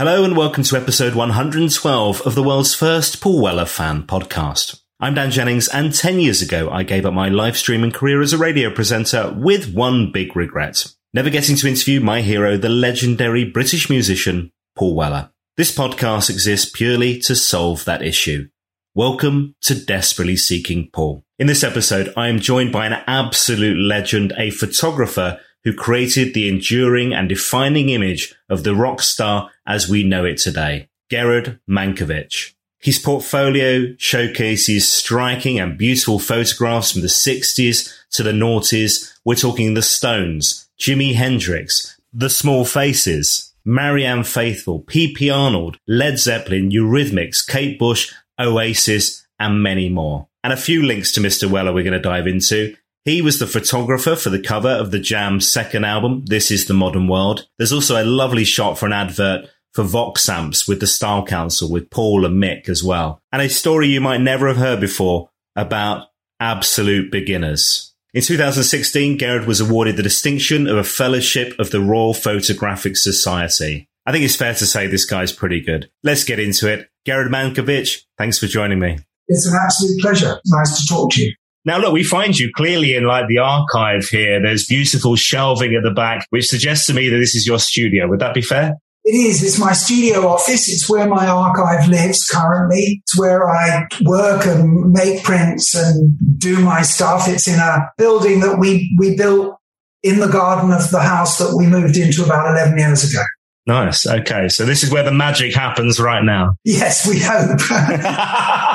Hello 0.00 0.24
and 0.24 0.34
welcome 0.34 0.64
to 0.64 0.78
episode 0.78 1.14
112 1.14 2.22
of 2.22 2.34
the 2.34 2.42
world's 2.42 2.74
first 2.74 3.20
Paul 3.20 3.42
Weller 3.42 3.66
fan 3.66 4.04
podcast. 4.04 4.80
I'm 4.98 5.12
Dan 5.12 5.30
Jennings 5.30 5.68
and 5.68 5.94
10 5.94 6.20
years 6.20 6.40
ago 6.40 6.70
I 6.70 6.84
gave 6.84 7.04
up 7.04 7.12
my 7.12 7.28
live 7.28 7.54
streaming 7.58 7.92
career 7.92 8.22
as 8.22 8.32
a 8.32 8.38
radio 8.38 8.72
presenter 8.72 9.30
with 9.36 9.74
one 9.74 10.10
big 10.10 10.34
regret. 10.34 10.86
Never 11.12 11.28
getting 11.28 11.54
to 11.56 11.68
interview 11.68 12.00
my 12.00 12.22
hero, 12.22 12.56
the 12.56 12.70
legendary 12.70 13.44
British 13.44 13.90
musician, 13.90 14.50
Paul 14.74 14.94
Weller. 14.94 15.32
This 15.58 15.76
podcast 15.76 16.30
exists 16.30 16.70
purely 16.74 17.18
to 17.18 17.36
solve 17.36 17.84
that 17.84 18.00
issue. 18.00 18.48
Welcome 18.94 19.54
to 19.64 19.74
Desperately 19.74 20.36
Seeking 20.36 20.88
Paul. 20.94 21.24
In 21.38 21.46
this 21.46 21.62
episode, 21.62 22.10
I 22.16 22.28
am 22.28 22.40
joined 22.40 22.72
by 22.72 22.86
an 22.86 23.02
absolute 23.06 23.76
legend, 23.76 24.32
a 24.38 24.48
photographer 24.48 25.40
who 25.64 25.72
created 25.72 26.34
the 26.34 26.48
enduring 26.48 27.12
and 27.12 27.28
defining 27.28 27.88
image 27.90 28.34
of 28.48 28.64
the 28.64 28.74
rock 28.74 29.00
star 29.00 29.50
as 29.66 29.88
we 29.88 30.02
know 30.02 30.24
it 30.24 30.38
today, 30.38 30.88
Gered 31.10 31.60
Mankowitz. 31.68 32.54
His 32.78 32.98
portfolio 32.98 33.94
showcases 33.98 34.88
striking 34.88 35.60
and 35.60 35.76
beautiful 35.76 36.18
photographs 36.18 36.92
from 36.92 37.02
the 37.02 37.08
60s 37.08 37.92
to 38.12 38.22
the 38.22 38.32
noughties. 38.32 39.12
We're 39.22 39.34
talking 39.34 39.74
the 39.74 39.82
Stones, 39.82 40.68
Jimi 40.78 41.14
Hendrix, 41.14 42.00
The 42.14 42.30
Small 42.30 42.64
Faces, 42.64 43.52
Marianne 43.66 44.24
Faithfull, 44.24 44.80
P.P. 44.80 45.28
Arnold, 45.28 45.76
Led 45.86 46.18
Zeppelin, 46.18 46.70
Eurythmics, 46.70 47.46
Kate 47.46 47.78
Bush, 47.78 48.14
Oasis, 48.38 49.26
and 49.38 49.62
many 49.62 49.90
more. 49.90 50.28
And 50.42 50.52
a 50.54 50.56
few 50.56 50.82
links 50.82 51.12
to 51.12 51.20
Mr. 51.20 51.50
Weller 51.50 51.74
we're 51.74 51.84
going 51.84 51.92
to 51.92 52.00
dive 52.00 52.26
into. 52.26 52.76
He 53.04 53.22
was 53.22 53.38
the 53.38 53.46
photographer 53.46 54.14
for 54.14 54.28
the 54.28 54.42
cover 54.42 54.68
of 54.68 54.90
the 54.90 54.98
Jam's 54.98 55.50
second 55.50 55.84
album, 55.84 56.26
This 56.26 56.50
is 56.50 56.66
the 56.66 56.74
Modern 56.74 57.08
World. 57.08 57.48
There's 57.56 57.72
also 57.72 58.02
a 58.02 58.04
lovely 58.04 58.44
shot 58.44 58.78
for 58.78 58.84
an 58.84 58.92
advert 58.92 59.48
for 59.72 59.84
Vox 59.84 60.28
Amps 60.28 60.68
with 60.68 60.80
the 60.80 60.86
Style 60.86 61.24
Council 61.24 61.70
with 61.70 61.88
Paul 61.88 62.26
and 62.26 62.42
Mick 62.42 62.68
as 62.68 62.84
well. 62.84 63.22
And 63.32 63.40
a 63.40 63.48
story 63.48 63.88
you 63.88 64.02
might 64.02 64.20
never 64.20 64.48
have 64.48 64.58
heard 64.58 64.80
before 64.80 65.30
about 65.56 66.08
absolute 66.40 67.10
beginners. 67.10 67.94
In 68.12 68.20
2016, 68.20 69.18
Gered 69.18 69.46
was 69.46 69.60
awarded 69.60 69.96
the 69.96 70.02
distinction 70.02 70.66
of 70.66 70.76
a 70.76 70.84
fellowship 70.84 71.58
of 71.58 71.70
the 71.70 71.80
Royal 71.80 72.12
Photographic 72.12 72.98
Society. 72.98 73.88
I 74.04 74.12
think 74.12 74.24
it's 74.24 74.36
fair 74.36 74.52
to 74.52 74.66
say 74.66 74.88
this 74.88 75.04
guy's 75.06 75.32
pretty 75.32 75.60
good. 75.60 75.90
Let's 76.02 76.24
get 76.24 76.38
into 76.38 76.70
it. 76.70 76.90
Gered 77.06 77.28
Mankowitz, 77.28 78.04
thanks 78.18 78.38
for 78.38 78.46
joining 78.46 78.78
me. 78.78 78.98
It's 79.28 79.46
an 79.46 79.56
absolute 79.62 80.00
pleasure. 80.00 80.40
Nice 80.46 80.80
to 80.80 80.86
talk 80.86 81.12
to 81.12 81.22
you. 81.22 81.32
Now, 81.64 81.78
look, 81.78 81.92
we 81.92 82.04
find 82.04 82.38
you 82.38 82.50
clearly 82.54 82.94
in 82.94 83.04
like 83.04 83.28
the 83.28 83.38
archive 83.38 84.06
here. 84.06 84.40
There's 84.42 84.66
beautiful 84.66 85.16
shelving 85.16 85.74
at 85.74 85.82
the 85.82 85.90
back, 85.90 86.26
which 86.30 86.46
suggests 86.46 86.86
to 86.86 86.94
me 86.94 87.08
that 87.08 87.16
this 87.18 87.34
is 87.34 87.46
your 87.46 87.58
studio. 87.58 88.08
Would 88.08 88.20
that 88.20 88.34
be 88.34 88.40
fair? 88.40 88.74
It 89.04 89.12
is. 89.12 89.42
It's 89.42 89.58
my 89.58 89.72
studio 89.72 90.26
office. 90.28 90.68
It's 90.68 90.88
where 90.88 91.08
my 91.08 91.26
archive 91.26 91.88
lives 91.88 92.26
currently. 92.26 93.02
It's 93.02 93.18
where 93.18 93.48
I 93.48 93.86
work 94.04 94.46
and 94.46 94.92
make 94.92 95.22
prints 95.22 95.74
and 95.74 96.16
do 96.38 96.60
my 96.60 96.82
stuff. 96.82 97.26
It's 97.26 97.48
in 97.48 97.58
a 97.58 97.90
building 97.96 98.40
that 98.40 98.58
we, 98.58 98.94
we 98.98 99.16
built 99.16 99.56
in 100.02 100.20
the 100.20 100.28
garden 100.28 100.70
of 100.72 100.90
the 100.90 101.00
house 101.00 101.38
that 101.38 101.54
we 101.56 101.66
moved 101.66 101.96
into 101.96 102.24
about 102.24 102.50
11 102.50 102.78
years 102.78 103.10
ago. 103.10 103.22
Nice. 103.66 104.06
Okay. 104.06 104.48
So 104.48 104.64
this 104.64 104.82
is 104.82 104.90
where 104.90 105.02
the 105.02 105.12
magic 105.12 105.54
happens 105.54 106.00
right 106.00 106.24
now. 106.24 106.54
Yes, 106.64 107.06
we 107.06 107.20
hope. 107.20 107.60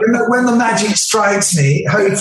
when, 0.00 0.12
the, 0.12 0.24
when, 0.28 0.46
the, 0.46 0.56
magic 0.56 0.96
strikes 0.96 1.56
me, 1.56 1.86
hope. 1.88 2.18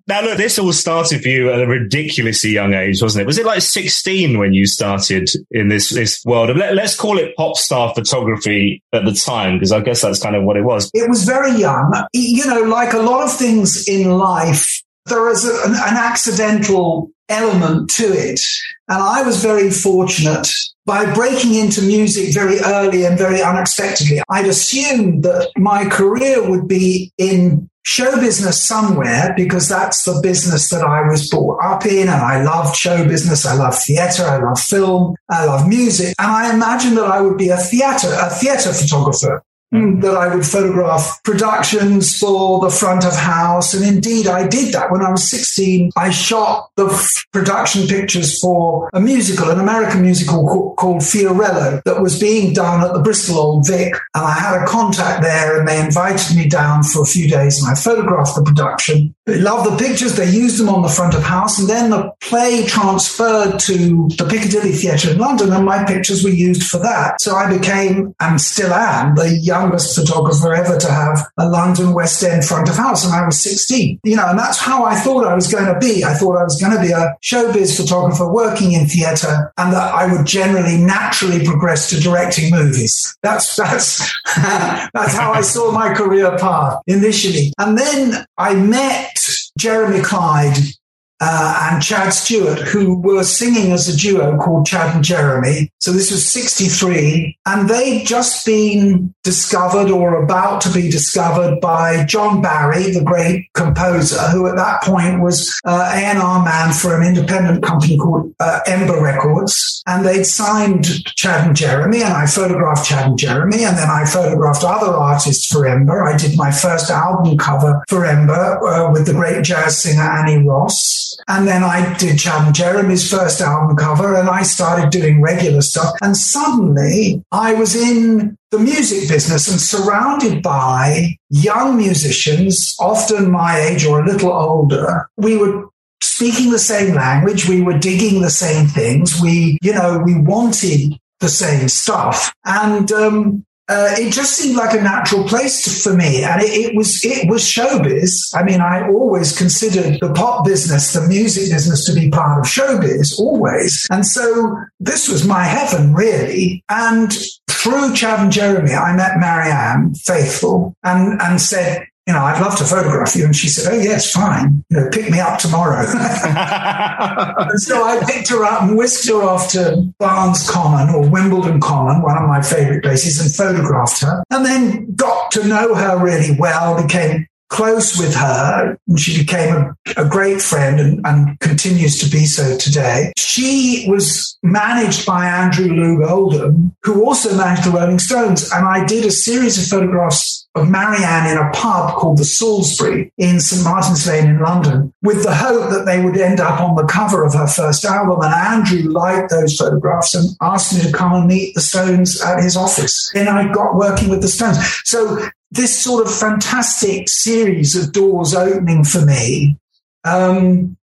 now, 0.08 0.22
look, 0.22 0.36
this 0.36 0.58
all 0.58 0.72
started 0.72 1.22
for 1.22 1.28
you 1.28 1.52
at 1.52 1.60
a 1.60 1.66
ridiculously 1.66 2.50
young 2.50 2.74
age, 2.74 3.00
wasn't 3.00 3.22
it? 3.22 3.26
Was 3.26 3.38
it 3.38 3.46
like 3.46 3.62
16 3.62 4.38
when 4.38 4.54
you 4.54 4.66
started 4.66 5.28
in 5.50 5.68
this, 5.68 5.90
this 5.90 6.22
world? 6.24 6.56
Let, 6.56 6.74
let's 6.74 6.96
call 6.96 7.18
it 7.18 7.36
pop 7.36 7.56
star 7.56 7.94
photography 7.94 8.82
at 8.92 9.04
the 9.04 9.12
time, 9.12 9.54
because 9.54 9.72
I 9.72 9.80
guess 9.80 10.02
that's 10.02 10.22
kind 10.22 10.36
of 10.36 10.44
what 10.44 10.56
it 10.56 10.64
was. 10.64 10.90
It 10.94 11.08
was 11.08 11.24
very 11.24 11.52
young. 11.52 11.92
You 12.12 12.46
know, 12.46 12.62
like 12.62 12.92
a 12.92 12.98
lot 12.98 13.24
of 13.24 13.32
things 13.32 13.86
in 13.88 14.10
life, 14.10 14.82
there 15.06 15.30
is 15.30 15.44
an, 15.44 15.72
an 15.72 15.96
accidental 15.96 17.10
element 17.28 17.90
to 17.90 18.04
it. 18.04 18.40
And 18.88 19.02
I 19.02 19.22
was 19.22 19.42
very 19.42 19.70
fortunate 19.70 20.48
by 20.88 21.12
breaking 21.12 21.54
into 21.54 21.82
music 21.82 22.32
very 22.32 22.58
early 22.60 23.04
and 23.04 23.18
very 23.18 23.42
unexpectedly. 23.42 24.22
I'd 24.30 24.46
assumed 24.46 25.22
that 25.22 25.50
my 25.54 25.84
career 25.84 26.48
would 26.48 26.66
be 26.66 27.12
in 27.18 27.68
show 27.84 28.18
business 28.18 28.66
somewhere 28.66 29.34
because 29.36 29.68
that's 29.68 30.04
the 30.04 30.18
business 30.22 30.70
that 30.70 30.82
I 30.82 31.06
was 31.06 31.28
brought 31.28 31.62
up 31.62 31.84
in. 31.84 32.08
And 32.08 32.22
I 32.22 32.42
loved 32.42 32.74
show 32.74 33.06
business. 33.06 33.44
I 33.44 33.54
love 33.54 33.76
theater. 33.78 34.24
I 34.24 34.38
love 34.38 34.58
film. 34.58 35.14
I 35.28 35.44
love 35.44 35.68
music. 35.68 36.14
And 36.18 36.30
I 36.30 36.54
imagined 36.54 36.96
that 36.96 37.04
I 37.04 37.20
would 37.20 37.36
be 37.36 37.50
a 37.50 37.58
theater, 37.58 38.08
a 38.18 38.30
theater 38.30 38.72
photographer. 38.72 39.42
Mm, 39.74 40.00
that 40.00 40.16
I 40.16 40.34
would 40.34 40.46
photograph 40.46 41.22
productions 41.24 42.16
for 42.16 42.58
the 42.60 42.70
front 42.70 43.04
of 43.04 43.14
house. 43.14 43.74
And 43.74 43.84
indeed, 43.84 44.26
I 44.26 44.48
did 44.48 44.72
that 44.72 44.90
when 44.90 45.02
I 45.02 45.10
was 45.10 45.28
16. 45.30 45.90
I 45.94 46.08
shot 46.08 46.70
the 46.76 46.86
f- 46.86 47.26
production 47.34 47.86
pictures 47.86 48.40
for 48.40 48.88
a 48.94 49.00
musical, 49.00 49.50
an 49.50 49.60
American 49.60 50.00
musical 50.00 50.74
called 50.78 51.02
Fiorello 51.02 51.82
that 51.84 52.00
was 52.00 52.18
being 52.18 52.54
done 52.54 52.82
at 52.82 52.94
the 52.94 53.00
Bristol 53.00 53.36
Old 53.36 53.66
Vic. 53.66 53.92
And 54.14 54.24
I 54.24 54.32
had 54.32 54.62
a 54.62 54.64
contact 54.64 55.20
there 55.22 55.58
and 55.58 55.68
they 55.68 55.78
invited 55.78 56.34
me 56.34 56.48
down 56.48 56.82
for 56.82 57.02
a 57.02 57.06
few 57.06 57.28
days 57.28 57.62
and 57.62 57.70
I 57.70 57.74
photographed 57.74 58.36
the 58.36 58.44
production. 58.44 59.14
Loved 59.28 59.70
the 59.70 59.76
pictures. 59.76 60.16
They 60.16 60.30
used 60.30 60.58
them 60.58 60.68
on 60.68 60.82
the 60.82 60.88
front 60.88 61.14
of 61.14 61.22
house. 61.22 61.58
And 61.58 61.68
then 61.68 61.90
the 61.90 62.10
play 62.20 62.64
transferred 62.66 63.58
to 63.60 64.08
the 64.16 64.26
Piccadilly 64.28 64.72
Theatre 64.72 65.12
in 65.12 65.18
London 65.18 65.52
and 65.52 65.64
my 65.64 65.84
pictures 65.84 66.24
were 66.24 66.30
used 66.30 66.64
for 66.64 66.78
that. 66.78 67.20
So 67.20 67.34
I 67.34 67.56
became 67.56 68.14
and 68.20 68.40
still 68.40 68.72
am 68.72 69.14
the 69.14 69.30
youngest 69.30 69.94
photographer 69.94 70.54
ever 70.54 70.78
to 70.78 70.90
have 70.90 71.26
a 71.38 71.48
London 71.48 71.92
West 71.92 72.22
End 72.22 72.44
front 72.44 72.68
of 72.68 72.76
house, 72.76 73.04
and 73.04 73.14
I 73.14 73.24
was 73.24 73.40
16. 73.40 74.00
You 74.04 74.16
know, 74.16 74.28
and 74.28 74.38
that's 74.38 74.58
how 74.58 74.84
I 74.84 74.96
thought 74.96 75.26
I 75.26 75.34
was 75.34 75.52
going 75.52 75.72
to 75.72 75.78
be. 75.78 76.04
I 76.04 76.14
thought 76.14 76.36
I 76.36 76.44
was 76.44 76.60
going 76.60 76.74
to 76.74 76.80
be 76.80 76.92
a 76.92 77.16
showbiz 77.22 77.76
photographer 77.76 78.30
working 78.32 78.72
in 78.72 78.86
theatre, 78.86 79.52
and 79.58 79.72
that 79.72 79.94
I 79.94 80.12
would 80.12 80.26
generally 80.26 80.78
naturally 80.78 81.44
progress 81.44 81.90
to 81.90 82.00
directing 82.00 82.50
movies. 82.50 83.16
That's 83.22 83.56
that's 83.56 83.98
that's 84.36 85.14
how 85.14 85.32
I 85.32 85.42
saw 85.42 85.72
my 85.72 85.94
career 85.94 86.36
path 86.38 86.80
initially, 86.86 87.52
and 87.58 87.76
then 87.76 88.26
I 88.36 88.54
met 88.54 89.17
Jeremy 89.58 90.00
Clyde 90.02 90.77
uh, 91.20 91.70
and 91.70 91.82
Chad 91.82 92.12
Stuart, 92.12 92.58
who 92.58 92.98
were 92.98 93.24
singing 93.24 93.72
as 93.72 93.88
a 93.88 93.96
duo 93.96 94.36
called 94.38 94.66
Chad 94.66 94.94
and 94.94 95.04
Jeremy. 95.04 95.70
So 95.80 95.92
this 95.92 96.10
was 96.10 96.26
63, 96.26 97.38
and 97.46 97.68
they'd 97.68 98.04
just 98.06 98.46
been 98.46 99.14
discovered 99.24 99.90
or 99.90 100.22
about 100.22 100.60
to 100.62 100.72
be 100.72 100.88
discovered 100.90 101.60
by 101.60 102.04
John 102.04 102.40
Barry, 102.40 102.90
the 102.90 103.02
great 103.02 103.52
composer, 103.54 104.20
who 104.28 104.46
at 104.46 104.56
that 104.56 104.82
point 104.82 105.20
was 105.20 105.60
uh, 105.64 105.92
A&R 105.94 106.44
man 106.44 106.72
for 106.72 107.00
an 107.00 107.06
independent 107.06 107.64
company 107.64 107.98
called 107.98 108.32
uh, 108.40 108.60
Ember 108.66 109.00
Records. 109.02 109.82
And 109.86 110.04
they'd 110.04 110.24
signed 110.24 111.04
Chad 111.16 111.46
and 111.46 111.56
Jeremy, 111.56 112.02
and 112.02 112.12
I 112.12 112.26
photographed 112.26 112.86
Chad 112.86 113.06
and 113.06 113.18
Jeremy, 113.18 113.64
and 113.64 113.76
then 113.76 113.88
I 113.88 114.04
photographed 114.04 114.62
other 114.64 114.92
artists 114.92 115.46
for 115.46 115.66
Ember. 115.66 116.04
I 116.04 116.16
did 116.16 116.36
my 116.36 116.50
first 116.50 116.90
album 116.90 117.36
cover 117.38 117.82
for 117.88 118.04
Ember 118.04 118.64
uh, 118.66 118.92
with 118.92 119.06
the 119.06 119.12
great 119.12 119.42
jazz 119.44 119.82
singer 119.82 120.02
Annie 120.02 120.46
Ross. 120.46 121.07
And 121.28 121.46
then 121.46 121.62
I 121.62 121.96
did 121.96 122.18
Chad 122.18 122.46
and 122.46 122.54
Jeremy's 122.54 123.10
first 123.10 123.40
album 123.40 123.76
cover 123.76 124.14
and 124.14 124.28
I 124.28 124.42
started 124.42 124.90
doing 124.90 125.20
regular 125.20 125.62
stuff. 125.62 125.94
And 126.02 126.16
suddenly 126.16 127.22
I 127.32 127.54
was 127.54 127.74
in 127.74 128.36
the 128.50 128.58
music 128.58 129.08
business 129.08 129.48
and 129.48 129.60
surrounded 129.60 130.42
by 130.42 131.16
young 131.30 131.76
musicians, 131.76 132.74
often 132.80 133.30
my 133.30 133.60
age 133.60 133.84
or 133.84 134.00
a 134.00 134.06
little 134.06 134.32
older. 134.32 135.08
We 135.16 135.36
were 135.36 135.68
speaking 136.00 136.50
the 136.50 136.58
same 136.58 136.94
language. 136.94 137.48
We 137.48 137.62
were 137.62 137.78
digging 137.78 138.22
the 138.22 138.30
same 138.30 138.66
things. 138.66 139.20
We, 139.20 139.58
you 139.62 139.72
know, 139.72 140.02
we 140.04 140.18
wanted 140.18 140.98
the 141.20 141.28
same 141.28 141.68
stuff. 141.68 142.32
And 142.44 142.90
um, 142.92 143.44
uh, 143.68 143.94
it 143.98 144.12
just 144.12 144.36
seemed 144.36 144.56
like 144.56 144.74
a 144.74 144.82
natural 144.82 145.24
place 145.24 145.82
for 145.82 145.92
me, 145.92 146.24
and 146.24 146.40
it, 146.40 146.50
it, 146.50 146.74
was 146.74 147.04
it 147.04 147.28
was 147.28 147.42
showbiz. 147.42 148.10
I 148.34 148.42
mean, 148.42 148.60
I 148.60 148.88
always 148.88 149.36
considered 149.36 150.00
the 150.00 150.12
pop 150.12 150.46
business, 150.46 150.94
the 150.94 151.06
music 151.06 151.52
business, 151.52 151.84
to 151.86 151.92
be 151.92 152.08
part 152.10 152.38
of 152.38 152.46
showbiz, 152.46 153.18
always, 153.18 153.86
and 153.90 154.06
so 154.06 154.56
this 154.80 155.08
was 155.08 155.26
my 155.26 155.44
heaven, 155.44 155.92
really. 155.92 156.64
And 156.70 157.12
through 157.50 157.94
Chad 157.94 158.20
and 158.20 158.32
Jeremy, 158.32 158.72
I 158.72 158.96
met 158.96 159.18
Marianne 159.18 159.94
Faithfull, 159.94 160.74
and 160.82 161.20
and 161.20 161.40
said, 161.40 161.86
you 162.08 162.14
know, 162.14 162.20
I'd 162.20 162.40
love 162.40 162.56
to 162.56 162.64
photograph 162.64 163.14
you. 163.14 163.26
And 163.26 163.36
she 163.36 163.48
said, 163.48 163.70
Oh, 163.70 163.76
yes, 163.76 164.10
fine. 164.10 164.64
You 164.70 164.80
know, 164.80 164.88
pick 164.90 165.10
me 165.10 165.20
up 165.20 165.38
tomorrow. 165.38 165.80
and 165.86 167.60
so 167.60 167.84
I 167.84 168.02
picked 168.06 168.30
her 168.30 168.46
up 168.46 168.62
and 168.62 168.78
whisked 168.78 169.06
her 169.10 169.22
off 169.22 169.50
to 169.52 169.92
Barnes 169.98 170.48
Common 170.48 170.94
or 170.94 171.06
Wimbledon 171.06 171.60
Common, 171.60 172.00
one 172.00 172.16
of 172.16 172.26
my 172.26 172.40
favorite 172.40 172.82
places, 172.82 173.20
and 173.20 173.34
photographed 173.34 174.00
her. 174.00 174.24
And 174.30 174.46
then 174.46 174.94
got 174.94 175.30
to 175.32 175.46
know 175.46 175.74
her 175.74 176.02
really 176.02 176.34
well, 176.38 176.82
became 176.82 177.26
close 177.48 177.98
with 177.98 178.14
her 178.14 178.78
and 178.86 179.00
she 179.00 179.18
became 179.18 179.54
a, 179.54 179.74
a 179.96 180.08
great 180.08 180.40
friend 180.40 180.78
and, 180.80 181.00
and, 181.06 181.38
continues 181.40 181.98
to 181.98 182.10
be 182.10 182.26
so 182.26 182.56
today. 182.58 183.12
She 183.16 183.86
was 183.88 184.36
managed 184.42 185.06
by 185.06 185.26
Andrew 185.26 185.68
Loog 185.68 186.08
Oldham, 186.08 186.76
who 186.82 187.04
also 187.04 187.36
managed 187.36 187.64
the 187.64 187.70
Rolling 187.70 187.98
Stones. 187.98 188.50
And 188.52 188.66
I 188.66 188.84
did 188.84 189.04
a 189.04 189.10
series 189.10 189.56
of 189.58 189.68
photographs 189.68 190.48
of 190.54 190.68
Marianne 190.68 191.30
in 191.30 191.38
a 191.38 191.50
pub 191.52 191.94
called 191.94 192.18
the 192.18 192.24
Salisbury 192.24 193.12
in 193.18 193.40
St. 193.40 193.64
Martin's 193.64 194.06
Lane 194.06 194.30
in 194.30 194.40
London 194.40 194.92
with 195.02 195.22
the 195.22 195.34
hope 195.34 195.70
that 195.70 195.86
they 195.86 196.02
would 196.04 196.16
end 196.16 196.40
up 196.40 196.60
on 196.60 196.74
the 196.74 196.86
cover 196.86 197.24
of 197.24 197.34
her 197.34 197.46
first 197.46 197.84
album. 197.84 198.20
And 198.22 198.34
Andrew 198.34 198.90
liked 198.90 199.30
those 199.30 199.56
photographs 199.56 200.14
and 200.14 200.30
asked 200.40 200.74
me 200.74 200.82
to 200.82 200.92
come 200.92 201.12
and 201.14 201.26
meet 201.26 201.54
the 201.54 201.60
Stones 201.60 202.20
at 202.20 202.42
his 202.42 202.56
office. 202.56 203.10
Then 203.14 203.28
I 203.28 203.52
got 203.52 203.76
working 203.76 204.08
with 204.08 204.22
the 204.22 204.28
Stones. 204.28 204.58
So 204.84 205.28
this 205.50 205.78
sort 205.78 206.06
of 206.06 206.14
fantastic 206.14 207.08
series 207.08 207.74
of 207.74 207.92
doors 207.92 208.34
opening 208.34 208.84
for 208.84 209.04
me 209.04 209.56
um, 210.04 210.76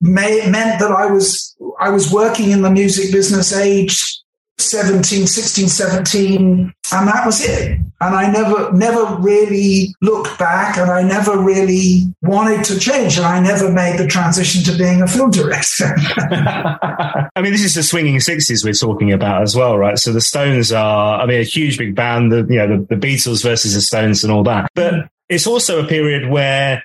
may, 0.00 0.48
meant 0.50 0.80
that 0.80 0.90
I 0.90 1.06
was 1.06 1.56
I 1.78 1.90
was 1.90 2.12
working 2.12 2.50
in 2.50 2.62
the 2.62 2.70
music 2.70 3.12
business 3.12 3.52
age 3.52 4.17
17, 4.58 5.26
16, 5.26 5.68
17, 5.68 6.72
and 6.92 7.08
that 7.08 7.24
was 7.24 7.44
it. 7.44 7.78
And 8.00 8.14
I 8.14 8.30
never, 8.30 8.72
never 8.72 9.16
really 9.20 9.94
looked 10.00 10.38
back 10.38 10.76
and 10.76 10.90
I 10.90 11.02
never 11.02 11.38
really 11.38 12.02
wanted 12.22 12.64
to 12.64 12.78
change. 12.78 13.16
And 13.16 13.26
I 13.26 13.40
never 13.40 13.72
made 13.72 13.98
the 13.98 14.06
transition 14.06 14.62
to 14.64 14.78
being 14.78 15.02
a 15.02 15.06
film 15.06 15.30
director. 15.30 15.94
I 15.96 17.42
mean, 17.42 17.52
this 17.52 17.64
is 17.64 17.74
the 17.74 17.82
swinging 17.82 18.16
60s 18.16 18.64
we're 18.64 18.72
talking 18.72 19.12
about 19.12 19.42
as 19.42 19.54
well, 19.56 19.76
right? 19.78 19.98
So 19.98 20.12
the 20.12 20.20
Stones 20.20 20.72
are, 20.72 21.20
I 21.20 21.26
mean, 21.26 21.40
a 21.40 21.44
huge 21.44 21.78
big 21.78 21.94
band, 21.94 22.32
the, 22.32 22.46
you 22.48 22.56
know, 22.56 22.78
the, 22.78 22.96
the 22.96 23.06
Beatles 23.06 23.42
versus 23.42 23.74
the 23.74 23.80
Stones 23.80 24.22
and 24.22 24.32
all 24.32 24.44
that. 24.44 24.70
But 24.74 25.08
it's 25.28 25.46
also 25.46 25.84
a 25.84 25.86
period 25.86 26.30
where 26.30 26.82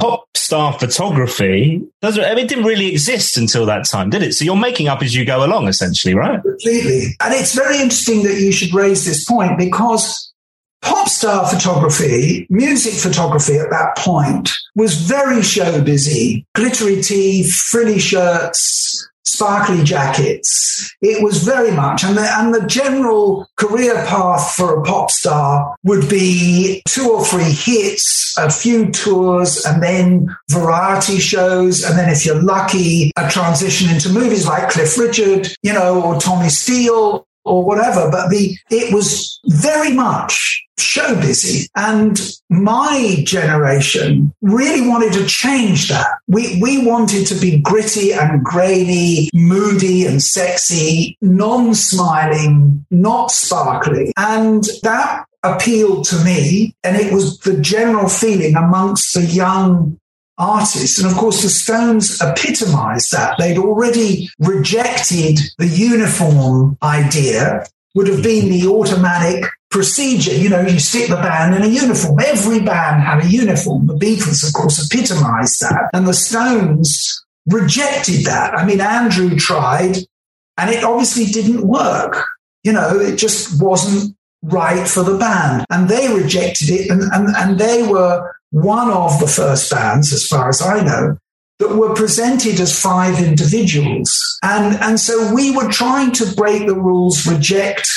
pop 0.00 0.24
star 0.34 0.72
photography 0.78 1.80
doesn't 2.02 2.24
I 2.24 2.34
mean 2.34 2.44
it 2.44 2.48
didn't 2.48 2.64
really 2.64 2.90
exist 2.90 3.36
until 3.36 3.66
that 3.66 3.84
time, 3.88 4.10
did 4.10 4.22
it? 4.22 4.34
So 4.34 4.44
you're 4.44 4.56
making 4.56 4.88
up 4.88 5.02
as 5.02 5.14
you 5.14 5.24
go 5.24 5.44
along, 5.44 5.68
essentially, 5.68 6.14
right? 6.14 6.42
Completely. 6.42 7.16
And 7.20 7.34
it's 7.34 7.54
very 7.54 7.76
interesting 7.80 8.22
that 8.24 8.40
you 8.40 8.52
should 8.52 8.74
raise 8.74 9.04
this 9.04 9.24
point 9.24 9.58
because 9.58 10.32
pop 10.82 11.08
star 11.08 11.46
photography, 11.48 12.46
music 12.50 12.94
photography 12.94 13.58
at 13.58 13.70
that 13.70 13.96
point 13.96 14.50
was 14.74 14.94
very 14.94 15.42
show 15.42 15.80
busy. 15.82 16.46
Glittery 16.54 17.02
teeth, 17.02 17.54
frilly 17.54 17.98
shirts, 17.98 19.08
sparkly 19.24 19.82
jackets. 19.84 20.94
It 21.00 21.22
was 21.22 21.42
very 21.42 21.70
much, 21.70 22.04
and 22.04 22.16
the, 22.16 22.28
and 22.38 22.54
the 22.54 22.66
general 22.66 23.46
career 23.56 23.94
path 24.06 24.54
for 24.54 24.78
a 24.78 24.82
pop 24.82 25.10
star 25.10 25.76
would 25.84 26.08
be 26.08 26.82
two 26.88 27.10
or 27.10 27.24
three 27.24 27.50
hits, 27.50 28.36
a 28.38 28.50
few 28.50 28.90
tours, 28.90 29.64
and 29.64 29.82
then 29.82 30.34
variety 30.50 31.18
shows. 31.18 31.82
And 31.82 31.98
then 31.98 32.08
if 32.08 32.24
you're 32.24 32.42
lucky, 32.42 33.12
a 33.16 33.28
transition 33.28 33.90
into 33.90 34.08
movies 34.10 34.46
like 34.46 34.70
Cliff 34.70 34.98
Richard, 34.98 35.48
you 35.62 35.72
know, 35.72 36.02
or 36.02 36.20
Tommy 36.20 36.48
Steele 36.48 37.26
or 37.50 37.64
whatever. 37.64 38.10
But 38.10 38.30
the, 38.30 38.56
it 38.70 38.94
was 38.94 39.40
very 39.46 39.92
much 39.92 40.64
show 40.78 41.14
busy. 41.16 41.68
And 41.76 42.18
my 42.48 43.22
generation 43.24 44.32
really 44.40 44.88
wanted 44.88 45.12
to 45.14 45.26
change 45.26 45.88
that. 45.88 46.08
We, 46.26 46.58
we 46.60 46.84
wanted 46.84 47.26
to 47.28 47.34
be 47.34 47.60
gritty 47.60 48.12
and 48.12 48.44
grainy, 48.44 49.30
moody 49.34 50.06
and 50.06 50.22
sexy, 50.22 51.16
non 51.20 51.74
smiling, 51.74 52.84
not 52.90 53.30
sparkly. 53.30 54.12
And 54.16 54.64
that 54.82 55.26
appealed 55.42 56.04
to 56.06 56.24
me. 56.24 56.74
And 56.84 56.96
it 56.96 57.12
was 57.12 57.38
the 57.40 57.58
general 57.60 58.08
feeling 58.08 58.56
amongst 58.56 59.14
the 59.14 59.22
young 59.22 59.98
artists. 60.40 60.98
And 60.98 61.10
of 61.10 61.16
course, 61.16 61.42
the 61.42 61.48
Stones 61.48 62.20
epitomized 62.20 63.12
that. 63.12 63.36
They'd 63.38 63.58
already 63.58 64.28
rejected 64.38 65.38
the 65.58 65.68
uniform 65.68 66.78
idea, 66.82 67.66
would 67.94 68.08
have 68.08 68.22
been 68.22 68.48
the 68.48 68.66
automatic 68.66 69.44
procedure. 69.70 70.34
You 70.34 70.48
know, 70.48 70.62
you 70.62 70.80
stick 70.80 71.08
the 71.08 71.16
band 71.16 71.54
in 71.54 71.62
a 71.62 71.66
uniform. 71.66 72.18
Every 72.20 72.60
band 72.60 73.02
had 73.02 73.24
a 73.24 73.28
uniform. 73.28 73.86
The 73.86 73.94
Beatles, 73.94 74.46
of 74.46 74.52
course, 74.54 74.84
epitomized 74.84 75.60
that. 75.60 75.90
And 75.92 76.08
the 76.08 76.14
Stones 76.14 77.24
rejected 77.46 78.24
that. 78.24 78.54
I 78.54 78.64
mean, 78.64 78.80
Andrew 78.80 79.36
tried, 79.36 79.98
and 80.56 80.70
it 80.70 80.82
obviously 80.82 81.26
didn't 81.26 81.66
work. 81.66 82.26
You 82.64 82.72
know, 82.72 82.98
it 82.98 83.16
just 83.16 83.62
wasn't 83.62 84.16
right 84.42 84.88
for 84.88 85.02
the 85.02 85.18
band. 85.18 85.64
And 85.70 85.88
they 85.88 86.12
rejected 86.12 86.70
it, 86.70 86.90
and, 86.90 87.02
and, 87.12 87.28
and 87.36 87.58
they 87.58 87.86
were 87.86 88.32
one 88.50 88.90
of 88.90 89.18
the 89.20 89.26
first 89.26 89.70
bands, 89.70 90.12
as 90.12 90.26
far 90.26 90.48
as 90.48 90.60
I 90.60 90.82
know, 90.82 91.16
that 91.58 91.76
were 91.76 91.94
presented 91.94 92.58
as 92.58 92.80
five 92.80 93.20
individuals. 93.20 94.18
And, 94.42 94.76
and 94.76 94.98
so 94.98 95.32
we 95.34 95.54
were 95.54 95.68
trying 95.70 96.12
to 96.12 96.34
break 96.34 96.66
the 96.66 96.74
rules, 96.74 97.26
reject 97.26 97.88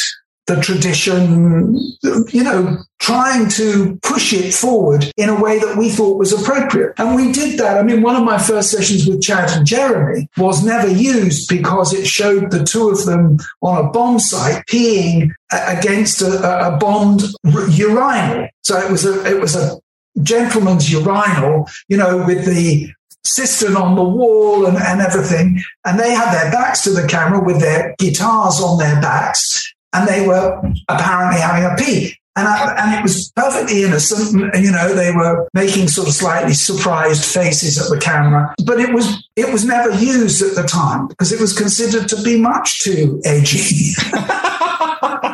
the 0.47 0.57
tradition, 0.57 1.75
you 2.03 2.43
know, 2.43 2.77
trying 2.99 3.47
to 3.49 3.97
push 4.01 4.33
it 4.33 4.53
forward 4.53 5.09
in 5.15 5.29
a 5.29 5.41
way 5.41 5.57
that 5.57 5.77
we 5.77 5.89
thought 5.89 6.17
was 6.17 6.33
appropriate. 6.33 6.93
And 6.97 7.15
we 7.15 7.31
did 7.31 7.57
that. 7.59 7.77
I 7.77 7.83
mean, 7.83 8.01
one 8.01 8.17
of 8.17 8.23
my 8.23 8.37
first 8.37 8.71
sessions 8.71 9.07
with 9.07 9.21
Chad 9.21 9.49
and 9.51 9.65
Jeremy 9.65 10.27
was 10.37 10.63
never 10.63 10.89
used 10.89 11.47
because 11.47 11.93
it 11.93 12.05
showed 12.05 12.51
the 12.51 12.65
two 12.65 12.89
of 12.89 13.05
them 13.05 13.37
on 13.61 13.85
a 13.85 13.89
bomb 13.89 14.19
site 14.19 14.65
peeing 14.69 15.31
against 15.51 16.21
a, 16.21 16.67
a 16.67 16.77
bombed 16.77 17.23
urinal. 17.43 18.49
So 18.63 18.77
it 18.77 18.91
was 18.91 19.05
a, 19.05 19.25
it 19.25 19.39
was 19.39 19.55
a 19.55 19.79
gentleman's 20.21 20.91
urinal, 20.91 21.67
you 21.87 21.97
know, 21.97 22.25
with 22.25 22.45
the 22.45 22.91
cistern 23.25 23.75
on 23.75 23.95
the 23.95 24.03
wall 24.03 24.65
and, 24.65 24.77
and 24.77 25.01
everything. 25.01 25.61
And 25.85 25.99
they 25.99 26.11
had 26.11 26.33
their 26.33 26.51
backs 26.51 26.83
to 26.83 26.91
the 26.91 27.07
camera 27.07 27.43
with 27.43 27.59
their 27.59 27.95
guitars 27.97 28.59
on 28.61 28.77
their 28.77 28.99
backs. 29.01 29.73
And 29.93 30.07
they 30.07 30.27
were 30.27 30.61
apparently 30.89 31.39
having 31.39 31.65
a 31.65 31.75
pee. 31.75 32.17
And, 32.35 32.47
I, 32.47 32.73
and 32.83 32.95
it 32.95 33.03
was 33.03 33.31
perfectly 33.35 33.83
innocent. 33.83 34.55
You 34.55 34.71
know, 34.71 34.95
they 34.95 35.11
were 35.11 35.47
making 35.53 35.87
sort 35.87 36.07
of 36.07 36.15
slightly 36.15 36.53
surprised 36.53 37.25
faces 37.25 37.79
at 37.79 37.93
the 37.93 38.01
camera, 38.01 38.55
but 38.65 38.79
it 38.79 38.91
was 38.91 39.29
it 39.35 39.53
was 39.53 39.65
never 39.65 39.91
used 39.91 40.41
at 40.41 40.55
the 40.55 40.63
time 40.63 41.07
because 41.07 41.31
it 41.31 41.39
was 41.39 41.55
considered 41.55 42.07
to 42.09 42.19
be 42.23 42.41
much 42.41 42.83
too 42.83 43.21
edgy. 43.23 43.91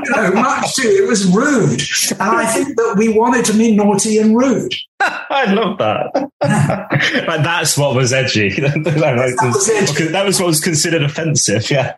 know, 0.09 0.31
much 0.31 0.75
too. 0.75 0.87
It 0.87 1.07
was 1.07 1.25
rude. 1.25 1.81
And 2.11 2.21
I 2.21 2.45
think 2.51 2.75
that 2.75 2.95
we 2.97 3.09
wanted 3.09 3.45
to 3.45 3.53
be 3.53 3.75
naughty 3.75 4.17
and 4.17 4.37
rude. 4.37 4.73
I 5.29 5.46
love 5.53 5.77
that. 5.77 6.29
like 7.27 7.44
that's 7.44 7.77
what 7.77 7.96
was 7.96 8.12
edgy. 8.12 8.50
that, 8.60 9.38
was 9.41 9.70
edgy. 9.70 10.08
that 10.12 10.25
was 10.25 10.41
what 10.41 10.48
was 10.48 10.60
considered 10.60 11.03
offensive. 11.03 11.72
Yeah. 11.72 11.96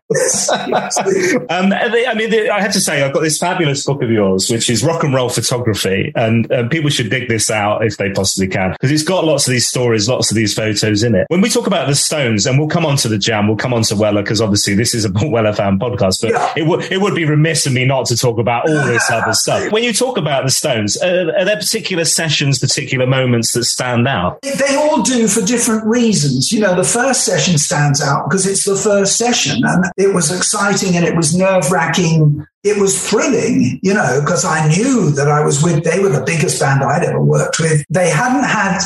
um, 1.50 1.74
I 1.74 2.14
mean, 2.16 2.50
I 2.52 2.62
have 2.62 2.74
to 2.74 2.80
say, 2.80 3.02
I've 3.02 3.14
got 3.14 3.22
this 3.22 3.40
fabulous 3.40 3.84
book 3.86 4.04
of 4.04 4.12
yours, 4.12 4.52
which 4.52 4.70
is 4.70 4.84
rock 4.84 5.04
and 5.04 5.16
roll 5.16 5.30
photography, 5.30 6.12
and 6.16 6.52
um, 6.52 6.70
people 6.70 6.92
should 6.92 7.10
dig 7.10 7.28
this 7.28 7.50
out 7.50 7.84
if 7.84 7.98
they 7.98 8.12
possibly 8.12 8.48
can, 8.48 8.74
because 8.74 8.92
it's 8.92 9.04
got 9.04 9.26
lots 9.26 9.48
of 9.48 9.52
these 9.52 9.68
stories, 9.68 10.08
lots 10.08 10.30
of 10.30 10.36
these 10.36 10.54
photos 10.54 11.02
in 11.02 11.16
it. 11.16 11.26
When 11.30 11.42
we 11.42 11.50
talk 11.50 11.66
about 11.66 11.88
the 11.88 11.96
Stones, 11.96 12.46
and 12.46 12.60
we'll 12.60 12.68
come 12.68 12.86
on 12.86 12.98
to 12.98 13.08
the 13.08 13.18
Jam, 13.18 13.48
we'll 13.48 13.58
come 13.58 13.74
on 13.74 13.82
to 13.84 13.96
Weller, 13.96 14.22
because 14.22 14.42
obviously 14.42 14.76
this 14.76 14.94
is 14.94 15.06
a 15.06 15.12
Weller 15.12 15.54
fan 15.54 15.80
podcast, 15.80 16.22
but 16.22 16.32
yeah. 16.32 16.54
it 16.56 16.68
would 16.68 16.84
it 16.92 17.02
would 17.02 17.16
be 17.16 17.26
remiss 17.26 17.66
of 17.66 17.74
me 17.74 17.84
not 17.86 18.06
to 18.08 18.16
talk 18.16 18.38
about 18.38 18.70
all 18.70 18.86
this 18.86 19.10
other 19.10 19.34
stuff. 19.34 19.72
When 19.72 19.84
you 19.84 19.94
talk 19.94 20.18
about 20.18 20.46
the 20.46 20.52
Stones, 20.52 21.02
uh, 21.02 21.32
are 21.36 21.46
there 21.46 21.58
particular 21.58 22.06
sessions, 22.06 22.60
particular 22.60 22.91
moments 23.00 23.54
that 23.54 23.66
stand 23.66 24.08
out? 24.08 24.40
They 24.42 24.76
all 24.76 25.02
do 25.02 25.28
for 25.28 25.42
different 25.42 25.86
reasons. 25.86 26.52
You 26.52 26.62
know, 26.62 26.76
the 26.76 26.84
first 26.84 27.26
session 27.26 27.58
stands 27.58 28.02
out 28.02 28.30
because 28.30 28.46
it's 28.46 28.66
the 28.66 28.76
first 28.76 29.18
session 29.18 29.64
and 29.66 29.86
it 29.98 30.14
was 30.14 30.36
exciting 30.36 30.96
and 30.96 31.06
it 31.06 31.16
was 31.16 31.36
nerve 31.36 31.72
wracking. 31.72 32.46
It 32.64 32.80
was 32.80 33.10
thrilling, 33.10 33.80
you 33.82 33.94
know, 33.94 34.22
because 34.22 34.46
I 34.46 34.68
knew 34.68 35.10
that 35.12 35.28
I 35.28 35.44
was 35.44 35.64
with, 35.64 35.84
they 35.84 36.00
were 36.00 36.10
the 36.10 36.24
biggest 36.24 36.60
band 36.60 36.84
I'd 36.84 37.04
ever 37.04 37.22
worked 37.22 37.60
with. 37.60 37.84
They 37.90 38.10
hadn't 38.10 38.44
had 38.44 38.82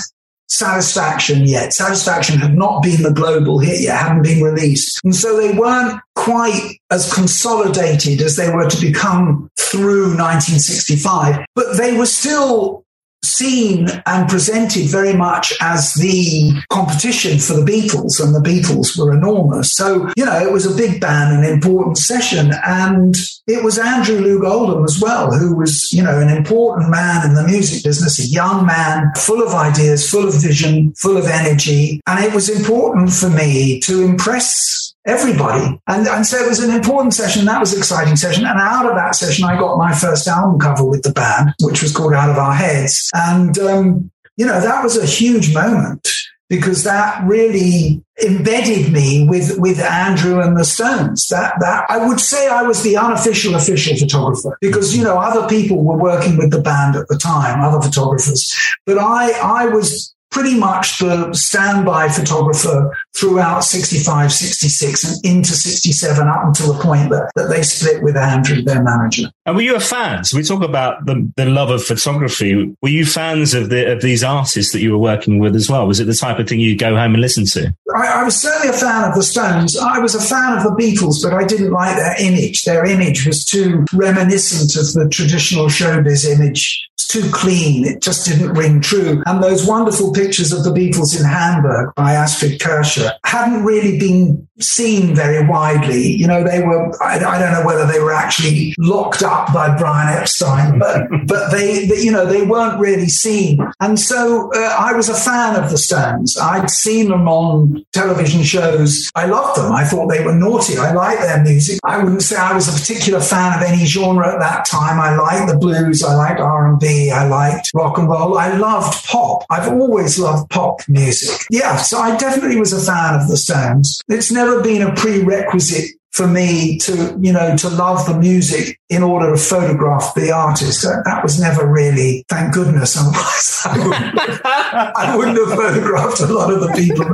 Satisfaction 0.47 1.45
yet. 1.45 1.73
Satisfaction 1.73 2.37
had 2.37 2.55
not 2.55 2.83
been 2.83 3.01
the 3.01 3.11
global 3.11 3.57
hit 3.59 3.81
yet, 3.81 3.97
hadn't 3.97 4.23
been 4.23 4.43
released. 4.43 5.01
And 5.03 5.15
so 5.15 5.37
they 5.37 5.57
weren't 5.57 5.99
quite 6.13 6.79
as 6.91 7.11
consolidated 7.11 8.21
as 8.21 8.35
they 8.35 8.51
were 8.51 8.69
to 8.69 8.81
become 8.81 9.49
through 9.59 10.15
1965, 10.15 11.45
but 11.55 11.77
they 11.77 11.97
were 11.97 12.05
still 12.05 12.84
seen 13.25 13.87
and 14.05 14.29
presented 14.29 14.87
very 14.87 15.13
much 15.13 15.53
as 15.61 15.93
the 15.95 16.53
competition 16.69 17.39
for 17.39 17.53
the 17.53 17.65
Beatles, 17.65 18.23
and 18.23 18.33
the 18.33 18.47
Beatles 18.47 18.97
were 18.97 19.13
enormous. 19.13 19.73
So, 19.73 20.11
you 20.15 20.25
know, 20.25 20.39
it 20.39 20.51
was 20.51 20.65
a 20.65 20.75
big 20.75 21.01
band, 21.01 21.43
an 21.43 21.51
important 21.51 21.97
session. 21.97 22.51
And 22.65 23.15
it 23.47 23.63
was 23.63 23.77
Andrew 23.77 24.19
Loog 24.19 24.47
Oldham 24.47 24.83
as 24.83 24.99
well, 25.01 25.31
who 25.31 25.55
was, 25.55 25.91
you 25.91 26.03
know, 26.03 26.19
an 26.19 26.29
important 26.29 26.89
man 26.89 27.27
in 27.27 27.35
the 27.35 27.43
music 27.43 27.83
business, 27.83 28.19
a 28.19 28.27
young 28.27 28.65
man, 28.65 29.11
full 29.17 29.41
of 29.41 29.53
ideas, 29.53 30.09
full 30.09 30.27
of 30.27 30.41
vision, 30.41 30.93
full 30.93 31.17
of 31.17 31.25
energy. 31.25 32.01
And 32.07 32.23
it 32.23 32.33
was 32.33 32.49
important 32.49 33.11
for 33.11 33.29
me 33.29 33.79
to 33.81 34.03
impress 34.03 34.84
everybody. 35.05 35.79
And, 35.87 36.07
and 36.07 36.25
so 36.25 36.37
it 36.37 36.49
was 36.49 36.59
an 36.59 36.73
important 36.73 37.13
session. 37.13 37.45
That 37.45 37.59
was 37.59 37.73
an 37.73 37.79
exciting 37.79 38.15
session. 38.15 38.45
And 38.45 38.59
out 38.59 38.85
of 38.85 38.95
that 38.95 39.15
session, 39.15 39.45
I 39.45 39.57
got 39.57 39.77
my 39.77 39.93
first 39.93 40.27
album 40.27 40.59
cover 40.59 40.83
with 40.83 41.03
the 41.03 41.11
band, 41.11 41.53
which 41.61 41.81
was 41.81 41.95
called 41.95 42.13
Out 42.13 42.29
of 42.29 42.37
Our 42.37 42.53
Heads. 42.53 43.09
And, 43.13 43.57
um, 43.59 44.11
you 44.37 44.45
know, 44.45 44.59
that 44.59 44.83
was 44.83 44.97
a 44.97 45.05
huge 45.05 45.53
moment 45.53 46.07
because 46.49 46.83
that 46.83 47.23
really 47.25 48.03
embedded 48.23 48.91
me 48.91 49.27
with, 49.27 49.57
with 49.59 49.79
Andrew 49.79 50.41
and 50.41 50.57
the 50.57 50.63
Stones. 50.63 51.27
That, 51.27 51.55
that 51.59 51.85
I 51.89 52.07
would 52.07 52.19
say 52.19 52.47
I 52.47 52.63
was 52.63 52.83
the 52.83 52.97
unofficial 52.97 53.55
official 53.55 53.97
photographer 53.97 54.57
because, 54.61 54.95
you 54.95 55.03
know, 55.03 55.17
other 55.17 55.47
people 55.47 55.83
were 55.83 55.97
working 55.97 56.37
with 56.37 56.51
the 56.51 56.61
band 56.61 56.95
at 56.95 57.07
the 57.07 57.17
time, 57.17 57.61
other 57.61 57.81
photographers, 57.81 58.53
but 58.85 58.97
I, 58.97 59.31
I 59.31 59.65
was 59.67 60.14
pretty 60.35 60.59
much 60.59 60.99
the 60.99 61.31
standby 61.31 62.09
photographer 62.09 62.93
throughout 63.15 63.63
65, 63.63 64.33
66 64.33 65.03
and 65.05 65.25
into 65.25 65.53
67 65.53 66.27
up 66.27 66.43
until 66.43 66.73
the 66.73 66.83
point 66.83 67.09
that, 67.09 67.31
that 67.35 67.47
they 67.47 67.63
split 67.63 68.03
with 68.03 68.17
Andrew, 68.17 68.61
their 68.61 68.83
manager. 68.83 69.31
And 69.45 69.55
were 69.55 69.61
you 69.61 69.77
a 69.77 69.79
fan? 69.79 70.25
So 70.25 70.35
we 70.35 70.43
talk 70.43 70.61
about 70.61 71.05
the, 71.05 71.31
the 71.37 71.45
love 71.45 71.69
of 71.69 71.81
photography. 71.81 72.75
Were 72.81 72.89
you 72.89 73.05
fans 73.05 73.53
of 73.53 73.69
the 73.69 73.93
of 73.93 74.01
these 74.01 74.25
artists 74.25 74.73
that 74.73 74.81
you 74.81 74.91
were 74.91 74.97
working 74.97 75.39
with 75.39 75.55
as 75.55 75.69
well? 75.69 75.87
Was 75.87 76.01
it 76.01 76.05
the 76.05 76.13
type 76.13 76.37
of 76.37 76.49
thing 76.49 76.59
you'd 76.59 76.79
go 76.79 76.97
home 76.97 77.13
and 77.13 77.21
listen 77.21 77.45
to? 77.45 77.73
I, 77.95 78.07
I 78.07 78.23
was 78.25 78.35
certainly 78.35 78.75
a 78.75 78.77
fan 78.77 79.09
of 79.09 79.15
the 79.15 79.23
Stones. 79.23 79.77
I 79.77 79.99
was 79.99 80.15
a 80.15 80.21
fan 80.21 80.57
of 80.57 80.63
the 80.63 80.71
Beatles, 80.71 81.23
but 81.23 81.33
I 81.33 81.45
didn't 81.45 81.71
like 81.71 81.95
their 81.95 82.19
image. 82.19 82.65
Their 82.65 82.85
image 82.85 83.25
was 83.25 83.45
too 83.45 83.85
reminiscent 83.93 84.75
of 84.75 84.91
the 84.93 85.07
traditional 85.09 85.67
showbiz 85.67 86.29
image 86.29 86.89
It's 86.93 87.07
too 87.07 87.29
clean. 87.31 87.85
It 87.85 88.01
just 88.01 88.27
didn't 88.27 88.53
ring 88.53 88.81
true. 88.81 89.23
And 89.25 89.41
those 89.41 89.65
wonderful 89.65 90.11
pictures 90.11 90.24
of 90.25 90.63
the 90.63 90.71
Beatles 90.71 91.17
in 91.17 91.25
Hamburg 91.25 91.93
by 91.95 92.13
Astrid 92.13 92.59
Kirchherr 92.59 93.11
hadn't 93.23 93.63
really 93.63 93.97
been 93.97 94.47
seen 94.59 95.13
very 95.13 95.45
widely. 95.45 96.01
You 96.01 96.27
know, 96.27 96.43
they 96.43 96.61
were, 96.61 96.91
I, 97.03 97.15
I, 97.17 97.39
don't 97.39 97.51
know 97.51 97.65
whether 97.65 97.85
they 97.85 97.99
were 97.99 98.13
actually 98.13 98.73
locked 98.77 99.21
up 99.21 99.53
by 99.53 99.75
Brian 99.77 100.17
Epstein, 100.17 100.79
but, 100.79 101.07
but 101.27 101.51
they, 101.51 101.85
they, 101.85 102.01
you 102.01 102.11
know, 102.11 102.25
they 102.25 102.43
weren't 102.43 102.79
really 102.79 103.07
seen. 103.07 103.59
And 103.81 103.99
so 103.99 104.51
uh, 104.55 104.59
I 104.79 104.93
was 104.93 105.09
a 105.09 105.13
fan 105.13 105.61
of 105.61 105.69
the 105.71 105.77
Stones. 105.77 106.37
I'd 106.37 106.69
seen 106.69 107.09
them 107.09 107.27
on 107.27 107.85
television 107.91 108.43
shows. 108.43 109.11
I 109.13 109.25
loved 109.25 109.59
them. 109.59 109.73
I 109.73 109.83
thought 109.83 110.07
they 110.07 110.23
were 110.23 110.33
naughty. 110.33 110.77
I 110.77 110.93
liked 110.93 111.21
their 111.21 111.43
music. 111.43 111.79
I 111.83 112.01
wouldn't 112.01 112.21
say 112.21 112.37
I 112.37 112.53
was 112.53 112.69
a 112.69 112.79
particular 112.79 113.19
fan 113.19 113.57
of 113.57 113.67
any 113.67 113.85
genre 113.85 114.33
at 114.33 114.39
that 114.39 114.65
time. 114.65 114.99
I 114.99 115.15
liked 115.15 115.51
the 115.51 115.57
blues. 115.57 116.03
I 116.03 116.15
liked 116.15 116.39
R&B. 116.39 117.11
I 117.11 117.27
liked 117.27 117.71
rock 117.73 117.97
and 117.97 118.09
roll. 118.09 118.37
I 118.37 118.55
loved 118.55 119.05
pop. 119.05 119.43
I've 119.49 119.67
always 119.67 120.04
loved 120.17 120.49
pop 120.49 120.79
music. 120.87 121.37
Yeah. 121.51 121.77
So 121.77 121.99
I 121.99 122.15
definitely 122.17 122.57
was 122.57 122.73
a 122.73 122.79
fan 122.79 123.19
of 123.19 123.27
the 123.27 123.37
Stones. 123.37 124.01
It's 124.07 124.31
never 124.31 124.45
never 124.45 124.61
been 124.61 124.81
a 124.81 124.93
prerequisite 124.95 125.91
for 126.11 126.27
me 126.27 126.77
to, 126.77 127.17
you 127.19 127.33
know, 127.33 127.57
to 127.57 127.67
love 127.67 128.05
the 128.05 128.17
music 128.17 128.79
in 128.89 129.03
order 129.03 129.31
to 129.31 129.37
photograph 129.37 130.15
the 130.15 130.31
artist. 130.31 130.83
That 130.83 131.19
was 131.21 131.41
never 131.41 131.67
really, 131.67 132.23
thank 132.29 132.53
goodness. 132.53 132.95
Otherwise, 132.97 133.61
I 133.65 133.77
wouldn't, 133.85 134.45
I 134.45 135.17
wouldn't 135.17 135.37
have 135.37 135.57
photographed 135.57 136.21
a 136.21 136.27
lot 136.27 136.53
of 136.53 136.61
the 136.61 136.71
people. 136.73 137.05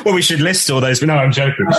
well, 0.06 0.14
we 0.14 0.22
should 0.22 0.40
list 0.40 0.70
all 0.70 0.80
those, 0.80 1.00
but 1.00 1.06
no, 1.06 1.16
I'm 1.16 1.32
joking. 1.32 1.66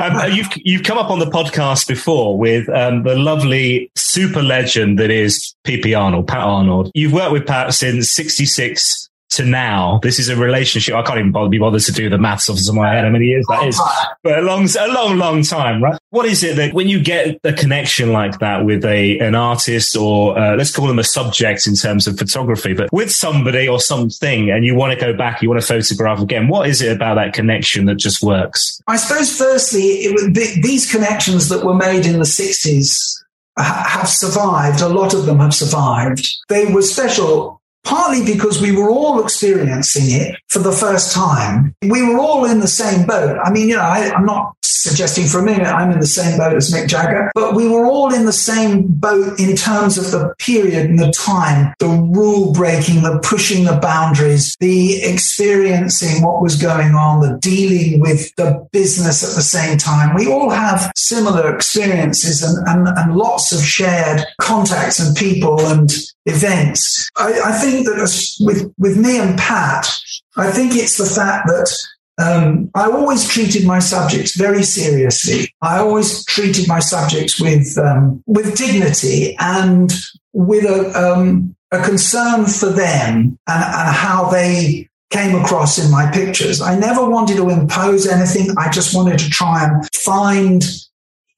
Um, 0.00 0.16
um, 0.16 0.32
you've, 0.32 0.48
you've 0.56 0.82
come 0.82 0.96
up 0.96 1.10
on 1.10 1.18
the 1.18 1.26
podcast 1.26 1.86
before 1.88 2.38
with 2.38 2.68
um, 2.70 3.02
the 3.02 3.16
lovely 3.16 3.90
super 3.96 4.42
legend 4.42 4.98
that 4.98 5.10
is 5.10 5.54
PP 5.64 5.98
Arnold, 5.98 6.26
Pat 6.26 6.40
Arnold. 6.40 6.90
You've 6.94 7.12
worked 7.12 7.32
with 7.32 7.46
Pat 7.46 7.74
since 7.74 8.10
66 8.12 9.07
to 9.30 9.44
now, 9.44 10.00
this 10.02 10.18
is 10.18 10.28
a 10.28 10.36
relationship. 10.36 10.94
I 10.94 11.02
can't 11.02 11.18
even 11.18 11.32
bother, 11.32 11.48
be 11.48 11.58
bothered 11.58 11.82
to 11.82 11.92
do 11.92 12.08
the 12.08 12.18
maths 12.18 12.48
off 12.48 12.58
of 12.58 12.74
my 12.74 12.92
head 12.92 13.04
how 13.04 13.10
many 13.10 13.26
years 13.26 13.44
that 13.48 13.66
is, 13.66 13.80
but 14.22 14.38
a 14.38 14.42
long, 14.42 14.68
a 14.78 14.88
long, 14.88 15.18
long 15.18 15.42
time, 15.42 15.82
right? 15.82 15.98
What 16.10 16.26
is 16.26 16.42
it 16.42 16.56
that 16.56 16.72
when 16.72 16.88
you 16.88 17.02
get 17.02 17.38
a 17.44 17.52
connection 17.52 18.12
like 18.12 18.38
that 18.38 18.64
with 18.64 18.84
a 18.84 19.18
an 19.18 19.34
artist 19.34 19.96
or 19.96 20.38
uh, 20.38 20.56
let's 20.56 20.74
call 20.74 20.86
them 20.86 20.98
a 20.98 21.04
subject 21.04 21.66
in 21.66 21.74
terms 21.74 22.06
of 22.06 22.18
photography, 22.18 22.72
but 22.72 22.90
with 22.92 23.10
somebody 23.10 23.68
or 23.68 23.80
something, 23.80 24.50
and 24.50 24.64
you 24.64 24.74
want 24.74 24.98
to 24.98 24.98
go 24.98 25.14
back, 25.14 25.42
you 25.42 25.48
want 25.50 25.60
to 25.60 25.66
photograph 25.66 26.20
again, 26.20 26.48
what 26.48 26.68
is 26.68 26.80
it 26.80 26.94
about 26.94 27.16
that 27.16 27.34
connection 27.34 27.84
that 27.86 27.96
just 27.96 28.22
works? 28.22 28.80
I 28.86 28.96
suppose, 28.96 29.36
firstly, 29.36 29.82
it, 29.82 30.62
these 30.62 30.90
connections 30.90 31.50
that 31.50 31.64
were 31.64 31.74
made 31.74 32.06
in 32.06 32.18
the 32.18 32.24
sixties 32.24 33.22
have 33.58 34.08
survived. 34.08 34.80
A 34.80 34.88
lot 34.88 35.14
of 35.14 35.26
them 35.26 35.40
have 35.40 35.52
survived. 35.52 36.28
They 36.48 36.72
were 36.72 36.82
special 36.82 37.57
partly 37.88 38.22
because 38.22 38.60
we 38.60 38.70
were 38.70 38.90
all 38.90 39.22
experiencing 39.22 40.10
it 40.10 40.36
for 40.48 40.58
the 40.58 40.72
first 40.72 41.10
time. 41.10 41.74
We 41.80 42.02
were 42.02 42.18
all 42.18 42.44
in 42.44 42.60
the 42.60 42.68
same 42.68 43.06
boat. 43.06 43.38
I 43.42 43.50
mean, 43.50 43.70
you 43.70 43.76
know, 43.76 43.82
I, 43.82 44.14
am 44.14 44.26
not 44.26 44.54
suggesting 44.62 45.26
for 45.26 45.38
a 45.38 45.42
minute 45.42 45.66
I'm 45.66 45.90
in 45.90 45.98
the 45.98 46.06
same 46.06 46.36
boat 46.36 46.54
as 46.54 46.70
Mick 46.70 46.86
Jagger, 46.86 47.30
but 47.34 47.54
we 47.54 47.66
were 47.66 47.86
all 47.86 48.12
in 48.12 48.26
the 48.26 48.32
same 48.32 48.86
boat 48.88 49.40
in 49.40 49.56
terms 49.56 49.96
of 49.96 50.10
the 50.10 50.34
period 50.38 50.90
and 50.90 50.98
the 50.98 51.10
time, 51.12 51.74
the 51.78 51.88
rule 51.88 52.52
breaking, 52.52 53.02
the 53.02 53.20
pushing 53.22 53.64
the 53.64 53.78
boundaries, 53.80 54.54
the 54.60 55.02
experiencing 55.02 56.22
what 56.22 56.42
was 56.42 56.56
going 56.56 56.94
on, 56.94 57.20
the 57.20 57.38
dealing 57.38 58.00
with 58.00 58.34
the 58.36 58.68
business 58.70 59.24
at 59.24 59.34
the 59.34 59.42
same 59.42 59.78
time. 59.78 60.14
We 60.14 60.30
all 60.30 60.50
have 60.50 60.92
similar 60.94 61.54
experiences 61.54 62.42
and, 62.42 62.68
and, 62.68 62.98
and 62.98 63.16
lots 63.16 63.52
of 63.52 63.64
shared 63.64 64.20
contacts 64.42 65.00
and 65.00 65.16
people 65.16 65.58
and 65.60 65.90
events. 66.28 67.08
I, 67.16 67.40
I 67.44 67.52
think 67.52 67.86
that 67.86 67.98
with, 68.40 68.72
with 68.78 68.96
me 68.96 69.18
and 69.18 69.38
Pat, 69.38 69.88
I 70.36 70.50
think 70.50 70.74
it's 70.74 70.96
the 70.96 71.06
fact 71.06 71.48
that 71.48 71.70
um, 72.18 72.70
I 72.74 72.90
always 72.90 73.28
treated 73.28 73.64
my 73.64 73.78
subjects 73.78 74.36
very 74.36 74.62
seriously. 74.62 75.54
I 75.62 75.78
always 75.78 76.24
treated 76.24 76.66
my 76.66 76.80
subjects 76.80 77.40
with 77.40 77.78
um, 77.78 78.22
with 78.26 78.56
dignity 78.56 79.36
and 79.38 79.92
with 80.32 80.64
a, 80.64 80.92
um, 81.00 81.54
a 81.70 81.80
concern 81.82 82.46
for 82.46 82.70
them 82.70 83.38
and, 83.46 83.64
and 83.64 83.94
how 83.94 84.28
they 84.30 84.88
came 85.10 85.34
across 85.36 85.78
in 85.78 85.90
my 85.90 86.10
pictures. 86.10 86.60
I 86.60 86.78
never 86.78 87.08
wanted 87.08 87.36
to 87.36 87.48
impose 87.48 88.06
anything. 88.06 88.54
I 88.58 88.68
just 88.68 88.94
wanted 88.94 89.18
to 89.20 89.30
try 89.30 89.64
and 89.64 89.88
find 89.94 90.62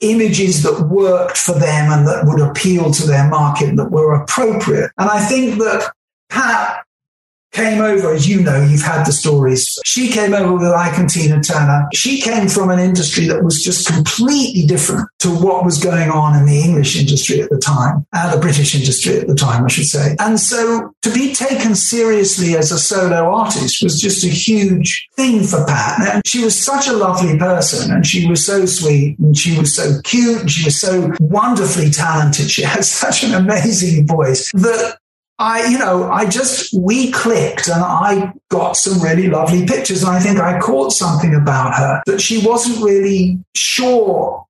images 0.00 0.62
that 0.62 0.88
worked 0.88 1.36
for 1.36 1.52
them 1.52 1.92
and 1.92 2.06
that 2.06 2.24
would 2.26 2.40
appeal 2.40 2.90
to 2.90 3.06
their 3.06 3.28
market 3.28 3.76
that 3.76 3.90
were 3.90 4.14
appropriate. 4.14 4.90
And 4.98 5.08
I 5.10 5.20
think 5.20 5.58
that 5.58 5.92
Pat 6.30 6.84
came 7.52 7.80
over, 7.80 8.12
as 8.12 8.28
you 8.28 8.42
know, 8.42 8.62
you've 8.62 8.82
had 8.82 9.04
the 9.04 9.12
stories. 9.12 9.78
She 9.84 10.08
came 10.08 10.34
over 10.34 10.54
with 10.54 10.68
Ike 10.68 10.98
and 10.98 11.08
Tina 11.08 11.42
Turner. 11.42 11.88
She 11.92 12.20
came 12.20 12.48
from 12.48 12.70
an 12.70 12.78
industry 12.78 13.26
that 13.26 13.42
was 13.42 13.62
just 13.62 13.86
completely 13.86 14.66
different 14.66 15.08
to 15.20 15.28
what 15.28 15.64
was 15.64 15.82
going 15.82 16.10
on 16.10 16.38
in 16.38 16.46
the 16.46 16.60
English 16.60 16.98
industry 16.98 17.40
at 17.40 17.50
the 17.50 17.58
time, 17.58 18.06
and 18.12 18.32
the 18.32 18.40
British 18.40 18.74
industry 18.74 19.18
at 19.18 19.26
the 19.26 19.34
time, 19.34 19.64
I 19.64 19.68
should 19.68 19.86
say. 19.86 20.16
And 20.18 20.38
so 20.38 20.94
to 21.02 21.12
be 21.12 21.34
taken 21.34 21.74
seriously 21.74 22.56
as 22.56 22.72
a 22.72 22.78
solo 22.78 23.34
artist 23.34 23.82
was 23.82 24.00
just 24.00 24.24
a 24.24 24.28
huge 24.28 25.08
thing 25.16 25.44
for 25.44 25.64
Pat. 25.66 26.14
And 26.14 26.26
she 26.26 26.44
was 26.44 26.58
such 26.58 26.88
a 26.88 26.92
lovely 26.92 27.38
person 27.38 27.92
and 27.92 28.06
she 28.06 28.28
was 28.28 28.44
so 28.44 28.66
sweet 28.66 29.18
and 29.18 29.36
she 29.36 29.58
was 29.58 29.74
so 29.74 30.00
cute 30.02 30.40
and 30.40 30.50
she 30.50 30.64
was 30.64 30.80
so 30.80 31.12
wonderfully 31.20 31.90
talented. 31.90 32.50
She 32.50 32.62
had 32.62 32.84
such 33.00 33.22
an 33.22 33.34
amazing 33.34 34.06
voice 34.06 34.50
that 34.52 34.98
I, 35.40 35.66
you 35.68 35.78
know, 35.78 36.10
I 36.10 36.26
just, 36.26 36.72
we 36.78 37.10
clicked 37.10 37.68
and 37.68 37.82
I 37.82 38.34
got 38.50 38.76
some 38.76 39.02
really 39.02 39.28
lovely 39.28 39.64
pictures. 39.64 40.02
And 40.02 40.12
I 40.12 40.20
think 40.20 40.38
I 40.38 40.60
caught 40.60 40.92
something 40.92 41.34
about 41.34 41.74
her 41.74 42.02
that 42.04 42.20
she 42.20 42.44
wasn't 42.46 42.84
really 42.84 43.38
sure 43.54 44.46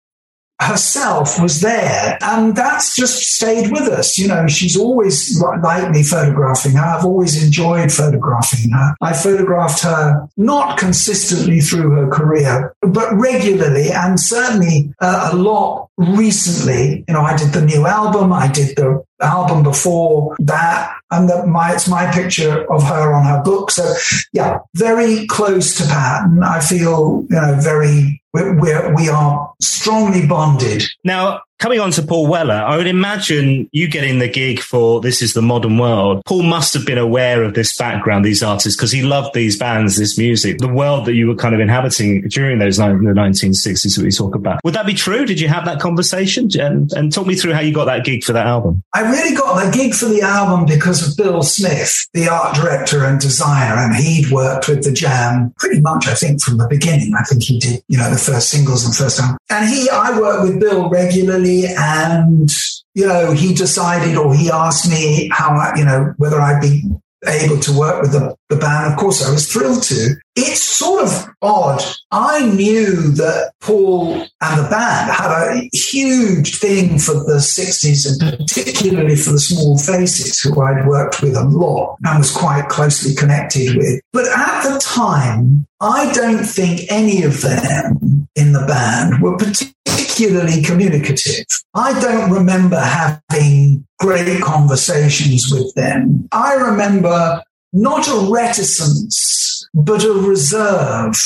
herself 0.61 1.41
was 1.41 1.61
there. 1.61 2.19
And 2.21 2.55
that's 2.55 2.95
just 2.95 3.23
stayed 3.23 3.71
with 3.71 3.83
us. 3.83 4.19
You 4.19 4.29
know, 4.29 4.47
she's 4.47 4.77
always 4.77 5.41
liked 5.41 5.91
me 5.91 6.03
photographing 6.03 6.73
her. 6.73 6.85
I've 6.85 7.05
always 7.05 7.43
enjoyed 7.43 7.91
photographing 7.91 8.71
her. 8.73 8.95
I 9.01 9.13
photographed 9.15 9.83
her 9.83 10.29
not 10.37 10.77
consistently 10.77 11.61
through 11.61 11.91
her 11.93 12.11
career, 12.11 12.75
but 12.83 13.15
regularly 13.15 13.91
and 13.91 14.21
certainly 14.21 14.93
uh, 15.01 15.31
a 15.33 15.37
lot 15.37 15.89
recently. 15.97 17.05
You 17.09 17.15
know, 17.15 17.23
I 17.23 17.37
did 17.37 17.53
the 17.53 17.65
new 17.65 17.87
album. 17.87 18.33
I 18.33 18.49
did 18.49 18.77
the 18.77 19.03
album 19.21 19.63
before 19.63 20.37
that. 20.41 20.95
And 21.11 21.29
that 21.29 21.47
my, 21.47 21.75
it's 21.75 21.89
my 21.89 22.11
picture 22.13 22.71
of 22.73 22.83
her 22.85 23.13
on 23.13 23.27
her 23.27 23.43
book. 23.43 23.71
So 23.71 23.93
yeah, 24.33 24.59
very 24.77 25.27
close 25.27 25.77
to 25.79 25.85
Pat. 25.85 26.25
And 26.25 26.45
I 26.45 26.61
feel, 26.61 27.27
you 27.29 27.37
know, 27.37 27.57
very, 27.61 28.23
we're, 28.33 28.59
we're, 28.59 28.95
we 28.95 29.09
are 29.09 29.53
strongly 29.61 30.27
bonded. 30.27 30.85
Now, 31.05 31.43
coming 31.61 31.79
on 31.79 31.91
to 31.93 32.03
Paul 32.03 32.27
Weller, 32.27 32.55
I 32.55 32.77
would 32.79 32.87
imagine 32.87 33.69
you 33.71 33.87
getting 33.87 34.19
the 34.19 34.29
gig 34.29 34.61
for 34.61 35.01
This 35.01 35.21
is 35.21 35.35
the 35.35 35.43
Modern 35.43 35.77
World. 35.77 36.23
Paul 36.25 36.43
must 36.43 36.73
have 36.73 36.87
been 36.87 36.99
aware 36.99 37.45
of 37.45 37.53
this 37.53 37.77
background, 37.77 38.25
these 38.25 38.43
artists, 38.43 38.77
because 38.77 38.91
he 38.91 39.03
loved 39.03 39.35
these 39.35 39.59
bands, 39.59 39.99
this 39.99 40.19
music, 40.19 40.59
the 40.59 40.69
world 40.69 41.05
that 41.05 41.15
you 41.15 41.29
were 41.29 41.37
kind 41.37 41.55
of 41.55 41.61
inhabiting 41.61 42.23
during 42.29 42.59
those 42.59 42.79
the 42.79 42.85
1960s 42.85 43.95
that 43.95 44.03
we 44.03 44.11
talk 44.11 44.35
about. 44.35 44.59
Would 44.65 44.75
that 44.75 44.87
be 44.87 44.95
true? 44.95 45.27
Did 45.27 45.39
you 45.39 45.49
have 45.49 45.67
that 45.67 45.81
conversation? 45.81 46.49
And, 46.59 46.91
and 46.95 47.13
talk 47.13 47.27
me 47.27 47.35
through 47.35 47.53
how 47.53 47.61
you 47.61 47.75
got 47.75 47.85
that 47.85 48.05
gig 48.05 48.25
for 48.25 48.33
that 48.33 48.47
album. 48.47 48.83
I 48.95 49.03
really 49.03 49.37
got 49.37 49.63
the 49.63 49.71
gig 49.71 49.93
for 49.93 50.07
the 50.07 50.23
album 50.23 50.65
because 50.65 51.07
of 51.07 51.15
Bill 51.17 51.43
Smith, 51.43 52.09
the 52.15 52.27
art 52.29 52.55
director 52.57 53.05
and 53.05 53.21
designer, 53.21 53.79
and 53.79 53.95
he'd 53.95 54.31
worked 54.31 54.67
with 54.69 54.83
the 54.83 54.93
Jam 54.93 55.53
pretty 55.59 55.83
much, 55.83 56.09
I 56.09 56.15
think, 56.15 56.41
from 56.41 56.57
the 56.57 56.67
beginning. 56.69 57.13
I 57.19 57.23
think 57.25 57.43
he 57.43 57.59
did, 57.59 57.83
you 57.89 57.99
know, 57.99 58.11
the 58.11 58.17
first 58.17 58.49
singles 58.49 58.87
and 58.87 58.95
first 58.95 59.21
album. 59.21 59.37
And 59.51 59.69
he, 59.69 59.91
I 59.91 60.19
worked 60.19 60.45
with 60.45 60.59
Bill 60.59 60.89
regularly 60.89 61.50
and, 61.77 62.51
you 62.95 63.07
know, 63.07 63.33
he 63.33 63.55
decided 63.55 64.17
or 64.17 64.35
he 64.35 64.51
asked 64.51 64.91
me 64.91 65.31
how, 65.33 65.51
I, 65.51 65.73
you 65.77 65.85
know, 65.85 66.15
whether 66.17 66.41
I'd 66.41 66.61
be 66.61 66.83
able 67.27 67.59
to 67.61 67.79
work 67.79 68.03
with 68.03 68.13
the, 68.13 68.35
the 68.49 68.57
band. 68.57 68.93
Of 68.93 68.99
course, 68.99 69.27
I 69.27 69.31
was 69.31 69.51
thrilled 69.51 69.83
to. 69.85 70.15
It's 70.37 70.63
sort 70.63 71.05
of 71.05 71.29
odd. 71.43 71.83
I 72.11 72.47
knew 72.47 73.13
that 73.13 73.53
Paul 73.61 74.15
and 74.41 74.65
the 74.65 74.69
band 74.71 75.11
had 75.11 75.31
a 75.31 75.69
huge 75.73 76.59
thing 76.59 76.99
for 76.99 77.15
the 77.15 77.37
60s 77.37 78.07
and 78.09 78.39
particularly 78.39 79.17
for 79.17 79.33
the 79.33 79.41
small 79.41 79.77
faces 79.79 80.41
who 80.41 80.61
I'd 80.63 80.87
worked 80.87 81.23
with 81.23 81.37
a 81.37 81.45
lot 81.45 81.97
and 82.05 82.19
was 82.19 82.35
quite 82.35 82.69
closely 82.69 83.15
connected 83.15 83.77
with. 83.77 84.01
But 84.13 84.27
at 84.27 84.63
the 84.63 84.79
time, 84.81 85.67
I 85.81 86.11
don't 86.13 86.45
think 86.45 86.91
any 86.91 87.23
of 87.23 87.43
them 87.43 88.29
in 88.35 88.53
the 88.53 88.65
band 88.67 89.23
were 89.23 89.37
particularly 89.37 89.75
communicative. 90.07 91.47
I 91.75 91.99
don't 92.01 92.31
remember 92.31 92.79
having 92.79 93.87
great 93.99 94.41
conversations 94.43 95.49
with 95.51 95.75
them. 95.75 96.29
I 96.33 96.55
remember 96.55 97.43
not 97.73 98.09
a 98.09 98.31
reticence, 98.31 99.69
but 99.75 100.05
a 100.05 100.13
reserve 100.13 101.17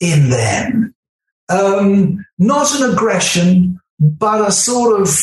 in 0.00 0.30
them. 0.30 0.94
Um, 1.48 2.24
not 2.38 2.74
an 2.80 2.92
aggression, 2.92 3.78
but 4.00 4.46
a 4.46 4.50
sort 4.50 5.00
of 5.00 5.14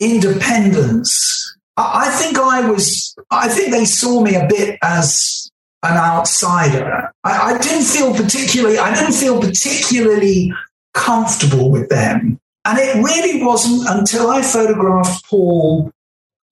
independence. 0.00 1.56
I 1.76 2.10
think 2.10 2.38
I 2.38 2.68
was, 2.68 3.16
I 3.30 3.48
think 3.48 3.70
they 3.70 3.84
saw 3.84 4.20
me 4.20 4.34
a 4.34 4.46
bit 4.48 4.78
as 4.82 5.50
an 5.82 5.96
outsider. 5.96 7.12
I, 7.24 7.54
I 7.54 7.58
didn't 7.58 7.86
feel 7.86 8.14
particularly, 8.14 8.78
I 8.78 8.94
didn't 8.94 9.14
feel 9.14 9.40
particularly 9.40 10.52
comfortable 10.98 11.70
with 11.70 11.88
them. 11.88 12.38
And 12.64 12.78
it 12.78 12.96
really 12.96 13.42
wasn't 13.42 13.88
until 13.88 14.28
I 14.28 14.42
photographed 14.42 15.24
Paul 15.24 15.90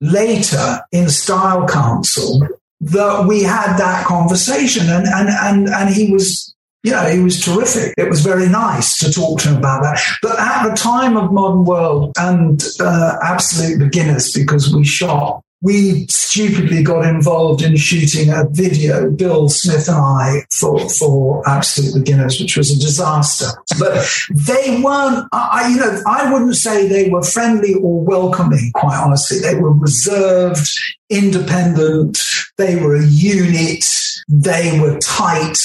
later 0.01 0.81
in 0.93 1.11
Style 1.11 1.67
Council 1.67 2.47
that 2.81 3.27
we 3.27 3.43
had 3.43 3.77
that 3.77 4.07
conversation. 4.07 4.89
And, 4.89 5.07
and, 5.07 5.29
and, 5.29 5.69
and 5.69 5.95
he 5.95 6.13
was, 6.13 6.55
you 6.83 6.93
know, 6.93 7.05
he 7.11 7.19
was 7.19 7.43
terrific. 7.43 7.93
It 7.99 8.09
was 8.09 8.21
very 8.21 8.49
nice 8.49 8.99
to 8.99 9.13
talk 9.13 9.41
to 9.41 9.49
him 9.49 9.57
about 9.57 9.83
that. 9.83 10.01
But 10.23 10.39
at 10.39 10.69
the 10.69 10.77
time 10.77 11.17
of 11.17 11.33
Modern 11.33 11.65
World 11.65 12.13
and 12.19 12.63
uh, 12.81 13.17
Absolute 13.23 13.79
Beginners, 13.79 14.33
because 14.33 14.75
we 14.75 14.85
shot 14.85 15.43
we 15.63 16.07
stupidly 16.09 16.83
got 16.83 17.07
involved 17.07 17.63
in 17.63 17.77
shooting 17.77 18.31
a 18.31 18.45
video, 18.51 19.11
Bill 19.11 19.49
Smith 19.49 19.89
and 19.89 19.97
I, 19.97 20.43
for, 20.51 20.89
for 20.91 21.49
Absolute 21.49 21.95
Beginners, 21.95 22.39
which 22.41 22.57
was 22.57 22.71
a 22.71 22.79
disaster. 22.79 23.47
But 23.79 24.07
they 24.31 24.81
weren't, 24.83 25.27
I, 25.33 25.69
you 25.71 25.77
know, 25.79 26.03
I 26.07 26.31
wouldn't 26.31 26.57
say 26.57 26.87
they 26.87 27.09
were 27.09 27.23
friendly 27.23 27.75
or 27.75 28.01
welcoming, 28.01 28.71
quite 28.75 28.99
honestly. 28.99 29.39
They 29.39 29.55
were 29.55 29.73
reserved, 29.73 30.69
independent, 31.09 32.19
they 32.59 32.77
were 32.77 32.97
a 32.97 33.07
unit, 33.07 33.85
they 34.29 34.79
were 34.79 34.99
tight, 34.99 35.59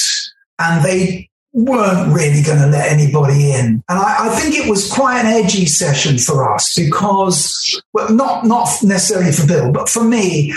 and 0.57 0.85
they 0.85 1.29
weren't 1.53 2.13
really 2.13 2.41
going 2.41 2.59
to 2.59 2.67
let 2.67 2.91
anybody 2.91 3.51
in. 3.51 3.83
And 3.89 3.99
I, 3.99 4.27
I, 4.27 4.39
think 4.39 4.55
it 4.55 4.69
was 4.69 4.91
quite 4.91 5.21
an 5.21 5.25
edgy 5.27 5.65
session 5.65 6.17
for 6.17 6.53
us 6.53 6.73
because, 6.75 7.81
well, 7.93 8.09
not, 8.13 8.45
not 8.45 8.69
necessarily 8.83 9.31
for 9.31 9.45
Bill, 9.45 9.71
but 9.71 9.89
for 9.89 10.03
me, 10.03 10.53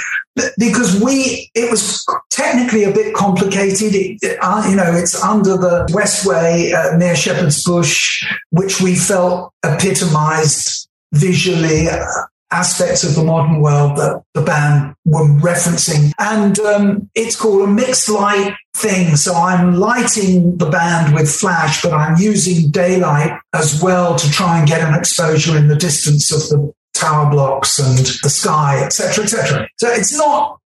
because 0.56 1.00
we, 1.02 1.50
it 1.54 1.70
was 1.70 2.06
technically 2.30 2.84
a 2.84 2.92
bit 2.92 3.14
complicated. 3.14 3.94
It, 3.94 4.18
it, 4.22 4.38
uh, 4.40 4.64
you 4.68 4.76
know, 4.76 4.92
it's 4.92 5.20
under 5.20 5.56
the 5.56 5.86
Westway 5.90 6.72
uh, 6.74 6.96
near 6.96 7.16
Shepherd's 7.16 7.64
Bush, 7.64 8.24
which 8.50 8.80
we 8.80 8.94
felt 8.94 9.52
epitomized 9.64 10.88
visually 11.12 11.88
uh, 11.88 12.04
aspects 12.50 13.02
of 13.04 13.14
the 13.14 13.24
modern 13.24 13.60
world 13.60 13.96
that 13.96 14.22
the 14.34 14.42
band 14.42 14.94
were 15.04 15.26
referencing. 15.26 16.12
And 16.18 16.58
um, 16.60 17.10
it's 17.14 17.36
called 17.36 17.68
a 17.68 17.72
mixed 17.72 18.08
light 18.08 18.54
thing. 18.76 19.16
So 19.16 19.34
I'm 19.34 19.74
lighting 19.74 20.56
the 20.58 20.70
band 20.70 21.14
with 21.14 21.30
flash, 21.30 21.82
but 21.82 21.92
I'm 21.92 22.16
using 22.16 22.70
daylight 22.70 23.38
as 23.52 23.82
well 23.82 24.16
to 24.16 24.30
try 24.30 24.58
and 24.58 24.68
get 24.68 24.86
an 24.86 24.94
exposure 24.94 25.56
in 25.56 25.68
the 25.68 25.76
distance 25.76 26.32
of 26.32 26.40
the 26.48 26.72
tower 26.94 27.30
blocks 27.30 27.78
and 27.78 27.98
the 27.98 28.30
sky, 28.30 28.82
etc., 28.84 29.24
etc. 29.24 29.68
So 29.78 29.88
it's 29.88 30.16
not 30.16 30.58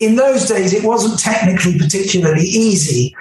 in 0.00 0.16
those 0.16 0.46
days, 0.46 0.72
it 0.72 0.84
wasn't 0.84 1.18
technically 1.18 1.78
particularly 1.78 2.44
easy. 2.44 3.16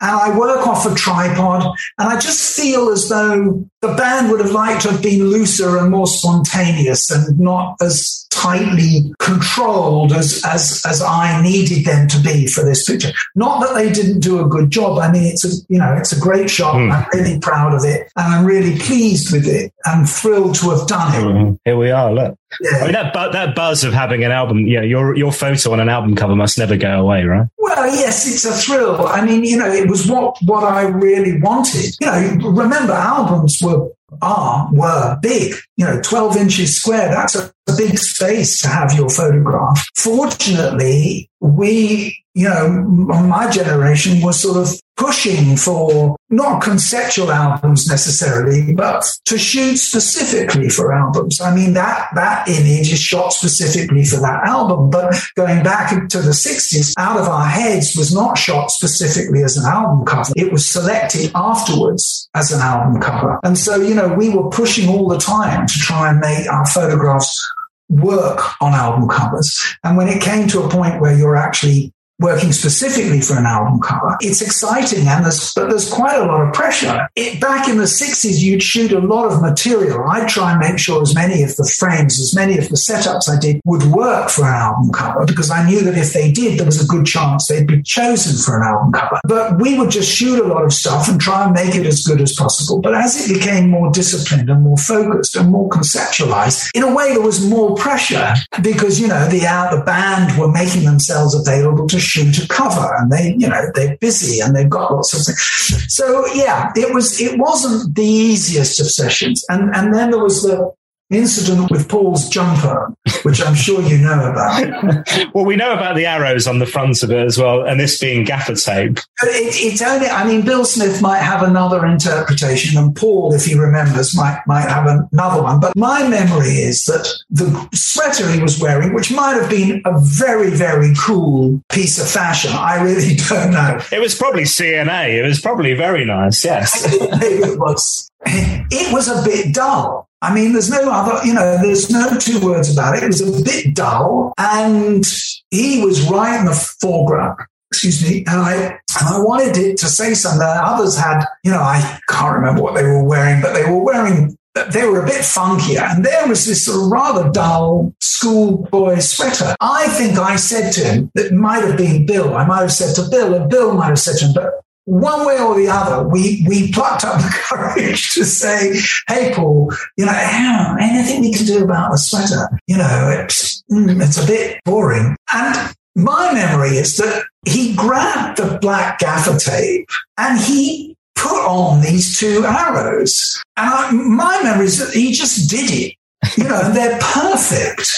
And 0.00 0.10
I 0.10 0.38
work 0.38 0.66
off 0.66 0.86
a 0.86 0.94
tripod, 0.94 1.62
and 1.98 2.08
I 2.08 2.18
just 2.18 2.56
feel 2.56 2.88
as 2.88 3.08
though 3.08 3.68
the 3.80 3.94
band 3.94 4.30
would 4.30 4.40
have 4.40 4.52
liked 4.52 4.82
to 4.82 4.90
have 4.90 5.02
been 5.02 5.24
looser 5.24 5.78
and 5.78 5.90
more 5.90 6.06
spontaneous 6.06 7.10
and 7.10 7.38
not 7.38 7.76
as 7.80 8.26
tightly 8.30 9.12
controlled 9.18 10.12
as, 10.12 10.42
as, 10.44 10.82
as 10.86 11.02
I 11.02 11.40
needed 11.42 11.84
them 11.84 12.08
to 12.08 12.20
be 12.20 12.46
for 12.46 12.64
this 12.64 12.84
picture. 12.84 13.10
Not 13.34 13.60
that 13.60 13.74
they 13.74 13.92
didn't 13.92 14.20
do 14.20 14.40
a 14.40 14.48
good 14.48 14.70
job. 14.70 14.98
I 14.98 15.10
mean, 15.10 15.24
it's 15.24 15.44
a, 15.44 15.48
you 15.68 15.78
know, 15.78 15.94
it's 15.94 16.12
a 16.12 16.20
great 16.20 16.48
shot. 16.50 16.74
Mm. 16.74 16.92
I'm 16.92 17.06
really 17.12 17.38
proud 17.40 17.74
of 17.74 17.84
it 17.84 18.10
and 18.16 18.34
I'm 18.34 18.44
really 18.44 18.78
pleased 18.78 19.32
with 19.32 19.46
it. 19.46 19.72
I'm 19.84 20.04
thrilled 20.04 20.54
to 20.56 20.70
have 20.70 20.86
done 20.86 21.14
it. 21.14 21.24
Mm. 21.24 21.58
Here 21.64 21.76
we 21.76 21.90
are. 21.90 22.12
Look. 22.12 22.38
Yeah. 22.60 22.78
I 22.78 22.84
mean, 22.84 22.92
that, 22.92 23.12
that 23.12 23.54
buzz 23.54 23.84
of 23.84 23.92
having 23.92 24.24
an 24.24 24.30
album, 24.30 24.66
yeah, 24.66 24.82
your, 24.82 25.16
your 25.16 25.32
photo 25.32 25.72
on 25.72 25.80
an 25.80 25.88
album 25.88 26.16
cover 26.16 26.34
must 26.34 26.58
never 26.58 26.76
go 26.76 27.00
away, 27.00 27.24
right? 27.24 27.46
Well, 27.58 27.86
yes, 27.86 28.26
it's 28.26 28.44
a 28.44 28.52
thrill. 28.52 29.06
I 29.06 29.24
mean, 29.24 29.44
you 29.44 29.58
know, 29.58 29.70
it 29.70 29.87
was 29.88 30.06
what, 30.06 30.36
what 30.42 30.64
I 30.64 30.82
really 30.82 31.40
wanted. 31.40 31.96
You 32.00 32.06
know, 32.06 32.50
remember 32.50 32.92
albums 32.92 33.58
were 33.62 33.90
are 34.22 34.68
were 34.72 35.18
big, 35.20 35.54
you 35.76 35.84
know, 35.84 36.00
12 36.00 36.36
inches 36.36 36.80
square. 36.80 37.08
That's 37.10 37.34
a 37.34 37.52
big 37.76 37.98
space 37.98 38.60
to 38.62 38.68
have 38.68 38.92
your 38.92 39.08
photograph. 39.08 39.86
Fortunately, 39.96 41.30
we, 41.40 42.24
you 42.34 42.48
know, 42.48 42.68
my 42.68 43.50
generation 43.50 44.20
was 44.22 44.40
sort 44.40 44.56
of 44.56 44.80
pushing 44.98 45.56
for 45.56 46.16
not 46.28 46.60
conceptual 46.60 47.30
albums 47.30 47.86
necessarily, 47.88 48.74
but 48.74 49.04
to 49.24 49.38
shoot 49.38 49.76
specifically 49.76 50.68
for 50.68 50.92
albums. 50.92 51.40
I 51.40 51.54
mean, 51.54 51.72
that, 51.74 52.08
that 52.16 52.48
image 52.48 52.92
is 52.92 52.98
shot 52.98 53.32
specifically 53.32 54.04
for 54.04 54.16
that 54.16 54.42
album, 54.44 54.90
but 54.90 55.14
going 55.36 55.62
back 55.62 56.08
to 56.08 56.18
the 56.18 56.32
60s, 56.32 56.94
Out 56.98 57.18
of 57.18 57.28
Our 57.28 57.46
Heads 57.46 57.96
was 57.96 58.12
not 58.12 58.36
shot 58.36 58.70
specifically 58.70 59.42
as 59.44 59.56
an 59.56 59.64
album 59.64 60.04
cover. 60.04 60.32
It 60.36 60.52
was 60.52 60.66
selected 60.66 61.30
afterwards 61.34 62.28
as 62.34 62.52
an 62.52 62.60
album 62.60 63.00
cover. 63.00 63.38
And 63.44 63.56
so, 63.56 63.76
you 63.76 63.94
know, 63.94 64.12
we 64.12 64.30
were 64.30 64.50
pushing 64.50 64.88
all 64.88 65.08
the 65.08 65.18
time 65.18 65.66
to 65.66 65.74
try 65.74 66.10
and 66.10 66.18
make 66.18 66.50
our 66.52 66.66
photographs 66.66 67.48
work 67.88 68.60
on 68.60 68.74
album 68.74 69.08
covers. 69.08 69.76
And 69.84 69.96
when 69.96 70.08
it 70.08 70.22
came 70.22 70.48
to 70.48 70.62
a 70.62 70.68
point 70.68 71.00
where 71.00 71.16
you're 71.16 71.36
actually 71.36 71.92
working 72.20 72.52
specifically 72.52 73.20
for 73.20 73.38
an 73.38 73.46
album 73.46 73.80
cover. 73.80 74.16
It's 74.20 74.42
exciting 74.42 75.06
and 75.06 75.24
there's, 75.24 75.54
but 75.54 75.68
there's 75.68 75.88
quite 75.88 76.16
a 76.16 76.24
lot 76.24 76.48
of 76.48 76.52
pressure. 76.52 77.08
It, 77.14 77.40
back 77.40 77.68
in 77.68 77.76
the 77.76 77.84
60s, 77.84 78.42
you'd 78.42 78.62
shoot 78.62 78.92
a 78.92 78.98
lot 78.98 79.30
of 79.30 79.40
material. 79.40 80.04
I'd 80.08 80.28
try 80.28 80.52
and 80.52 80.60
make 80.60 80.78
sure 80.78 81.00
as 81.00 81.14
many 81.14 81.42
of 81.42 81.54
the 81.56 81.64
frames, 81.78 82.18
as 82.18 82.34
many 82.34 82.58
of 82.58 82.68
the 82.68 82.76
setups 82.76 83.28
I 83.28 83.38
did 83.38 83.60
would 83.64 83.84
work 83.84 84.30
for 84.30 84.44
an 84.44 84.54
album 84.54 84.90
cover 84.90 85.26
because 85.26 85.50
I 85.50 85.64
knew 85.68 85.80
that 85.82 85.96
if 85.96 86.12
they 86.12 86.32
did, 86.32 86.58
there 86.58 86.66
was 86.66 86.82
a 86.82 86.86
good 86.86 87.06
chance 87.06 87.46
they'd 87.46 87.66
be 87.66 87.82
chosen 87.82 88.36
for 88.36 88.60
an 88.60 88.66
album 88.66 88.92
cover. 88.92 89.20
But 89.24 89.60
we 89.60 89.78
would 89.78 89.90
just 89.90 90.10
shoot 90.10 90.44
a 90.44 90.48
lot 90.48 90.64
of 90.64 90.72
stuff 90.72 91.08
and 91.08 91.20
try 91.20 91.44
and 91.44 91.52
make 91.52 91.76
it 91.76 91.86
as 91.86 92.02
good 92.02 92.20
as 92.20 92.34
possible. 92.34 92.80
But 92.80 92.94
as 92.94 93.30
it 93.30 93.32
became 93.32 93.70
more 93.70 93.92
disciplined 93.92 94.50
and 94.50 94.62
more 94.62 94.76
focused 94.76 95.36
and 95.36 95.50
more 95.50 95.68
conceptualized, 95.68 96.70
in 96.74 96.82
a 96.82 96.92
way, 96.92 97.12
there 97.12 97.22
was 97.22 97.48
more 97.48 97.76
pressure 97.76 98.34
because, 98.60 99.00
you 99.00 99.06
know, 99.06 99.28
the, 99.28 99.46
uh, 99.46 99.76
the 99.76 99.84
band 99.84 100.36
were 100.36 100.50
making 100.50 100.84
themselves 100.84 101.34
available 101.34 101.86
to 101.86 102.07
a 102.16 102.48
cover 102.48 102.94
and 102.98 103.10
they, 103.10 103.34
you 103.38 103.48
know, 103.48 103.62
they're 103.74 103.96
busy 103.98 104.40
and 104.40 104.54
they've 104.54 104.70
got 104.70 104.92
lots 104.92 105.14
of 105.14 105.24
things. 105.24 105.92
So 105.92 106.26
yeah, 106.34 106.72
it 106.76 106.94
was, 106.94 107.20
it 107.20 107.38
wasn't 107.38 107.94
the 107.94 108.04
easiest 108.04 108.80
of 108.80 108.90
sessions. 108.90 109.44
And, 109.48 109.74
and 109.74 109.94
then 109.94 110.10
there 110.10 110.22
was 110.22 110.42
the, 110.42 110.72
incident 111.10 111.70
with 111.70 111.88
Paul's 111.88 112.28
jumper, 112.28 112.92
which 113.22 113.42
I'm 113.42 113.54
sure 113.54 113.82
you 113.82 113.98
know 113.98 114.30
about. 114.30 115.06
well, 115.34 115.44
we 115.44 115.56
know 115.56 115.72
about 115.72 115.96
the 115.96 116.06
arrows 116.06 116.46
on 116.46 116.58
the 116.58 116.66
front 116.66 117.02
of 117.02 117.10
it 117.10 117.26
as 117.26 117.38
well, 117.38 117.64
and 117.64 117.80
this 117.80 117.98
being 117.98 118.24
gaffer 118.24 118.54
tape. 118.54 118.98
It, 119.22 119.54
it's 119.56 119.82
only, 119.82 120.06
I 120.06 120.26
mean, 120.26 120.44
Bill 120.44 120.64
Smith 120.64 121.00
might 121.00 121.20
have 121.20 121.42
another 121.42 121.86
interpretation, 121.86 122.78
and 122.78 122.94
Paul, 122.94 123.34
if 123.34 123.44
he 123.44 123.54
remembers, 123.54 124.16
might, 124.16 124.42
might 124.46 124.68
have 124.68 124.86
another 124.86 125.42
one. 125.42 125.60
But 125.60 125.76
my 125.76 126.06
memory 126.06 126.48
is 126.48 126.84
that 126.84 127.08
the 127.30 127.68
sweater 127.72 128.30
he 128.30 128.40
was 128.40 128.60
wearing, 128.60 128.94
which 128.94 129.10
might 129.10 129.40
have 129.40 129.50
been 129.50 129.80
a 129.84 129.98
very, 130.00 130.50
very 130.50 130.94
cool 130.98 131.62
piece 131.70 131.98
of 131.98 132.08
fashion, 132.08 132.50
I 132.52 132.82
really 132.82 133.14
don't 133.28 133.52
know. 133.52 133.80
It 133.92 134.00
was 134.00 134.14
probably 134.14 134.44
C&A. 134.44 135.18
It 135.18 135.26
was 135.26 135.40
probably 135.40 135.74
very 135.74 136.04
nice, 136.04 136.44
yes. 136.44 136.86
it 136.92 137.58
was. 137.58 138.10
It 138.26 138.92
was 138.92 139.08
a 139.08 139.22
bit 139.24 139.54
dull. 139.54 140.07
I 140.20 140.34
mean, 140.34 140.52
there's 140.52 140.70
no 140.70 140.90
other, 140.90 141.24
you 141.24 141.32
know, 141.32 141.58
there's 141.62 141.90
no 141.90 142.18
two 142.18 142.40
words 142.40 142.72
about 142.72 142.96
it. 142.96 143.04
It 143.04 143.06
was 143.06 143.20
a 143.20 143.42
bit 143.42 143.74
dull 143.74 144.32
and 144.36 145.04
he 145.50 145.84
was 145.84 146.08
right 146.10 146.38
in 146.40 146.46
the 146.46 146.76
foreground. 146.80 147.38
Excuse 147.70 148.02
me. 148.02 148.24
And 148.26 148.40
I, 148.40 148.54
and 148.54 149.08
I 149.08 149.20
wanted 149.20 149.56
it 149.56 149.76
to 149.78 149.86
say 149.86 150.14
something. 150.14 150.42
Others 150.42 150.96
had, 150.96 151.24
you 151.44 151.52
know, 151.52 151.60
I 151.60 152.00
can't 152.08 152.34
remember 152.34 152.62
what 152.62 152.74
they 152.74 152.82
were 152.82 153.04
wearing, 153.04 153.40
but 153.40 153.52
they 153.52 153.70
were 153.70 153.82
wearing 153.82 154.36
they 154.72 154.86
were 154.86 155.02
a 155.02 155.06
bit 155.06 155.20
funkier. 155.20 155.82
And 155.82 156.04
there 156.04 156.26
was 156.26 156.44
this 156.44 156.64
sort 156.64 156.84
of 156.84 156.90
rather 156.90 157.30
dull 157.30 157.94
schoolboy 158.00 158.98
sweater. 158.98 159.54
I 159.60 159.88
think 159.88 160.18
I 160.18 160.36
said 160.36 160.72
to 160.72 160.80
him, 160.80 161.10
it 161.14 161.32
might 161.32 161.64
have 161.64 161.76
been 161.76 162.06
Bill. 162.06 162.36
I 162.36 162.44
might 162.44 162.62
have 162.62 162.72
said 162.72 162.94
to 162.96 163.08
Bill, 163.10 163.34
and 163.34 163.48
Bill 163.50 163.74
might 163.74 163.88
have 163.88 163.98
said 163.98 164.18
to 164.18 164.26
him, 164.26 164.34
but 164.34 164.60
one 164.88 165.26
way 165.26 165.38
or 165.38 165.54
the 165.54 165.68
other, 165.68 166.08
we, 166.08 166.44
we 166.48 166.72
plucked 166.72 167.04
up 167.04 167.20
the 167.20 167.28
courage 167.48 168.14
to 168.14 168.24
say, 168.24 168.80
Hey, 169.06 169.32
Paul, 169.34 169.70
you 169.96 170.06
know, 170.06 170.76
anything 170.80 171.20
we 171.20 171.32
can 171.32 171.46
do 171.46 171.62
about 171.62 171.90
the 171.90 171.98
sweater? 171.98 172.48
You 172.66 172.78
know, 172.78 173.10
it's, 173.22 173.62
mm, 173.70 174.02
it's 174.02 174.22
a 174.22 174.26
bit 174.26 174.60
boring. 174.64 175.14
And 175.32 175.74
my 175.94 176.32
memory 176.32 176.76
is 176.78 176.96
that 176.96 177.24
he 177.44 177.74
grabbed 177.74 178.38
the 178.38 178.58
black 178.58 178.98
gaffer 179.00 179.38
tape 179.38 179.88
and 180.16 180.38
he 180.38 180.96
put 181.16 181.44
on 181.46 181.82
these 181.82 182.18
two 182.18 182.44
arrows. 182.46 183.42
And 183.56 183.68
I, 183.68 183.90
my 183.90 184.42
memory 184.42 184.66
is 184.66 184.78
that 184.78 184.94
he 184.94 185.12
just 185.12 185.50
did 185.50 185.70
it 185.70 185.97
you 186.36 186.44
know, 186.44 186.72
they're 186.72 186.98
perfect. 187.00 187.88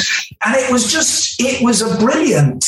And 0.44 0.54
it 0.56 0.70
was 0.72 0.90
just, 0.90 1.40
it 1.40 1.62
was 1.62 1.82
a 1.82 1.98
brilliant, 1.98 2.64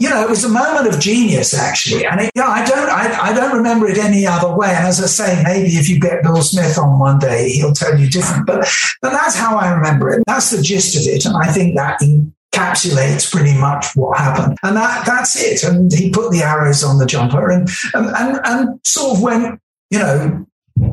you 0.00 0.08
know, 0.08 0.22
it 0.22 0.30
was 0.30 0.44
a 0.44 0.48
moment 0.48 0.86
of 0.86 1.00
genius 1.00 1.54
actually. 1.54 2.06
And 2.06 2.20
it, 2.20 2.30
you 2.34 2.42
know, 2.42 2.48
I 2.48 2.64
don't, 2.64 2.88
I, 2.88 3.30
I 3.30 3.32
don't 3.32 3.56
remember 3.56 3.88
it 3.88 3.98
any 3.98 4.26
other 4.26 4.54
way. 4.56 4.68
And 4.68 4.86
as 4.86 5.02
I 5.02 5.06
say, 5.06 5.42
maybe 5.44 5.70
if 5.70 5.88
you 5.88 5.98
get 5.98 6.22
Bill 6.22 6.42
Smith 6.42 6.78
on 6.78 6.98
one 6.98 7.18
day, 7.18 7.50
he'll 7.50 7.72
tell 7.72 7.98
you 7.98 8.08
different. 8.08 8.46
But, 8.46 8.68
but 9.02 9.10
that's 9.10 9.36
how 9.36 9.56
I 9.56 9.72
remember 9.72 10.10
it. 10.10 10.22
That's 10.26 10.50
the 10.50 10.62
gist 10.62 10.96
of 10.96 11.02
it. 11.12 11.24
And 11.24 11.36
I 11.36 11.52
think 11.52 11.76
that 11.76 12.00
encapsulates 12.00 13.30
pretty 13.30 13.58
much 13.58 13.86
what 13.94 14.16
happened. 14.18 14.58
And 14.62 14.76
that, 14.76 15.04
that's 15.06 15.36
it. 15.40 15.64
And 15.64 15.92
he 15.92 16.10
put 16.10 16.30
the 16.30 16.42
arrows 16.42 16.84
on 16.84 16.98
the 16.98 17.06
jumper 17.06 17.50
and, 17.50 17.68
and, 17.94 18.06
and, 18.08 18.40
and 18.44 18.80
sort 18.84 19.16
of 19.16 19.22
went, 19.22 19.60
you 19.90 19.98
know, 19.98 20.46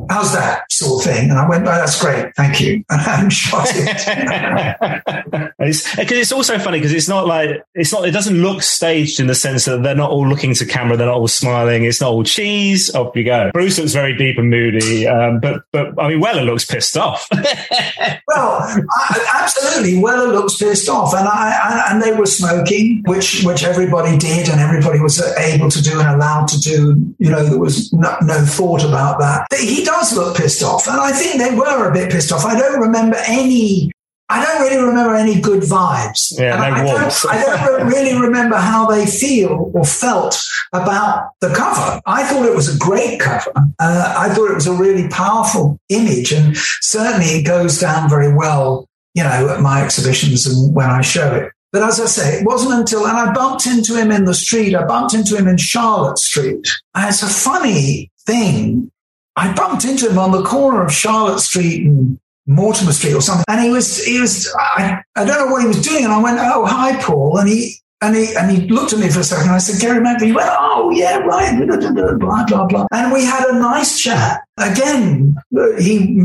how's 0.08 0.32
that 0.32 0.70
sort 0.70 1.04
of 1.06 1.12
thing? 1.12 1.30
And 1.30 1.38
I 1.38 1.48
went, 1.48 1.62
oh, 1.66 1.70
that's 1.70 2.00
great. 2.00 2.34
Thank 2.34 2.60
you. 2.60 2.84
And 3.06 3.32
shot 3.32 3.68
it. 3.70 5.52
it's, 5.60 5.96
it's 5.98 6.32
also 6.32 6.58
funny 6.58 6.78
because 6.78 6.92
it's 6.92 7.08
not 7.08 7.26
like, 7.26 7.62
it's 7.74 7.92
not, 7.92 8.06
it 8.06 8.10
doesn't 8.10 8.36
look 8.36 8.62
staged 8.62 9.20
in 9.20 9.26
the 9.26 9.34
sense 9.34 9.64
that 9.66 9.82
they're 9.82 9.94
not 9.94 10.10
all 10.10 10.26
looking 10.26 10.54
to 10.54 10.66
camera. 10.66 10.96
They're 10.96 11.06
not 11.06 11.16
all 11.16 11.28
smiling. 11.28 11.84
It's 11.84 12.00
not 12.00 12.10
all 12.10 12.24
cheese. 12.24 12.92
Off 12.94 13.14
you 13.14 13.24
go. 13.24 13.50
Bruce 13.52 13.78
looks 13.78 13.92
very 13.92 14.16
deep 14.16 14.38
and 14.38 14.50
moody. 14.50 15.06
Um, 15.06 15.38
but, 15.40 15.62
but 15.72 15.98
I 16.00 16.08
mean, 16.08 16.20
Weller 16.20 16.42
looks 16.42 16.64
pissed 16.64 16.96
off. 16.96 17.28
well, 17.32 18.58
I, 18.60 19.30
absolutely. 19.34 19.98
Weller 19.98 20.32
looks 20.32 20.56
pissed 20.56 20.88
off. 20.88 21.14
And 21.14 21.28
I, 21.28 21.58
I, 21.62 21.92
and 21.92 22.02
they 22.02 22.12
were 22.12 22.26
smoking, 22.26 23.02
which, 23.06 23.44
which 23.44 23.62
everybody 23.62 24.18
did 24.18 24.48
and 24.48 24.60
everybody 24.60 25.00
was 25.00 25.22
able 25.38 25.70
to 25.70 25.82
do 25.82 26.00
and 26.00 26.08
allowed 26.08 26.48
to 26.48 26.60
do. 26.60 27.14
You 27.18 27.30
know, 27.30 27.44
there 27.44 27.58
was 27.58 27.92
no, 27.92 28.16
no 28.22 28.44
thought 28.44 28.84
about 28.84 29.20
that. 29.20 29.46
He 29.56 29.75
does 29.84 30.16
look 30.16 30.36
pissed 30.36 30.62
off. 30.62 30.86
And 30.88 31.00
I 31.00 31.12
think 31.12 31.40
they 31.40 31.54
were 31.54 31.88
a 31.88 31.92
bit 31.92 32.10
pissed 32.10 32.32
off. 32.32 32.44
I 32.44 32.58
don't 32.58 32.80
remember 32.80 33.16
any 33.26 33.90
I 34.28 34.44
don't 34.44 34.62
really 34.62 34.84
remember 34.84 35.14
any 35.14 35.40
good 35.40 35.62
vibes. 35.62 36.36
Yeah, 36.36 36.56
no 36.56 36.62
I, 36.62 36.84
don't, 36.84 37.26
I, 37.30 37.66
don't, 37.66 37.86
really 37.86 38.20
remember 38.20 38.56
how 38.56 38.86
they 38.86 39.06
feel 39.06 39.70
or 39.72 39.84
felt 39.84 40.42
about 40.72 41.30
the 41.40 41.54
cover. 41.54 42.00
I 42.06 42.24
thought 42.24 42.44
it 42.44 42.54
was 42.54 42.74
a 42.74 42.76
great 42.76 43.20
cover. 43.20 43.52
Uh, 43.78 44.14
I 44.18 44.34
thought 44.34 44.50
it 44.50 44.54
was 44.54 44.66
a 44.66 44.72
really 44.72 45.08
powerful 45.08 45.78
image, 45.90 46.32
and 46.32 46.56
certainly 46.56 47.26
it 47.26 47.46
goes 47.46 47.78
down 47.78 48.10
very 48.10 48.34
well, 48.34 48.88
you 49.14 49.22
know, 49.22 49.48
at 49.48 49.60
my 49.60 49.84
exhibitions 49.84 50.44
and 50.44 50.74
when 50.74 50.90
I 50.90 51.02
show 51.02 51.32
it. 51.36 51.52
But 51.70 51.84
as 51.84 52.00
I 52.00 52.06
say, 52.06 52.40
it 52.40 52.46
wasn't 52.46 52.80
until, 52.80 53.06
and 53.06 53.16
I 53.16 53.32
bumped 53.32 53.66
into 53.66 53.96
him 53.96 54.10
in 54.10 54.24
the 54.24 54.34
street. 54.34 54.74
I 54.74 54.84
bumped 54.86 55.14
into 55.14 55.36
him 55.36 55.46
in 55.46 55.56
Charlotte 55.56 56.18
Street. 56.18 56.66
And 56.94 57.08
it's 57.08 57.22
a 57.22 57.28
funny 57.28 58.10
thing 58.26 58.90
I 59.36 59.52
bumped 59.52 59.84
into 59.84 60.10
him 60.10 60.18
on 60.18 60.32
the 60.32 60.42
corner 60.42 60.82
of 60.84 60.92
Charlotte 60.92 61.40
Street 61.40 61.86
and 61.86 62.18
Mortimer 62.46 62.92
Street 62.92 63.14
or 63.14 63.20
something. 63.20 63.44
And 63.48 63.60
he 63.62 63.70
was, 63.70 64.02
he 64.04 64.20
was, 64.20 64.52
I, 64.58 65.02
I 65.14 65.24
don't 65.24 65.46
know 65.46 65.52
what 65.52 65.62
he 65.62 65.68
was 65.68 65.82
doing. 65.82 66.04
And 66.04 66.12
I 66.12 66.22
went, 66.22 66.38
Oh, 66.40 66.64
hi, 66.64 67.00
Paul. 67.02 67.38
And 67.38 67.48
he, 67.48 67.74
and 68.00 68.14
he, 68.14 68.34
and 68.36 68.50
he 68.50 68.68
looked 68.68 68.92
at 68.92 68.98
me 68.98 69.08
for 69.08 69.20
a 69.20 69.24
second. 69.24 69.46
and 69.46 69.54
I 69.54 69.58
said, 69.58 69.80
Gary 69.80 70.00
Magby. 70.04 70.26
He 70.26 70.32
went, 70.32 70.48
Oh, 70.52 70.90
yeah, 70.90 71.18
right. 71.18 72.18
Blah, 72.18 72.44
blah, 72.46 72.66
blah. 72.66 72.86
And 72.92 73.12
we 73.12 73.24
had 73.24 73.44
a 73.48 73.58
nice 73.58 73.98
chat. 73.98 74.40
Again, 74.58 75.36
he 75.78 76.16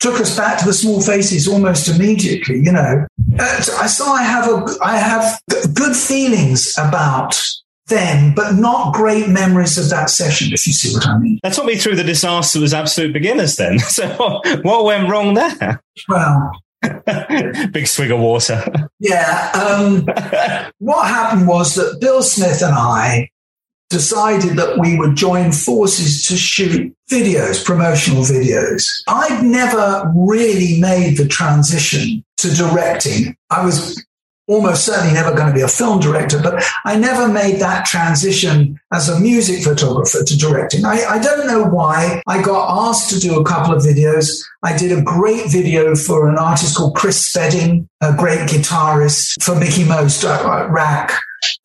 took 0.00 0.20
us 0.20 0.36
back 0.36 0.58
to 0.58 0.64
the 0.64 0.72
small 0.72 1.00
faces 1.00 1.46
almost 1.46 1.88
immediately, 1.88 2.60
you 2.60 2.72
know. 2.72 3.06
Uh, 3.38 3.60
so 3.60 4.04
I 4.06 4.22
have 4.22 4.48
a, 4.48 4.66
I 4.82 4.96
have 4.96 5.40
good 5.74 5.94
feelings 5.96 6.76
about 6.78 7.40
them, 7.92 8.34
but 8.34 8.54
not 8.54 8.94
great 8.94 9.28
memories 9.28 9.78
of 9.78 9.90
that 9.90 10.10
session, 10.10 10.52
if 10.52 10.66
you 10.66 10.72
see 10.72 10.92
what 10.94 11.06
I 11.06 11.18
mean. 11.18 11.38
That 11.42 11.52
took 11.52 11.64
me 11.64 11.76
through 11.76 11.96
the 11.96 12.04
disaster 12.04 12.60
was 12.60 12.74
absolute 12.74 13.12
beginners 13.12 13.56
then. 13.56 13.78
So 13.92 14.08
what 14.62 14.84
went 14.84 15.10
wrong 15.10 15.34
there? 15.34 15.82
Well, 16.08 16.50
Big 17.72 17.86
swig 17.86 18.10
of 18.10 18.18
water. 18.20 18.64
Yeah. 18.98 19.50
Um, 19.54 20.06
what 20.78 21.06
happened 21.06 21.46
was 21.46 21.74
that 21.74 21.98
Bill 22.00 22.22
Smith 22.22 22.62
and 22.62 22.74
I 22.74 23.28
decided 23.90 24.56
that 24.56 24.78
we 24.78 24.98
would 24.98 25.14
join 25.14 25.52
forces 25.52 26.26
to 26.26 26.36
shoot 26.36 26.92
videos, 27.10 27.64
promotional 27.64 28.22
videos. 28.22 28.84
I'd 29.06 29.44
never 29.44 30.10
really 30.16 30.80
made 30.80 31.18
the 31.18 31.28
transition 31.28 32.24
to 32.38 32.50
directing. 32.54 33.36
I 33.50 33.64
was 33.64 34.02
almost 34.52 34.84
certainly 34.84 35.14
never 35.14 35.34
going 35.34 35.48
to 35.48 35.54
be 35.54 35.62
a 35.62 35.68
film 35.68 35.98
director, 35.98 36.40
but 36.40 36.62
I 36.84 36.96
never 36.96 37.26
made 37.28 37.60
that 37.60 37.86
transition 37.86 38.78
as 38.92 39.08
a 39.08 39.18
music 39.18 39.64
photographer 39.64 40.22
to 40.22 40.38
directing. 40.38 40.84
I, 40.84 41.04
I 41.04 41.18
don't 41.18 41.46
know 41.46 41.64
why. 41.64 42.22
I 42.26 42.42
got 42.42 42.88
asked 42.88 43.10
to 43.10 43.18
do 43.18 43.40
a 43.40 43.44
couple 43.44 43.74
of 43.74 43.82
videos. 43.82 44.28
I 44.62 44.76
did 44.76 44.96
a 44.96 45.02
great 45.02 45.50
video 45.50 45.94
for 45.94 46.28
an 46.28 46.36
artist 46.38 46.76
called 46.76 46.94
Chris 46.94 47.24
Spedding, 47.24 47.88
a 48.00 48.12
great 48.14 48.48
guitarist 48.48 49.42
for 49.42 49.54
Mickie 49.54 49.84
Most, 49.84 50.24
uh, 50.24 50.68
RAK 50.70 51.12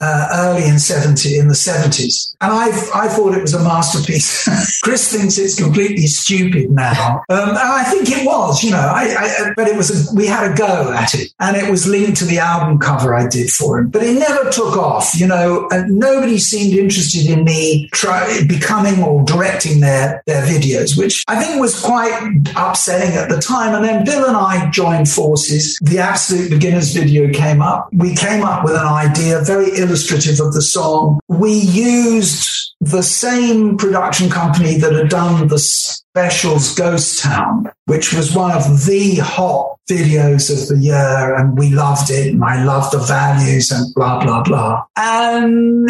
uh, 0.02 0.30
early 0.34 0.68
in 0.68 0.80
70 0.80 1.38
in 1.38 1.48
the 1.48 1.54
70s 1.54 2.36
and 2.42 2.52
I 2.52 2.68
I 2.94 3.08
thought 3.08 3.36
it 3.36 3.42
was 3.42 3.54
a 3.54 3.64
masterpiece. 3.64 4.48
Chris 4.84 5.12
thinks 5.12 5.38
it's 5.38 5.56
completely 5.56 6.08
stupid 6.08 6.70
now. 6.70 7.24
Um, 7.30 7.50
and 7.50 7.58
I 7.58 7.84
think 7.84 8.10
it 8.10 8.26
was 8.26 8.64
you 8.64 8.72
know 8.72 8.78
I, 8.78 9.16
I 9.18 9.54
but 9.56 9.68
it 9.68 9.76
was 9.76 9.90
a, 10.12 10.16
we 10.16 10.28
had 10.28 10.52
a 10.52 10.56
go 10.56 10.92
at 10.94 11.16
it. 11.16 11.34
And 11.40 11.58
it 11.58 11.70
was 11.70 11.88
linked 11.88 12.18
to 12.20 12.26
the 12.26 12.40
album 12.40 12.80
cover 12.80 13.16
I 13.16 13.28
did 13.28 13.50
for 13.50 13.80
him. 13.80 13.90
But 13.90 14.04
it 14.04 14.20
never 14.20 14.50
took 14.52 14.78
off 14.78 15.20
you 15.20 15.28
know 15.28 15.68
and 15.72 15.98
nobody 15.98 16.38
seemed 16.38 16.78
interested 16.78 17.26
in 17.28 17.44
me 17.44 17.90
try, 17.92 18.42
becoming 18.48 19.02
or 19.02 19.24
directing 19.24 19.80
their 19.80 20.22
their 20.28 20.46
videos 20.46 20.98
which 20.98 21.24
I 21.28 21.44
think 21.44 21.60
was 21.60 21.80
quite 21.80 22.14
upsetting 22.56 23.16
at 23.16 23.30
the 23.30 23.40
time. 23.40 23.74
And 23.74 23.84
then 23.84 24.06
Bill 24.06 24.26
and 24.26 24.38
I 24.38 24.70
joined 24.70 25.10
forces. 25.10 25.80
The 25.82 26.00
absolute 26.00 26.52
beginners 26.52 26.94
video 26.94 27.34
came 27.34 27.62
up. 27.62 27.90
We 27.94 28.16
came 28.16 28.44
up 28.44 28.64
with 28.64 28.76
an 28.76 28.86
idea 28.86 29.42
very 29.44 29.67
illustrative 29.76 30.40
of 30.40 30.54
the 30.54 30.62
song. 30.62 31.20
We 31.28 31.54
used 31.54 32.74
the 32.80 33.02
same 33.02 33.78
production 33.78 34.30
company 34.30 34.78
that 34.78 34.94
had 34.94 35.10
done 35.10 35.48
the 35.48 35.60
specials 35.60 36.76
Ghost 36.76 37.22
Town, 37.22 37.72
which 37.86 38.14
was 38.14 38.36
one 38.36 38.52
of 38.52 38.86
the 38.86 39.16
hot 39.16 39.78
videos 39.90 40.52
of 40.52 40.68
the 40.68 40.82
year. 40.82 41.36
And 41.36 41.58
we 41.58 41.70
loved 41.72 42.10
it. 42.12 42.34
And 42.34 42.44
I 42.44 42.64
loved 42.64 42.94
the 42.94 43.00
values 43.00 43.72
and 43.72 43.94
blah, 43.96 44.24
blah, 44.24 44.44
blah. 44.44 44.86
And 44.96 45.90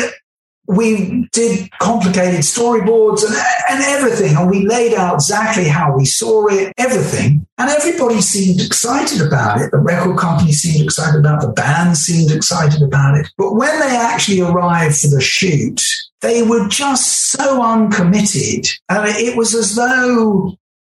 we 0.68 1.28
did 1.32 1.72
complicated 1.80 2.42
storyboards 2.42 3.26
and, 3.26 3.36
and 3.70 3.84
everything. 3.84 4.36
And 4.36 4.50
we 4.50 4.68
laid 4.68 4.94
out 4.94 5.16
exactly 5.16 5.66
how 5.66 5.96
we 5.96 6.04
saw 6.06 6.48
it, 6.48 6.74
everything. 6.78 7.48
And 7.58 7.70
everybody 7.70 8.22
seemed 8.22 8.62
excited 8.62 9.26
about 9.26 9.62
it. 9.62 9.72
The 9.72 9.78
record 9.78 10.18
company 10.18 10.52
seemed 10.52 10.84
excited 10.84 11.20
about 11.20 11.44
it. 11.44 11.48
The 11.48 11.54
band 11.54 11.98
seemed 11.98 12.32
excited 12.32 12.82
about 12.82 13.18
it. 13.18 13.28
But 13.38 13.56
when 13.56 13.80
they 13.80 13.96
actually 13.96 14.42
arrived 14.42 15.00
for 15.00 15.08
the 15.08 15.22
shoot, 15.22 15.82
they 16.22 16.44
were 16.44 16.68
just 16.68 17.32
so 17.32 17.62
uncommitted. 17.62 18.68
And 18.90 19.08
it 19.08 19.38
was 19.38 19.56
as 19.56 19.76
though 19.76 20.58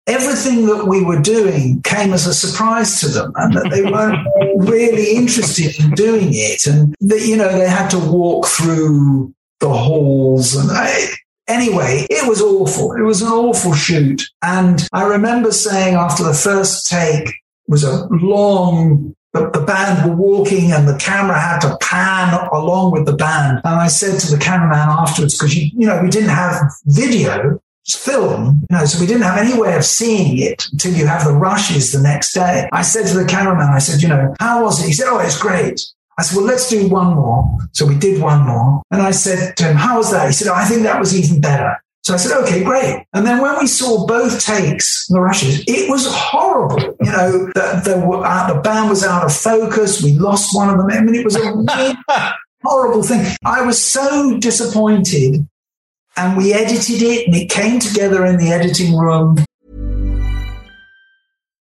everything 0.08 0.66
that 0.68 0.88
we 0.88 1.04
were 1.04 1.20
doing 1.20 1.82
came 1.82 2.14
as 2.14 2.26
a 2.26 2.34
surprise 2.34 3.02
to 3.02 3.10
them 3.10 3.34
and 3.36 3.54
that 3.54 3.70
they 3.70 3.84
weren't 3.84 4.26
really 4.70 5.16
interested 5.16 5.78
in 5.80 5.92
doing 5.92 6.30
it 6.32 6.66
and 6.66 6.96
that 7.02 7.26
you 7.26 7.36
know 7.36 7.52
they 7.58 7.68
had 7.68 7.90
to 7.90 8.00
walk 8.00 8.46
through 8.48 9.34
the 9.60 9.70
halls 9.70 10.56
and 10.56 10.70
I, 10.72 11.08
anyway, 11.48 12.06
it 12.10 12.28
was 12.28 12.42
awful. 12.42 12.94
It 12.94 13.02
was 13.02 13.22
an 13.22 13.30
awful 13.30 13.74
shoot. 13.74 14.24
And 14.42 14.88
I 14.94 15.04
remember 15.04 15.52
saying 15.52 15.96
after 15.96 16.24
the 16.24 16.34
first 16.34 16.88
take 16.88 17.34
was 17.68 17.84
a 17.84 18.08
long 18.08 19.16
the, 19.34 19.50
the 19.52 19.66
band 19.66 20.10
were 20.10 20.16
walking 20.16 20.72
and 20.72 20.88
the 20.88 20.98
camera 20.98 21.40
had 21.40 21.60
to 21.60 21.78
pan 21.82 22.34
along 22.54 22.92
with 22.92 23.06
the 23.06 23.14
band. 23.14 23.62
And 23.64 23.76
I 23.76 23.88
said 23.88 24.20
to 24.22 24.36
the 24.36 24.42
cameraman 24.42 24.90
afterwards, 24.90 25.38
because 25.38 25.56
you, 25.56 25.70
you 25.74 25.88
know, 25.88 26.02
we 26.02 26.10
didn't 26.10 26.30
have 26.30 26.72
video, 26.86 27.62
film, 27.96 28.66
you 28.70 28.78
know, 28.78 28.86
so 28.86 29.00
we 29.00 29.08
didn't 29.08 29.24
have 29.24 29.38
any 29.38 29.58
way 29.58 29.76
of 29.76 29.86
seeing 29.86 30.38
it 30.40 30.66
until 30.72 30.94
you 30.94 31.08
have 31.08 31.24
the 31.24 31.32
rushes 31.32 31.92
the 31.92 32.02
next 32.02 32.34
day. 32.34 32.68
I 32.74 32.82
said 32.82 33.08
to 33.08 33.18
the 33.18 33.26
cameraman, 33.26 33.70
I 33.70 33.80
said, 33.80 34.02
you 34.02 34.10
know, 34.10 34.36
how 34.40 34.64
was 34.64 34.84
it? 34.84 34.88
He 34.88 34.94
said, 34.94 35.08
oh, 35.08 35.20
it's 35.20 35.40
great. 35.40 35.82
I 36.18 36.24
said, 36.24 36.38
well, 36.38 36.46
let's 36.46 36.70
do 36.70 36.90
one 36.90 37.14
more. 37.16 37.58
So 37.74 37.86
we 37.86 37.96
did 37.96 38.22
one 38.22 38.46
more. 38.46 38.82
And 38.90 39.02
I 39.02 39.12
said 39.12 39.56
to 39.58 39.64
him, 39.66 39.76
how 39.76 39.98
was 39.98 40.12
that? 40.12 40.26
He 40.28 40.34
said, 40.34 40.48
oh, 40.48 40.56
I 40.56 40.66
think 40.66 40.84
that 40.84 41.00
was 41.00 41.18
even 41.18 41.40
better. 41.40 41.78
So 42.04 42.14
I 42.14 42.18
said, 42.18 42.42
okay, 42.44 42.64
great. 42.64 43.06
And 43.14 43.28
then 43.28 43.42
when 43.42 43.60
we 43.60 43.68
saw 43.68 44.08
both 44.08 44.44
takes, 44.44 45.06
the 45.08 45.20
rushes, 45.20 45.64
it 45.68 45.90
was 45.90 46.08
horrible. 46.10 46.80
You 47.02 47.12
know, 47.12 47.32
the, 47.54 47.82
the, 47.84 48.08
uh, 48.08 48.54
the 48.54 48.62
band 48.62 48.90
was 48.90 49.04
out 49.04 49.26
of 49.26 49.36
focus. 49.36 50.02
We 50.02 50.14
lost 50.14 50.56
one 50.56 50.70
of 50.70 50.78
them. 50.78 50.90
I 50.90 51.02
mean, 51.02 51.16
it 51.16 51.26
was 51.26 51.36
a 51.36 51.54
really 51.54 51.96
horrible 52.64 53.04
thing. 53.04 53.26
I 53.46 53.62
was 53.66 53.84
so 53.84 54.38
disappointed. 54.40 55.46
And 56.16 56.36
we 56.38 56.54
edited 56.54 57.02
it 57.04 57.28
and 57.28 57.36
it 57.36 57.50
came 57.50 57.80
together 57.80 58.26
in 58.26 58.38
the 58.38 58.52
editing 58.52 58.98
room. 58.98 59.38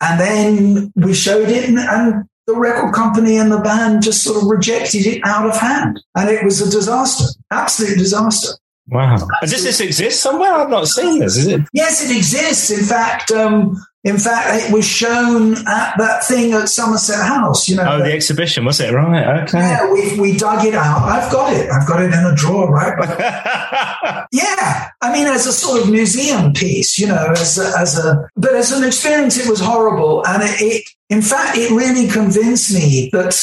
And 0.00 0.20
then 0.20 0.92
we 0.94 1.14
showed 1.14 1.48
it 1.48 1.68
and, 1.68 1.78
and 1.78 2.24
the 2.46 2.54
record 2.54 2.94
company 2.94 3.38
and 3.38 3.50
the 3.50 3.58
band 3.58 4.02
just 4.02 4.22
sort 4.22 4.42
of 4.42 4.48
rejected 4.48 5.06
it 5.06 5.20
out 5.24 5.48
of 5.48 5.56
hand. 5.56 6.00
And 6.14 6.28
it 6.28 6.44
was 6.44 6.60
a 6.60 6.70
disaster, 6.70 7.24
absolute 7.50 7.98
disaster. 7.98 8.56
Wow. 8.88 9.16
And 9.42 9.50
does 9.50 9.64
this 9.64 9.80
exist 9.80 10.20
somewhere? 10.20 10.52
I've 10.52 10.70
not 10.70 10.86
seen 10.86 11.18
this, 11.18 11.36
is 11.36 11.48
it? 11.48 11.62
Yes, 11.72 12.08
it 12.08 12.16
exists. 12.16 12.70
In 12.70 12.84
fact, 12.84 13.32
um, 13.32 13.76
in 14.06 14.18
fact, 14.18 14.62
it 14.62 14.72
was 14.72 14.84
shown 14.84 15.54
at 15.66 15.94
that 15.98 16.22
thing 16.22 16.52
at 16.52 16.68
Somerset 16.68 17.26
House. 17.26 17.68
You 17.68 17.74
know, 17.74 17.84
Oh, 17.88 17.98
the 17.98 18.12
exhibition, 18.12 18.64
was 18.64 18.80
it? 18.80 18.92
Right. 18.92 19.42
Okay. 19.42 19.58
yeah, 19.58 19.92
we 19.92 20.18
we 20.20 20.36
dug 20.36 20.64
it 20.64 20.76
out. 20.76 21.02
I've 21.02 21.30
got 21.32 21.52
it. 21.52 21.68
I've 21.68 21.88
got 21.88 22.00
it 22.00 22.14
in 22.14 22.24
a 22.24 22.32
drawer, 22.32 22.70
right? 22.70 22.94
But 22.96 23.18
yeah, 24.32 24.90
I 25.02 25.12
mean, 25.12 25.26
as 25.26 25.46
a 25.46 25.52
sort 25.52 25.82
of 25.82 25.90
museum 25.90 26.52
piece, 26.52 27.00
you 27.00 27.08
know, 27.08 27.32
as 27.32 27.58
a, 27.58 27.76
as 27.76 27.98
a 27.98 28.28
but 28.36 28.54
as 28.54 28.70
an 28.70 28.84
experience, 28.84 29.38
it 29.38 29.50
was 29.50 29.58
horrible, 29.58 30.24
and 30.24 30.40
it, 30.44 30.60
it 30.60 30.88
in 31.10 31.20
fact, 31.20 31.58
it 31.58 31.72
really 31.72 32.06
convinced 32.06 32.72
me 32.72 33.10
that 33.12 33.36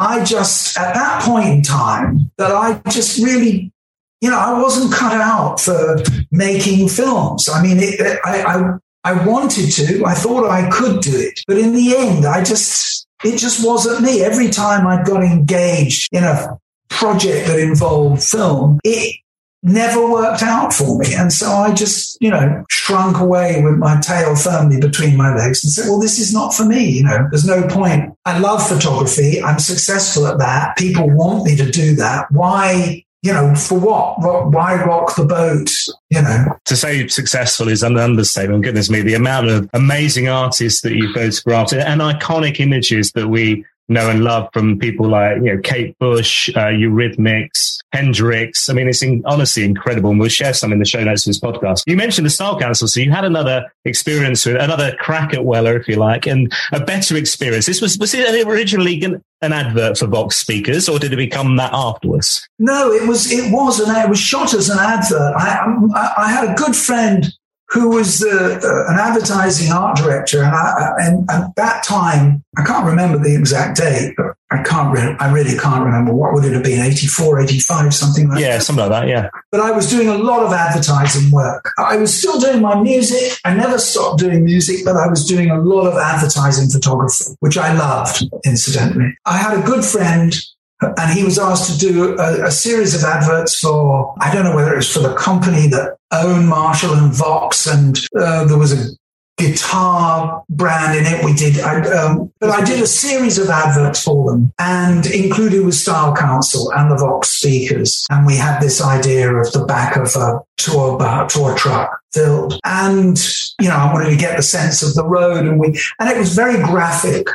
I 0.00 0.24
just 0.24 0.76
at 0.76 0.92
that 0.92 1.22
point 1.22 1.48
in 1.50 1.62
time 1.62 2.32
that 2.36 2.50
I 2.50 2.80
just 2.90 3.22
really 3.22 3.72
you 4.20 4.28
know, 4.28 4.38
I 4.38 4.60
wasn't 4.60 4.92
cut 4.92 5.18
out 5.18 5.60
for 5.60 5.96
making 6.30 6.88
films. 6.88 7.48
I 7.48 7.62
mean, 7.62 7.78
it, 7.78 7.98
it, 7.98 8.18
I, 8.22 8.42
I, 8.42 8.72
I 9.04 9.26
wanted 9.26 9.70
to, 9.72 10.04
I 10.04 10.14
thought 10.14 10.48
I 10.48 10.68
could 10.70 11.00
do 11.00 11.12
it, 11.14 11.40
but 11.46 11.58
in 11.58 11.72
the 11.72 11.96
end, 11.96 12.26
I 12.26 12.44
just, 12.44 13.06
it 13.24 13.38
just 13.38 13.64
wasn't 13.66 14.02
me. 14.02 14.22
Every 14.22 14.50
time 14.50 14.86
I 14.86 15.02
got 15.02 15.22
engaged 15.22 16.08
in 16.12 16.24
a 16.24 16.58
project 16.88 17.46
that 17.46 17.58
involved 17.58 18.22
film, 18.22 18.78
it 18.84 19.16
never 19.62 20.10
worked 20.10 20.42
out 20.42 20.72
for 20.72 20.98
me. 20.98 21.14
And 21.14 21.32
so 21.32 21.50
I 21.50 21.72
just, 21.72 22.16
you 22.20 22.30
know, 22.30 22.64
shrunk 22.70 23.18
away 23.18 23.62
with 23.62 23.76
my 23.76 24.00
tail 24.00 24.34
firmly 24.34 24.80
between 24.80 25.16
my 25.16 25.34
legs 25.34 25.62
and 25.62 25.72
said, 25.72 25.88
well, 25.88 26.00
this 26.00 26.18
is 26.18 26.32
not 26.32 26.54
for 26.54 26.64
me. 26.64 26.88
You 26.90 27.04
know, 27.04 27.28
there's 27.30 27.46
no 27.46 27.66
point. 27.68 28.14
I 28.24 28.38
love 28.38 28.66
photography. 28.66 29.42
I'm 29.42 29.58
successful 29.58 30.26
at 30.26 30.38
that. 30.38 30.76
People 30.76 31.10
want 31.10 31.44
me 31.44 31.56
to 31.56 31.70
do 31.70 31.94
that. 31.96 32.26
Why 32.30 33.04
you 33.22 33.32
know, 33.32 33.54
for 33.54 33.78
what? 33.78 34.18
Why 34.18 34.82
rock 34.82 35.14
the 35.14 35.26
boat? 35.26 35.70
You 36.08 36.22
know, 36.22 36.46
to 36.64 36.76
say 36.76 37.06
successful 37.08 37.68
is 37.68 37.82
an 37.82 37.98
understatement. 37.98 38.64
Goodness 38.64 38.90
me, 38.90 39.02
the 39.02 39.14
amount 39.14 39.48
of 39.48 39.68
amazing 39.74 40.28
artists 40.28 40.80
that 40.80 40.94
you've 40.94 41.14
photographed 41.14 41.72
and 41.72 42.00
iconic 42.00 42.60
images 42.60 43.12
that 43.12 43.28
we 43.28 43.64
know 43.90 44.08
and 44.08 44.24
love 44.24 44.48
from 44.52 44.78
people 44.78 45.08
like, 45.08 45.36
you 45.36 45.54
know, 45.54 45.60
Kate 45.62 45.98
Bush, 45.98 46.48
uh, 46.50 46.68
Eurythmics, 46.68 47.78
Hendrix. 47.92 48.68
I 48.68 48.72
mean, 48.72 48.88
it's 48.88 49.02
in, 49.02 49.22
honestly 49.26 49.64
incredible. 49.64 50.10
And 50.10 50.20
we'll 50.20 50.28
share 50.28 50.54
some 50.54 50.72
in 50.72 50.78
the 50.78 50.84
show 50.84 51.02
notes 51.02 51.26
of 51.26 51.30
this 51.30 51.40
podcast. 51.40 51.82
You 51.86 51.96
mentioned 51.96 52.24
the 52.24 52.30
Style 52.30 52.58
Council. 52.58 52.88
So 52.88 53.00
you 53.00 53.10
had 53.10 53.24
another 53.24 53.70
experience 53.84 54.46
with 54.46 54.56
another 54.56 54.96
crack 55.00 55.34
at 55.34 55.44
Weller, 55.44 55.76
if 55.76 55.88
you 55.88 55.96
like, 55.96 56.26
and 56.26 56.52
a 56.72 56.80
better 56.80 57.16
experience. 57.16 57.66
This 57.66 57.82
was, 57.82 57.98
was 57.98 58.14
it 58.14 58.46
originally 58.46 59.02
an 59.42 59.52
advert 59.52 59.98
for 59.98 60.06
Vox 60.06 60.36
speakers 60.36 60.88
or 60.88 60.98
did 60.98 61.12
it 61.12 61.16
become 61.16 61.56
that 61.56 61.72
afterwards? 61.72 62.48
No, 62.58 62.92
it 62.92 63.08
was, 63.08 63.30
it 63.32 63.52
was, 63.52 63.80
and 63.80 63.96
it 63.96 64.08
was 64.08 64.20
shot 64.20 64.54
as 64.54 64.70
an 64.70 64.78
advert. 64.78 65.34
I, 65.36 65.76
I, 65.94 66.12
I 66.24 66.30
had 66.30 66.50
a 66.50 66.54
good 66.54 66.76
friend 66.76 67.32
who 67.70 67.88
was 67.88 68.18
the, 68.18 68.60
uh, 68.62 68.92
an 68.92 68.98
advertising 68.98 69.72
art 69.72 69.96
director. 69.96 70.42
And, 70.42 70.54
I, 70.54 70.92
and, 70.98 71.30
at 71.30 71.54
that 71.54 71.84
time, 71.84 72.42
I 72.58 72.64
can't 72.64 72.84
remember 72.84 73.18
the 73.18 73.36
exact 73.36 73.78
date, 73.78 74.14
but 74.16 74.34
I 74.50 74.62
can't 74.64 74.92
really, 74.92 75.14
I 75.20 75.32
really 75.32 75.56
can't 75.56 75.84
remember. 75.84 76.12
What 76.12 76.34
would 76.34 76.44
it 76.44 76.52
have 76.52 76.64
been? 76.64 76.80
84, 76.80 77.42
85, 77.42 77.94
something 77.94 78.28
like 78.28 78.40
yeah, 78.40 78.48
that. 78.48 78.52
Yeah, 78.54 78.58
something 78.58 78.90
like 78.90 79.02
that. 79.02 79.08
Yeah. 79.08 79.28
But 79.52 79.60
I 79.60 79.70
was 79.70 79.88
doing 79.88 80.08
a 80.08 80.18
lot 80.18 80.42
of 80.44 80.52
advertising 80.52 81.30
work. 81.30 81.72
I 81.78 81.96
was 81.96 82.16
still 82.16 82.40
doing 82.40 82.60
my 82.60 82.80
music. 82.80 83.38
I 83.44 83.54
never 83.54 83.78
stopped 83.78 84.18
doing 84.18 84.44
music, 84.44 84.84
but 84.84 84.96
I 84.96 85.06
was 85.06 85.24
doing 85.24 85.50
a 85.50 85.60
lot 85.60 85.86
of 85.86 85.96
advertising 85.96 86.70
photography, 86.70 87.36
which 87.38 87.56
I 87.56 87.72
loved, 87.72 88.24
incidentally. 88.44 89.16
I 89.26 89.36
had 89.36 89.56
a 89.56 89.62
good 89.62 89.84
friend 89.84 90.34
and 90.80 91.12
he 91.16 91.24
was 91.24 91.38
asked 91.38 91.70
to 91.70 91.78
do 91.78 92.18
a, 92.18 92.46
a, 92.46 92.50
series 92.50 92.94
of 92.94 93.04
adverts 93.04 93.58
for 93.58 94.14
I 94.20 94.32
don't 94.32 94.44
know 94.44 94.54
whether 94.54 94.72
it 94.72 94.76
was 94.76 94.92
for 94.92 95.00
the 95.00 95.14
company 95.14 95.66
that 95.68 95.96
owned 96.12 96.48
Marshall 96.48 96.94
and 96.94 97.12
Vox, 97.12 97.66
and 97.66 97.98
uh, 98.18 98.44
there 98.44 98.58
was 98.58 98.72
a 98.72 98.96
guitar 99.40 100.44
brand 100.50 100.98
in 100.98 101.06
it. 101.06 101.24
We 101.24 101.32
did, 101.32 101.60
I, 101.60 101.80
um, 101.90 102.32
but 102.40 102.50
I 102.50 102.64
did 102.64 102.82
a 102.82 102.86
series 102.86 103.38
of 103.38 103.48
adverts 103.48 104.02
for 104.02 104.30
them, 104.30 104.52
and 104.58 105.06
included 105.06 105.64
with 105.64 105.74
Style 105.74 106.14
Council 106.14 106.72
and 106.72 106.90
the 106.90 106.96
Vox 106.96 107.28
speakers, 107.28 108.06
and 108.10 108.26
we 108.26 108.36
had 108.36 108.60
this 108.60 108.82
idea 108.82 109.32
of 109.32 109.52
the 109.52 109.64
back 109.64 109.96
of 109.96 110.14
a 110.16 110.40
tour 110.56 110.98
bar, 110.98 111.28
tour 111.28 111.54
truck 111.56 112.00
filled, 112.12 112.58
and 112.64 113.18
you 113.60 113.68
know 113.68 113.76
I 113.76 113.92
wanted 113.92 114.10
to 114.10 114.16
get 114.16 114.36
the 114.36 114.42
sense 114.42 114.82
of 114.82 114.94
the 114.94 115.06
road, 115.06 115.46
and 115.46 115.58
we 115.58 115.78
and 115.98 116.08
it 116.08 116.18
was 116.18 116.34
very 116.34 116.62
graphic. 116.62 117.26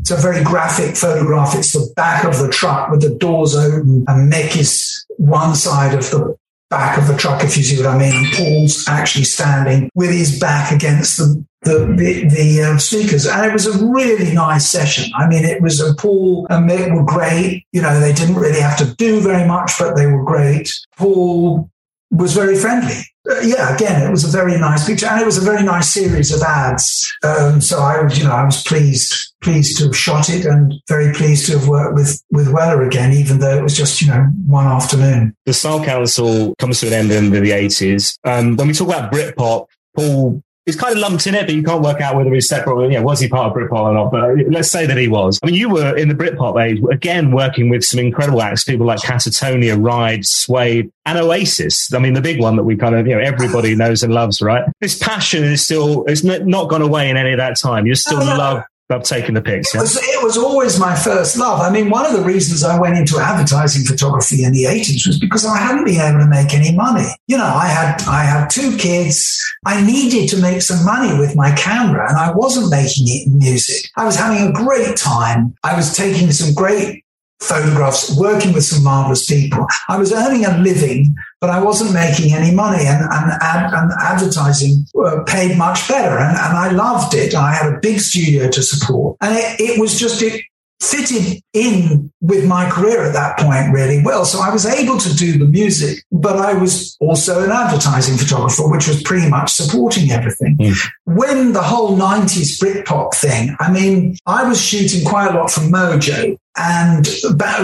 It's 0.00 0.10
a 0.10 0.16
very 0.16 0.42
graphic 0.42 0.96
photograph. 0.96 1.54
It's 1.54 1.72
the 1.72 1.92
back 1.94 2.24
of 2.24 2.38
the 2.38 2.48
truck 2.48 2.90
with 2.90 3.02
the 3.02 3.10
doors 3.10 3.54
open 3.54 4.04
and 4.08 4.32
Mick 4.32 4.56
is 4.56 5.04
one 5.16 5.54
side 5.54 5.94
of 5.94 6.10
the 6.10 6.36
back 6.70 6.96
of 6.96 7.08
the 7.08 7.16
truck, 7.16 7.44
if 7.44 7.56
you 7.56 7.62
see 7.62 7.76
what 7.76 7.86
I 7.86 7.98
mean. 7.98 8.14
And 8.14 8.32
Paul's 8.34 8.88
actually 8.88 9.24
standing 9.24 9.90
with 9.94 10.10
his 10.10 10.38
back 10.38 10.72
against 10.72 11.18
the 11.18 11.44
the 11.62 11.94
the, 11.94 12.28
the 12.28 12.62
uh, 12.62 12.78
speakers, 12.78 13.26
and 13.26 13.44
it 13.44 13.52
was 13.52 13.66
a 13.66 13.84
really 13.86 14.32
nice 14.32 14.66
session. 14.66 15.12
I 15.14 15.28
mean, 15.28 15.44
it 15.44 15.60
was 15.60 15.80
a 15.80 15.94
Paul 15.94 16.46
and 16.48 16.68
Mick 16.68 16.94
were 16.94 17.04
great. 17.04 17.66
You 17.72 17.82
know, 17.82 18.00
they 18.00 18.14
didn't 18.14 18.36
really 18.36 18.60
have 18.60 18.78
to 18.78 18.94
do 18.94 19.20
very 19.20 19.46
much, 19.46 19.72
but 19.78 19.94
they 19.94 20.06
were 20.06 20.24
great. 20.24 20.72
Paul 20.96 21.68
was 22.10 22.32
very 22.32 22.56
friendly. 22.56 23.02
Yeah, 23.42 23.74
again, 23.74 24.06
it 24.06 24.10
was 24.10 24.24
a 24.24 24.36
very 24.36 24.58
nice 24.58 24.86
picture, 24.86 25.06
and 25.06 25.20
it 25.20 25.24
was 25.24 25.38
a 25.38 25.40
very 25.40 25.62
nice 25.62 25.88
series 25.88 26.32
of 26.32 26.42
ads. 26.42 27.12
Um, 27.22 27.60
so 27.60 27.80
I 27.80 28.02
was, 28.02 28.18
you 28.18 28.24
know, 28.24 28.32
I 28.32 28.44
was 28.44 28.62
pleased 28.62 29.32
pleased 29.40 29.78
to 29.78 29.84
have 29.84 29.96
shot 29.96 30.28
it, 30.28 30.44
and 30.44 30.74
very 30.88 31.12
pleased 31.12 31.46
to 31.46 31.58
have 31.58 31.68
worked 31.68 31.94
with 31.94 32.22
with 32.30 32.48
Weller 32.48 32.82
again, 32.82 33.12
even 33.12 33.38
though 33.38 33.56
it 33.56 33.62
was 33.62 33.76
just 33.76 34.00
you 34.02 34.08
know 34.08 34.24
one 34.46 34.66
afternoon. 34.66 35.36
The 35.46 35.52
Style 35.52 35.84
Council 35.84 36.54
comes 36.56 36.80
to 36.80 36.88
an 36.88 36.92
end 36.92 37.12
in 37.12 37.30
the 37.30 37.52
eighties. 37.52 38.18
Um, 38.24 38.56
when 38.56 38.68
we 38.68 38.74
talk 38.74 38.88
about 38.88 39.12
Britpop, 39.12 39.66
Paul 39.94 40.42
he's 40.70 40.80
kind 40.80 40.92
of 40.92 40.98
lumped 40.98 41.26
in 41.26 41.34
it, 41.34 41.46
but 41.46 41.54
you 41.54 41.62
can't 41.62 41.82
work 41.82 42.00
out 42.00 42.16
whether 42.16 42.32
he's 42.32 42.48
separate. 42.48 42.90
You 42.90 42.98
know, 42.98 43.02
was 43.02 43.20
he 43.20 43.28
part 43.28 43.50
of 43.50 43.56
Britpop 43.56 43.82
or 43.82 43.94
not? 43.94 44.10
But 44.10 44.22
uh, 44.22 44.34
let's 44.50 44.70
say 44.70 44.86
that 44.86 44.96
he 44.96 45.08
was. 45.08 45.38
I 45.42 45.46
mean, 45.46 45.54
you 45.56 45.68
were 45.68 45.96
in 45.96 46.08
the 46.08 46.14
Britpop 46.14 46.62
age, 46.62 46.80
again, 46.90 47.32
working 47.32 47.68
with 47.68 47.84
some 47.84 48.00
incredible 48.00 48.40
acts, 48.40 48.64
people 48.64 48.86
like 48.86 49.00
Catatonia, 49.00 49.82
Ride, 49.82 50.24
Suede, 50.24 50.90
and 51.04 51.18
Oasis. 51.18 51.92
I 51.92 51.98
mean, 51.98 52.14
the 52.14 52.20
big 52.20 52.40
one 52.40 52.56
that 52.56 52.64
we 52.64 52.76
kind 52.76 52.94
of, 52.94 53.06
you 53.06 53.14
know, 53.14 53.20
everybody 53.20 53.74
knows 53.74 54.02
and 54.02 54.14
loves, 54.14 54.40
right? 54.40 54.64
This 54.80 54.98
passion 54.98 55.44
is 55.44 55.64
still, 55.64 56.04
it's 56.06 56.22
not 56.22 56.68
gone 56.68 56.82
away 56.82 57.10
in 57.10 57.16
any 57.16 57.32
of 57.32 57.38
that 57.38 57.58
time. 57.58 57.86
You're 57.86 57.96
still 57.96 58.18
love 58.24 58.62
love 58.90 59.04
taking 59.04 59.34
the 59.34 59.40
pics. 59.40 59.72
Yeah? 59.72 59.80
It, 59.80 59.82
was, 59.82 59.96
it 59.96 60.22
was 60.22 60.36
always 60.36 60.78
my 60.78 60.94
first 60.94 61.38
love. 61.38 61.60
I 61.60 61.70
mean, 61.70 61.90
one 61.90 62.04
of 62.04 62.12
the 62.12 62.22
reasons 62.22 62.64
I 62.64 62.78
went 62.78 62.96
into 62.96 63.18
advertising 63.18 63.84
photography 63.84 64.44
in 64.44 64.52
the 64.52 64.64
80s 64.64 65.06
was 65.06 65.18
because 65.18 65.46
I 65.46 65.56
hadn't 65.58 65.84
been 65.84 66.00
able 66.00 66.18
to 66.18 66.26
make 66.26 66.52
any 66.52 66.74
money. 66.74 67.06
You 67.26 67.38
know, 67.38 67.44
I 67.44 67.66
had 67.66 68.02
I 68.08 68.24
had 68.24 68.50
two 68.50 68.76
kids. 68.76 69.40
I 69.64 69.84
needed 69.84 70.28
to 70.30 70.36
make 70.42 70.62
some 70.62 70.84
money 70.84 71.18
with 71.18 71.36
my 71.36 71.52
camera, 71.52 72.08
and 72.08 72.18
I 72.18 72.32
wasn't 72.32 72.70
making 72.70 73.06
it 73.06 73.26
in 73.26 73.38
music. 73.38 73.90
I 73.96 74.04
was 74.04 74.16
having 74.16 74.48
a 74.48 74.52
great 74.52 74.96
time. 74.96 75.54
I 75.62 75.76
was 75.76 75.96
taking 75.96 76.32
some 76.32 76.54
great 76.54 77.04
photographs, 77.40 78.16
working 78.18 78.52
with 78.52 78.64
some 78.64 78.84
marvelous 78.84 79.26
people. 79.26 79.66
I 79.88 79.98
was 79.98 80.12
earning 80.12 80.44
a 80.44 80.58
living, 80.58 81.14
but 81.40 81.50
I 81.50 81.60
wasn't 81.62 81.94
making 81.94 82.34
any 82.34 82.54
money, 82.54 82.84
and, 82.86 83.02
and, 83.02 83.32
ad, 83.40 83.72
and 83.72 83.92
advertising 84.00 84.86
uh, 85.02 85.22
paid 85.24 85.56
much 85.56 85.88
better. 85.88 86.18
And, 86.18 86.36
and 86.36 86.56
I 86.56 86.70
loved 86.70 87.14
it. 87.14 87.34
I 87.34 87.52
had 87.52 87.72
a 87.72 87.78
big 87.78 88.00
studio 88.00 88.50
to 88.50 88.62
support, 88.62 89.16
and 89.20 89.36
it, 89.36 89.60
it 89.60 89.80
was 89.80 89.98
just 89.98 90.22
it 90.22 90.42
fitted 90.80 91.42
in 91.52 92.10
with 92.22 92.46
my 92.46 92.68
career 92.70 93.04
at 93.04 93.12
that 93.12 93.38
point 93.38 93.72
really 93.72 94.02
well. 94.02 94.24
So 94.24 94.40
I 94.40 94.50
was 94.50 94.64
able 94.64 94.96
to 94.98 95.14
do 95.14 95.38
the 95.38 95.44
music, 95.44 96.02
but 96.10 96.36
I 96.36 96.54
was 96.54 96.96
also 97.00 97.44
an 97.44 97.50
advertising 97.50 98.16
photographer, 98.16 98.68
which 98.68 98.88
was 98.88 99.02
pretty 99.02 99.28
much 99.28 99.52
supporting 99.52 100.10
everything. 100.10 100.56
Mm. 100.58 100.90
When 101.04 101.52
the 101.52 101.62
whole 101.62 101.96
90s 101.98 102.58
Britpop 102.58 103.14
thing, 103.14 103.54
I 103.60 103.70
mean, 103.70 104.16
I 104.26 104.48
was 104.48 104.60
shooting 104.60 105.04
quite 105.04 105.30
a 105.34 105.38
lot 105.38 105.50
from 105.50 105.64
Mojo 105.64 106.38
and 106.60 107.06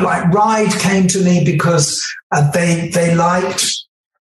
like 0.02 0.32
Ride 0.32 0.72
came 0.80 1.06
to 1.08 1.22
me 1.22 1.44
because 1.44 2.02
uh, 2.32 2.50
they, 2.52 2.88
they 2.88 3.14
liked 3.14 3.66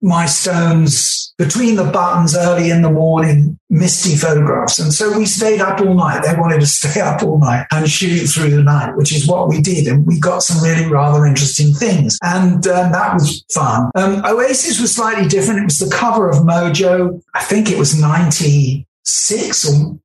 my 0.01 0.25
stones 0.25 1.33
between 1.37 1.75
the 1.75 1.83
buttons 1.83 2.35
early 2.35 2.69
in 2.69 2.81
the 2.81 2.91
morning, 2.91 3.57
misty 3.69 4.15
photographs. 4.15 4.79
And 4.79 4.93
so 4.93 5.17
we 5.17 5.25
stayed 5.25 5.59
up 5.59 5.81
all 5.81 5.93
night. 5.93 6.23
They 6.23 6.39
wanted 6.39 6.59
to 6.59 6.65
stay 6.67 7.01
up 7.01 7.23
all 7.23 7.39
night 7.39 7.65
and 7.71 7.89
shoot 7.89 8.27
through 8.27 8.51
the 8.51 8.63
night, 8.63 8.95
which 8.95 9.13
is 9.13 9.27
what 9.27 9.49
we 9.49 9.59
did. 9.59 9.87
And 9.87 10.05
we 10.05 10.19
got 10.19 10.43
some 10.43 10.63
really 10.63 10.89
rather 10.89 11.25
interesting 11.25 11.73
things. 11.73 12.17
And 12.21 12.65
um, 12.67 12.91
that 12.91 13.13
was 13.13 13.43
fun. 13.53 13.89
Um, 13.95 14.23
Oasis 14.25 14.79
was 14.79 14.95
slightly 14.95 15.27
different. 15.27 15.61
It 15.61 15.65
was 15.65 15.79
the 15.79 15.93
cover 15.93 16.29
of 16.29 16.37
Mojo. 16.37 17.21
I 17.33 17.43
think 17.43 17.69
it 17.69 17.77
was 17.77 17.99
96 17.99 19.69
or 19.69 19.99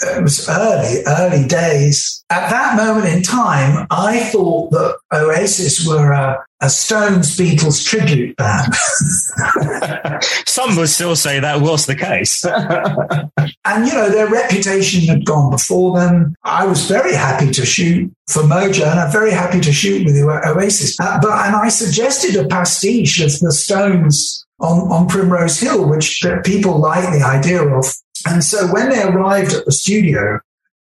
it 0.00 0.22
was 0.22 0.48
early, 0.48 1.02
early 1.06 1.46
days. 1.46 2.24
At 2.30 2.50
that 2.50 2.76
moment 2.76 3.06
in 3.06 3.22
time, 3.22 3.86
I 3.90 4.24
thought 4.24 4.70
that 4.72 4.98
Oasis 5.12 5.86
were 5.86 6.12
a, 6.12 6.44
a 6.60 6.68
Stones 6.68 7.36
Beatles 7.36 7.86
tribute 7.86 8.36
band. 8.36 8.74
Some 10.46 10.76
would 10.76 10.88
still 10.88 11.14
say 11.14 11.38
that 11.38 11.60
was 11.60 11.86
the 11.86 11.94
case. 11.94 12.44
and, 13.64 13.86
you 13.86 13.92
know, 13.92 14.10
their 14.10 14.28
reputation 14.28 15.02
had 15.06 15.24
gone 15.24 15.50
before 15.50 15.98
them. 15.98 16.34
I 16.42 16.66
was 16.66 16.86
very 16.86 17.14
happy 17.14 17.50
to 17.52 17.64
shoot 17.64 18.12
for 18.26 18.42
Mojo 18.42 18.90
and 18.90 18.98
I'm 18.98 19.12
very 19.12 19.30
happy 19.30 19.60
to 19.60 19.72
shoot 19.72 20.04
with 20.04 20.16
Oasis. 20.16 20.98
Uh, 20.98 21.18
but, 21.20 21.46
and 21.46 21.54
I 21.54 21.68
suggested 21.68 22.34
a 22.36 22.48
pastiche 22.48 23.20
of 23.20 23.38
the 23.38 23.52
Stones 23.52 24.44
on, 24.60 24.90
on 24.90 25.06
Primrose 25.06 25.60
Hill, 25.60 25.88
which 25.88 26.24
people 26.44 26.78
like 26.78 27.12
the 27.12 27.24
idea 27.24 27.62
of. 27.62 27.86
And 28.26 28.42
so 28.42 28.66
when 28.72 28.90
they 28.90 29.02
arrived 29.02 29.52
at 29.52 29.64
the 29.64 29.72
studio, 29.72 30.40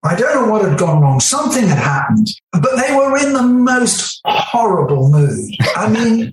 I 0.05 0.16
don't 0.16 0.35
know 0.35 0.53
what 0.53 0.68
had 0.68 0.79
gone 0.79 1.01
wrong. 1.01 1.21
Something 1.21 1.66
had 1.66 1.79
happened, 1.79 2.29
but 2.53 2.77
they 2.77 2.95
were 2.95 3.16
in 3.16 3.33
the 3.35 3.42
most 3.42 4.21
horrible 4.25 5.09
mood. 5.11 5.55
I 5.77 5.88
mean, 5.88 6.33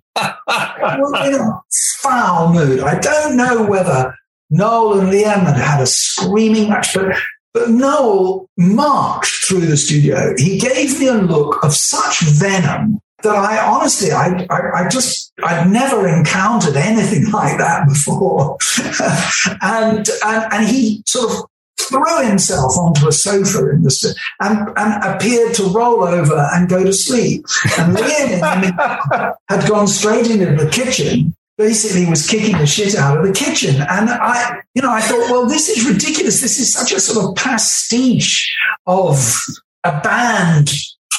in 1.27 1.35
a 1.35 1.61
foul 2.01 2.51
mood. 2.51 2.79
I 2.79 2.99
don't 2.99 3.37
know 3.37 3.65
whether 3.67 4.15
Noel 4.49 4.99
and 4.99 5.13
Liam 5.13 5.45
had 5.45 5.57
had 5.57 5.81
a 5.81 5.85
screaming 5.85 6.69
match, 6.69 6.95
but, 6.95 7.15
but 7.53 7.69
Noel 7.69 8.49
marched 8.57 9.45
through 9.45 9.67
the 9.67 9.77
studio. 9.77 10.33
He 10.37 10.57
gave 10.57 10.99
me 10.99 11.07
a 11.07 11.13
look 11.13 11.63
of 11.63 11.73
such 11.73 12.21
venom 12.21 12.99
that 13.23 13.35
I 13.35 13.65
honestly, 13.65 14.11
I, 14.11 14.45
I, 14.49 14.83
I, 14.83 14.89
just, 14.89 15.33
I'd 15.43 15.69
never 15.69 16.07
encountered 16.07 16.75
anything 16.75 17.31
like 17.31 17.57
that 17.57 17.87
before. 17.87 18.57
and, 19.61 20.07
and, 20.25 20.53
and 20.53 20.67
he 20.67 21.03
sort 21.05 21.31
of 21.31 21.45
threw 21.79 22.27
himself 22.27 22.77
onto 22.77 23.07
a 23.07 23.11
sofa 23.11 23.69
in 23.69 23.83
the 23.83 24.15
and, 24.39 24.69
and 24.77 25.03
appeared 25.03 25.53
to 25.55 25.63
roll 25.63 26.03
over 26.03 26.47
and 26.53 26.69
go 26.69 26.83
to 26.83 26.93
sleep. 26.93 27.45
And 27.77 27.95
Liam 27.95 29.35
had 29.49 29.67
gone 29.67 29.87
straight 29.87 30.29
into 30.29 30.63
the 30.63 30.69
kitchen. 30.69 31.35
Basically, 31.57 32.05
was 32.05 32.25
kicking 32.25 32.57
the 32.57 32.65
shit 32.65 32.95
out 32.95 33.17
of 33.17 33.27
the 33.27 33.33
kitchen, 33.33 33.75
and 33.81 34.09
I, 34.09 34.61
you 34.75 34.81
know, 34.81 34.93
I 34.93 35.01
thought, 35.01 35.29
well, 35.29 35.45
this 35.45 35.67
is 35.67 35.85
ridiculous. 35.85 36.39
This 36.39 36.57
is 36.57 36.71
such 36.71 36.93
a 36.93 37.01
sort 37.01 37.25
of 37.25 37.35
pastiche 37.35 38.57
of 38.87 39.19
a 39.83 39.99
band 39.99 40.71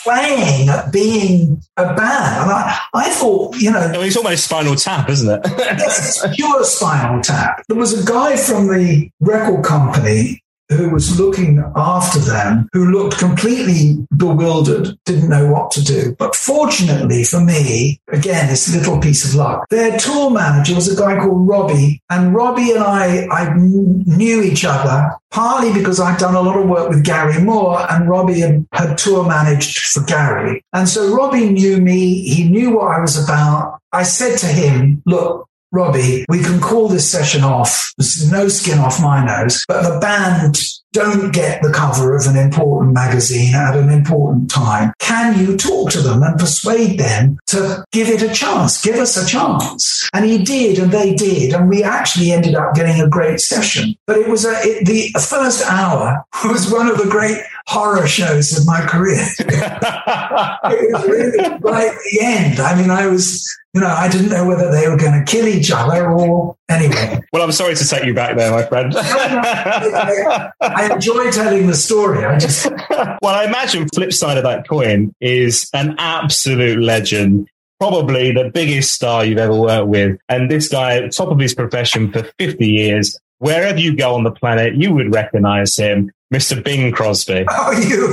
playing 0.02 0.68
at 0.68 0.92
being 0.92 1.62
a 1.76 1.84
band. 1.84 1.98
And 1.98 2.50
I, 2.50 2.78
I 2.94 3.10
thought, 3.10 3.56
you 3.56 3.70
know. 3.70 3.90
it's 4.00 4.16
almost 4.16 4.44
Spinal 4.44 4.76
Tap, 4.76 5.08
isn't 5.10 5.28
it? 5.28 5.40
it's 5.44 6.26
pure 6.34 6.64
Spinal 6.64 7.22
Tap. 7.22 7.62
There 7.68 7.76
was 7.76 8.02
a 8.02 8.10
guy 8.10 8.36
from 8.36 8.68
the 8.68 9.10
record 9.20 9.64
company 9.64 10.42
who 10.70 10.90
was 10.90 11.18
looking 11.18 11.62
after 11.76 12.18
them, 12.18 12.68
who 12.72 12.90
looked 12.90 13.18
completely 13.18 14.06
bewildered, 14.16 14.96
didn't 15.04 15.28
know 15.28 15.50
what 15.50 15.70
to 15.72 15.84
do. 15.84 16.14
But 16.18 16.34
fortunately 16.34 17.24
for 17.24 17.40
me, 17.40 18.00
again, 18.08 18.48
this 18.48 18.74
little 18.74 19.00
piece 19.00 19.28
of 19.28 19.34
luck, 19.34 19.68
their 19.68 19.98
tour 19.98 20.30
manager 20.30 20.74
was 20.74 20.92
a 20.92 21.00
guy 21.00 21.18
called 21.18 21.48
Robbie. 21.48 22.02
And 22.08 22.34
Robbie 22.34 22.72
and 22.72 22.84
I, 22.84 23.26
I 23.30 23.52
knew 23.54 24.42
each 24.42 24.64
other 24.64 25.10
partly 25.30 25.72
because 25.72 26.00
I'd 26.00 26.18
done 26.18 26.34
a 26.34 26.40
lot 26.40 26.58
of 26.58 26.68
work 26.68 26.88
with 26.88 27.04
Gary 27.04 27.40
Moore 27.40 27.86
and 27.90 28.08
Robbie 28.08 28.40
had, 28.40 28.66
had 28.72 28.98
tour 28.98 29.26
managed 29.26 29.78
for 29.78 30.02
Gary. 30.02 30.64
And 30.72 30.88
so 30.88 31.14
Robbie 31.14 31.50
knew 31.50 31.80
me. 31.80 32.22
He 32.28 32.48
knew 32.48 32.76
what 32.76 32.92
I 32.92 33.00
was 33.00 33.22
about. 33.22 33.80
I 33.92 34.02
said 34.02 34.38
to 34.38 34.46
him, 34.46 35.02
look, 35.06 35.48
Robbie, 35.72 36.24
we 36.28 36.42
can 36.42 36.60
call 36.60 36.88
this 36.88 37.10
session 37.10 37.44
off. 37.44 37.92
There's 37.96 38.30
no 38.30 38.48
skin 38.48 38.78
off 38.78 39.00
my 39.00 39.24
nose, 39.24 39.64
but 39.68 39.82
the 39.82 40.00
band 40.00 40.58
don't 40.92 41.32
get 41.32 41.62
the 41.62 41.72
cover 41.72 42.16
of 42.16 42.26
an 42.26 42.36
important 42.36 42.92
magazine 42.92 43.54
at 43.54 43.76
an 43.76 43.88
important 43.90 44.50
time. 44.50 44.92
Can 44.98 45.38
you 45.38 45.56
talk 45.56 45.90
to 45.90 46.00
them 46.00 46.22
and 46.22 46.38
persuade 46.38 46.98
them 46.98 47.38
to 47.46 47.84
give 47.92 48.08
it 48.08 48.22
a 48.22 48.32
chance? 48.34 48.82
Give 48.82 48.96
us 48.96 49.16
a 49.16 49.26
chance. 49.26 50.08
And 50.12 50.24
he 50.24 50.42
did, 50.42 50.78
and 50.78 50.90
they 50.90 51.14
did. 51.14 51.52
And 51.52 51.68
we 51.68 51.84
actually 51.84 52.32
ended 52.32 52.56
up 52.56 52.74
getting 52.74 53.00
a 53.00 53.08
great 53.08 53.40
session. 53.40 53.94
But 54.06 54.18
it 54.18 54.28
was 54.28 54.44
a, 54.44 54.52
it, 54.62 54.86
the 54.86 55.10
first 55.20 55.64
hour 55.66 56.24
was 56.44 56.72
one 56.72 56.88
of 56.88 56.98
the 56.98 57.08
great 57.08 57.40
horror 57.66 58.06
shows 58.06 58.56
of 58.58 58.66
my 58.66 58.80
career. 58.86 59.24
it 59.38 60.92
was 60.92 61.08
really 61.08 61.38
right 61.60 61.88
at 61.88 61.98
the 62.10 62.18
end. 62.20 62.60
I 62.60 62.80
mean, 62.80 62.90
I 62.90 63.06
was 63.06 63.46
you 63.74 63.80
know, 63.80 63.86
I 63.86 64.08
didn't 64.08 64.30
know 64.30 64.46
whether 64.46 64.70
they 64.70 64.88
were 64.88 64.96
going 64.96 65.12
to 65.12 65.30
kill 65.30 65.46
each 65.46 65.70
other 65.70 66.10
or 66.10 66.56
anyway. 66.68 67.20
well, 67.32 67.42
I'm 67.42 67.52
sorry 67.52 67.76
to 67.76 67.88
take 67.88 68.04
you 68.04 68.14
back 68.14 68.36
there, 68.36 68.50
my 68.50 68.66
friend. 68.66 68.92
I, 68.96 70.50
I 70.60 70.92
enjoy 70.92 71.30
telling 71.30 71.68
the 71.68 71.74
story. 71.74 72.24
I 72.24 72.38
just. 72.38 72.68
well, 72.90 73.18
I 73.34 73.44
imagine 73.44 73.88
flip 73.94 74.12
side 74.12 74.38
of 74.38 74.42
that 74.42 74.68
coin 74.68 75.14
is 75.20 75.70
an 75.72 75.94
absolute 75.98 76.82
legend. 76.82 77.48
Probably 77.78 78.32
the 78.32 78.50
biggest 78.52 78.92
star 78.92 79.24
you've 79.24 79.38
ever 79.38 79.54
worked 79.54 79.88
with. 79.88 80.18
And 80.28 80.50
this 80.50 80.68
guy, 80.68 81.06
top 81.08 81.28
of 81.28 81.38
his 81.38 81.54
profession 81.54 82.12
for 82.12 82.24
50 82.38 82.66
years, 82.66 83.18
wherever 83.38 83.78
you 83.78 83.96
go 83.96 84.16
on 84.16 84.24
the 84.24 84.32
planet, 84.32 84.74
you 84.74 84.92
would 84.92 85.14
recognize 85.14 85.76
him, 85.76 86.10
Mr. 86.32 86.62
Bing 86.62 86.92
Crosby. 86.92 87.44
Oh, 87.62 87.72
you. 87.72 88.12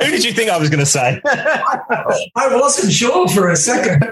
Who 0.00 0.10
did 0.10 0.24
you 0.24 0.32
think 0.32 0.50
I 0.50 0.58
was 0.58 0.68
going 0.68 0.80
to 0.80 0.86
say? 0.86 1.20
I 1.26 2.48
wasn't 2.52 2.92
sure 2.92 3.26
for 3.28 3.48
a 3.48 3.56
second. 3.56 4.04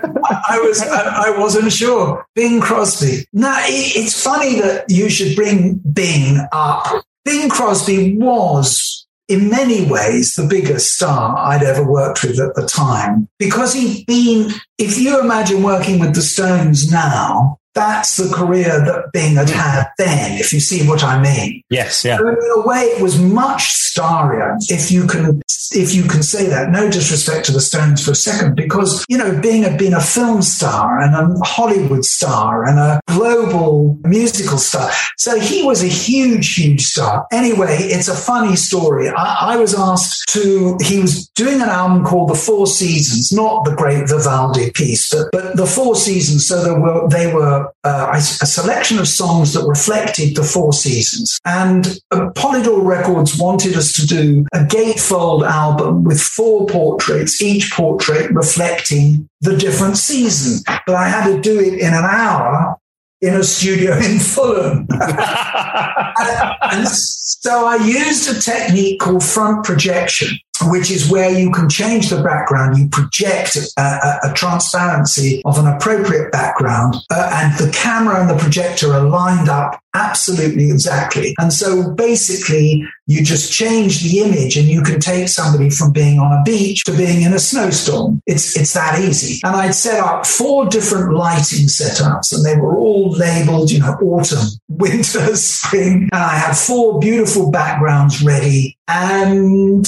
I 0.48 0.58
was 0.58 0.82
I, 0.82 1.28
I 1.28 1.38
wasn't 1.38 1.72
sure. 1.72 2.26
Bing 2.34 2.60
Crosby. 2.60 3.26
Now 3.32 3.56
it's 3.60 4.22
funny 4.22 4.60
that 4.60 4.86
you 4.88 5.08
should 5.08 5.36
bring 5.36 5.74
Bing 5.92 6.38
up. 6.52 7.04
Bing 7.24 7.48
Crosby 7.48 8.16
was 8.16 9.06
in 9.28 9.50
many 9.50 9.84
ways 9.86 10.34
the 10.34 10.46
biggest 10.46 10.94
star 10.94 11.36
I'd 11.36 11.62
ever 11.62 11.84
worked 11.84 12.22
with 12.22 12.38
at 12.38 12.54
the 12.54 12.66
time 12.66 13.28
because 13.38 13.74
he'd 13.74 14.06
been, 14.06 14.50
if 14.78 14.98
you 14.98 15.20
imagine 15.20 15.62
working 15.62 15.98
with 15.98 16.14
the 16.14 16.22
Stones 16.22 16.90
now, 16.90 17.58
that's 17.76 18.16
the 18.16 18.34
career 18.34 18.84
that 18.84 19.12
Bing 19.12 19.36
had 19.36 19.50
had 19.50 19.84
then, 19.98 20.40
if 20.40 20.52
you 20.52 20.60
see 20.60 20.86
what 20.88 21.04
I 21.04 21.22
mean. 21.22 21.62
Yes, 21.70 22.04
yeah. 22.04 22.16
So 22.16 22.26
in 22.26 22.36
a 22.56 22.66
way, 22.66 22.80
it 22.80 23.02
was 23.02 23.20
much 23.20 23.74
starrier, 23.74 24.56
if 24.68 24.90
you 24.90 25.06
can, 25.06 25.42
if 25.72 25.94
you 25.94 26.04
can 26.04 26.22
say 26.22 26.46
that. 26.46 26.70
No 26.70 26.90
disrespect 26.90 27.44
to 27.46 27.52
the 27.52 27.60
Stones 27.60 28.04
for 28.04 28.12
a 28.12 28.14
second, 28.14 28.56
because 28.56 29.04
you 29.08 29.18
know, 29.18 29.38
Bing 29.40 29.62
had 29.62 29.78
been 29.78 29.94
a 29.94 30.00
film 30.00 30.42
star 30.42 31.00
and 31.00 31.14
a 31.14 31.44
Hollywood 31.44 32.04
star 32.04 32.64
and 32.64 32.78
a 32.78 33.00
global 33.08 33.98
musical 34.04 34.58
star, 34.58 34.90
so 35.18 35.38
he 35.38 35.62
was 35.62 35.84
a 35.84 35.88
huge, 35.88 36.54
huge 36.54 36.82
star. 36.82 37.26
Anyway, 37.30 37.76
it's 37.78 38.08
a 38.08 38.16
funny 38.16 38.56
story. 38.56 39.08
I, 39.10 39.52
I 39.52 39.56
was 39.56 39.74
asked 39.78 40.28
to. 40.30 40.78
He 40.80 40.98
was 40.98 41.28
doing 41.34 41.60
an 41.60 41.68
album 41.68 42.04
called 42.04 42.30
The 42.30 42.34
Four 42.34 42.66
Seasons, 42.66 43.32
not 43.32 43.64
the 43.64 43.74
great 43.74 44.08
Vivaldi 44.08 44.70
piece, 44.70 45.12
but 45.12 45.28
but 45.32 45.56
the 45.56 45.66
Four 45.66 45.94
Seasons. 45.94 46.46
So 46.46 46.62
there 46.64 46.80
were 46.80 47.08
they 47.08 47.32
were 47.32 47.65
uh, 47.84 48.10
a 48.12 48.20
selection 48.20 48.98
of 48.98 49.08
songs 49.08 49.52
that 49.54 49.66
reflected 49.66 50.36
the 50.36 50.42
four 50.42 50.72
seasons. 50.72 51.38
And 51.44 51.98
uh, 52.10 52.30
Polydor 52.34 52.84
Records 52.84 53.38
wanted 53.38 53.76
us 53.76 53.92
to 53.94 54.06
do 54.06 54.46
a 54.52 54.58
gatefold 54.60 55.46
album 55.46 56.04
with 56.04 56.20
four 56.20 56.66
portraits, 56.66 57.40
each 57.42 57.72
portrait 57.72 58.30
reflecting 58.30 59.28
the 59.40 59.56
different 59.56 59.96
season. 59.96 60.62
But 60.86 60.96
I 60.96 61.08
had 61.08 61.26
to 61.32 61.40
do 61.40 61.58
it 61.60 61.74
in 61.74 61.94
an 61.94 62.04
hour 62.04 62.76
in 63.20 63.34
a 63.34 63.44
studio 63.44 63.96
in 63.96 64.18
Fulham. 64.18 64.86
and 64.90 66.88
so 66.88 67.66
I 67.66 67.76
used 67.76 68.34
a 68.34 68.40
technique 68.40 69.00
called 69.00 69.24
front 69.24 69.64
projection 69.64 70.38
which 70.64 70.90
is 70.90 71.10
where 71.10 71.30
you 71.30 71.50
can 71.50 71.68
change 71.68 72.10
the 72.10 72.22
background. 72.22 72.78
You 72.78 72.88
project 72.88 73.56
a, 73.56 73.80
a, 73.80 74.30
a 74.30 74.32
transparency 74.34 75.42
of 75.44 75.58
an 75.58 75.66
appropriate 75.66 76.32
background, 76.32 76.96
uh, 77.10 77.30
and 77.32 77.58
the 77.58 77.72
camera 77.72 78.20
and 78.20 78.30
the 78.30 78.36
projector 78.36 78.92
are 78.92 79.04
lined 79.04 79.48
up 79.48 79.80
absolutely 79.96 80.70
exactly. 80.70 81.34
And 81.38 81.52
so 81.52 81.90
basically, 81.94 82.84
you 83.06 83.24
just 83.24 83.52
change 83.52 84.02
the 84.02 84.20
image, 84.20 84.56
and 84.56 84.68
you 84.68 84.82
can 84.82 85.00
take 85.00 85.28
somebody 85.28 85.70
from 85.70 85.92
being 85.92 86.18
on 86.18 86.32
a 86.32 86.42
beach 86.42 86.84
to 86.84 86.96
being 86.96 87.22
in 87.22 87.32
a 87.32 87.38
snowstorm. 87.38 88.20
It's 88.26 88.56
it's 88.56 88.74
that 88.74 88.98
easy. 89.00 89.40
And 89.44 89.56
I'd 89.56 89.74
set 89.74 90.00
up 90.00 90.26
four 90.26 90.66
different 90.66 91.14
lighting 91.14 91.66
setups, 91.66 92.34
and 92.34 92.44
they 92.44 92.56
were 92.60 92.76
all 92.76 93.10
labeled, 93.10 93.70
you 93.70 93.80
know, 93.80 93.96
autumn, 94.02 94.48
winter, 94.68 95.34
spring. 95.36 96.08
And 96.12 96.22
I 96.22 96.36
had 96.36 96.56
four 96.56 96.98
beautiful 96.98 97.50
backgrounds 97.50 98.22
ready, 98.22 98.76
and 98.88 99.86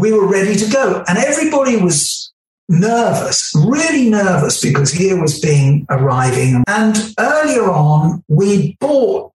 we 0.00 0.12
were 0.12 0.26
ready 0.26 0.56
to 0.56 0.70
go. 0.70 1.04
And 1.06 1.18
everybody 1.18 1.76
was 1.76 2.32
nervous, 2.68 3.52
really 3.66 4.08
nervous 4.08 4.60
because 4.60 4.92
here 4.92 5.20
was 5.20 5.40
Bing 5.40 5.86
arriving. 5.90 6.62
And 6.66 6.96
earlier 7.18 7.70
on, 7.70 8.24
we 8.28 8.76
bought 8.80 9.32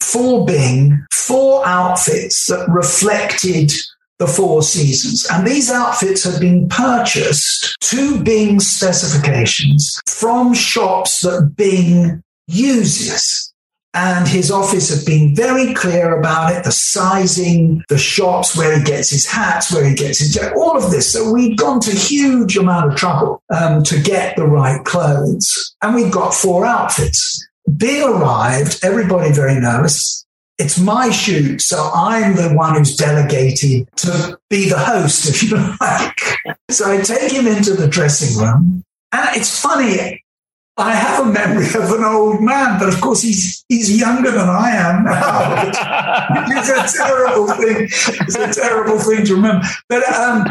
for 0.00 0.46
Bing 0.46 1.04
four 1.12 1.66
outfits 1.66 2.46
that 2.46 2.66
reflected 2.68 3.72
the 4.18 4.26
four 4.26 4.62
seasons. 4.62 5.26
And 5.30 5.46
these 5.46 5.70
outfits 5.70 6.24
had 6.24 6.40
been 6.40 6.68
purchased 6.68 7.76
to 7.82 8.22
Bing 8.22 8.60
specifications 8.60 10.00
from 10.06 10.54
shops 10.54 11.20
that 11.20 11.54
Bing 11.56 12.22
uses. 12.46 13.47
And 13.94 14.28
his 14.28 14.50
office 14.50 14.94
have 14.94 15.06
been 15.06 15.34
very 15.34 15.72
clear 15.74 16.18
about 16.18 16.52
it 16.52 16.64
the 16.64 16.72
sizing, 16.72 17.82
the 17.88 17.98
shops, 17.98 18.56
where 18.56 18.78
he 18.78 18.84
gets 18.84 19.10
his 19.10 19.26
hats, 19.26 19.72
where 19.72 19.84
he 19.84 19.94
gets 19.94 20.18
his 20.18 20.36
all 20.56 20.76
of 20.76 20.90
this. 20.90 21.12
So 21.12 21.32
we'd 21.32 21.56
gone 21.56 21.80
to 21.80 21.90
huge 21.90 22.56
amount 22.56 22.92
of 22.92 22.98
trouble 22.98 23.42
um, 23.50 23.82
to 23.84 24.00
get 24.00 24.36
the 24.36 24.46
right 24.46 24.84
clothes. 24.84 25.74
And 25.82 25.94
we've 25.94 26.12
got 26.12 26.34
four 26.34 26.66
outfits. 26.66 27.46
bill 27.76 28.18
arrived, 28.18 28.78
everybody 28.82 29.32
very 29.32 29.58
nervous. 29.58 30.26
It's 30.58 30.78
my 30.78 31.10
shoot, 31.10 31.62
so 31.62 31.90
I'm 31.94 32.34
the 32.34 32.52
one 32.52 32.74
who's 32.74 32.96
delegated 32.96 33.88
to 33.96 34.38
be 34.50 34.68
the 34.68 34.78
host, 34.78 35.28
if 35.28 35.42
you 35.44 35.56
like. 35.80 36.20
So 36.68 36.90
I 36.90 37.00
take 37.00 37.32
him 37.32 37.46
into 37.46 37.74
the 37.74 37.86
dressing 37.86 38.42
room. 38.42 38.84
And 39.12 39.36
it's 39.36 39.60
funny, 39.60 40.22
I 40.78 40.94
have 40.94 41.26
a 41.26 41.32
memory 41.32 41.66
of 41.66 41.90
an 41.90 42.04
old 42.04 42.40
man, 42.40 42.78
but 42.78 42.88
of 42.88 43.00
course 43.00 43.20
he's 43.20 43.64
he's 43.68 43.98
younger 43.98 44.30
than 44.30 44.48
I 44.48 44.70
am 44.70 45.04
now. 45.04 45.68
it's 46.60 46.94
a 46.94 46.98
terrible 46.98 47.48
thing. 47.48 47.84
It's 47.84 48.36
a 48.36 48.60
terrible 48.60 48.98
thing 48.98 49.26
to 49.26 49.34
remember. 49.34 49.66
But 49.88 50.08
um, 50.08 50.46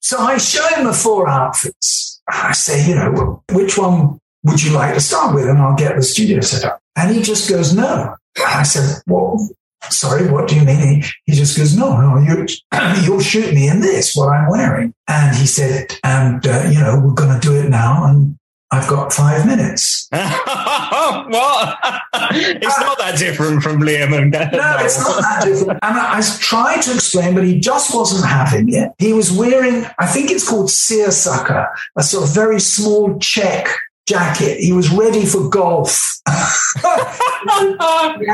so 0.00 0.18
I 0.18 0.38
show 0.38 0.66
him 0.74 0.86
the 0.86 0.94
four 0.94 1.28
outfits. 1.28 2.22
I 2.28 2.52
say, 2.52 2.88
you 2.88 2.94
know, 2.94 3.42
which 3.52 3.76
one 3.76 4.18
would 4.44 4.62
you 4.62 4.72
like 4.72 4.94
to 4.94 5.00
start 5.00 5.34
with, 5.34 5.48
and 5.48 5.58
I'll 5.58 5.76
get 5.76 5.96
the 5.96 6.02
studio 6.02 6.40
set 6.40 6.64
up. 6.64 6.80
And 6.96 7.14
he 7.14 7.22
just 7.22 7.48
goes, 7.48 7.74
no. 7.74 8.14
I 8.38 8.62
said, 8.62 9.02
well, 9.06 9.50
sorry, 9.90 10.30
what 10.30 10.48
do 10.48 10.56
you 10.56 10.64
mean? 10.64 11.02
He, 11.02 11.10
he 11.26 11.32
just 11.32 11.56
goes, 11.58 11.76
no, 11.76 12.00
no, 12.00 12.18
you, 12.18 12.46
you'll 13.04 13.20
shoot 13.20 13.54
me 13.54 13.68
in 13.68 13.80
this, 13.80 14.14
what 14.14 14.28
I'm 14.28 14.48
wearing. 14.48 14.94
And 15.08 15.36
he 15.36 15.46
said, 15.46 15.98
and, 16.04 16.46
uh, 16.46 16.68
you 16.70 16.80
know, 16.80 17.00
we're 17.04 17.14
going 17.14 17.38
to 17.38 17.46
do 17.46 17.56
it 17.56 17.68
now. 17.68 18.04
And 18.04 18.38
I've 18.72 18.88
got 18.88 19.12
five 19.12 19.46
minutes. 19.46 20.06
what? 20.10 21.78
it's 22.12 22.80
not 22.80 22.98
that 22.98 23.16
different 23.18 23.62
from 23.62 23.80
Liam 23.80 24.16
and 24.16 24.30
No, 24.30 24.76
it's 24.80 24.98
not 24.98 25.20
that 25.20 25.42
different. 25.44 25.80
And 25.82 25.98
I, 25.98 26.18
I 26.18 26.22
tried 26.38 26.82
to 26.82 26.94
explain, 26.94 27.34
but 27.34 27.44
he 27.44 27.58
just 27.58 27.92
wasn't 27.94 28.24
having 28.30 28.72
it. 28.72 28.92
He 28.98 29.12
was 29.12 29.32
wearing, 29.32 29.86
I 29.98 30.06
think 30.06 30.30
it's 30.30 30.48
called 30.48 30.70
seersucker, 30.70 31.68
a 31.96 32.02
sort 32.02 32.28
of 32.28 32.34
very 32.34 32.60
small 32.60 33.18
check 33.18 33.68
jacket. 34.06 34.60
He 34.60 34.72
was 34.72 34.90
ready 34.90 35.26
for 35.26 35.48
golf. 35.48 36.20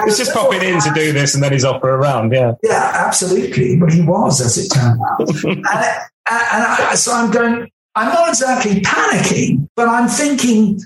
he's 0.04 0.18
just 0.18 0.34
popping 0.34 0.62
in 0.62 0.80
to 0.80 0.92
do 0.94 1.12
this 1.12 1.34
and 1.34 1.42
then 1.42 1.52
he's 1.52 1.64
off 1.64 1.80
for 1.80 1.90
a 1.90 1.96
round. 1.96 2.32
Yeah. 2.32 2.52
Yeah, 2.62 2.92
absolutely. 2.94 3.76
But 3.76 3.92
he 3.92 4.02
was, 4.02 4.40
as 4.40 4.58
it 4.58 4.68
turned 4.68 5.00
out. 5.00 5.20
and, 5.44 5.66
uh, 5.66 5.98
and 6.28 6.62
I, 6.62 6.94
so 6.94 7.12
I'm 7.12 7.30
going, 7.30 7.70
I'm 7.96 8.12
not 8.12 8.28
exactly 8.28 8.82
panicking, 8.82 9.68
but 9.74 9.88
I'm 9.88 10.06
thinking, 10.06 10.80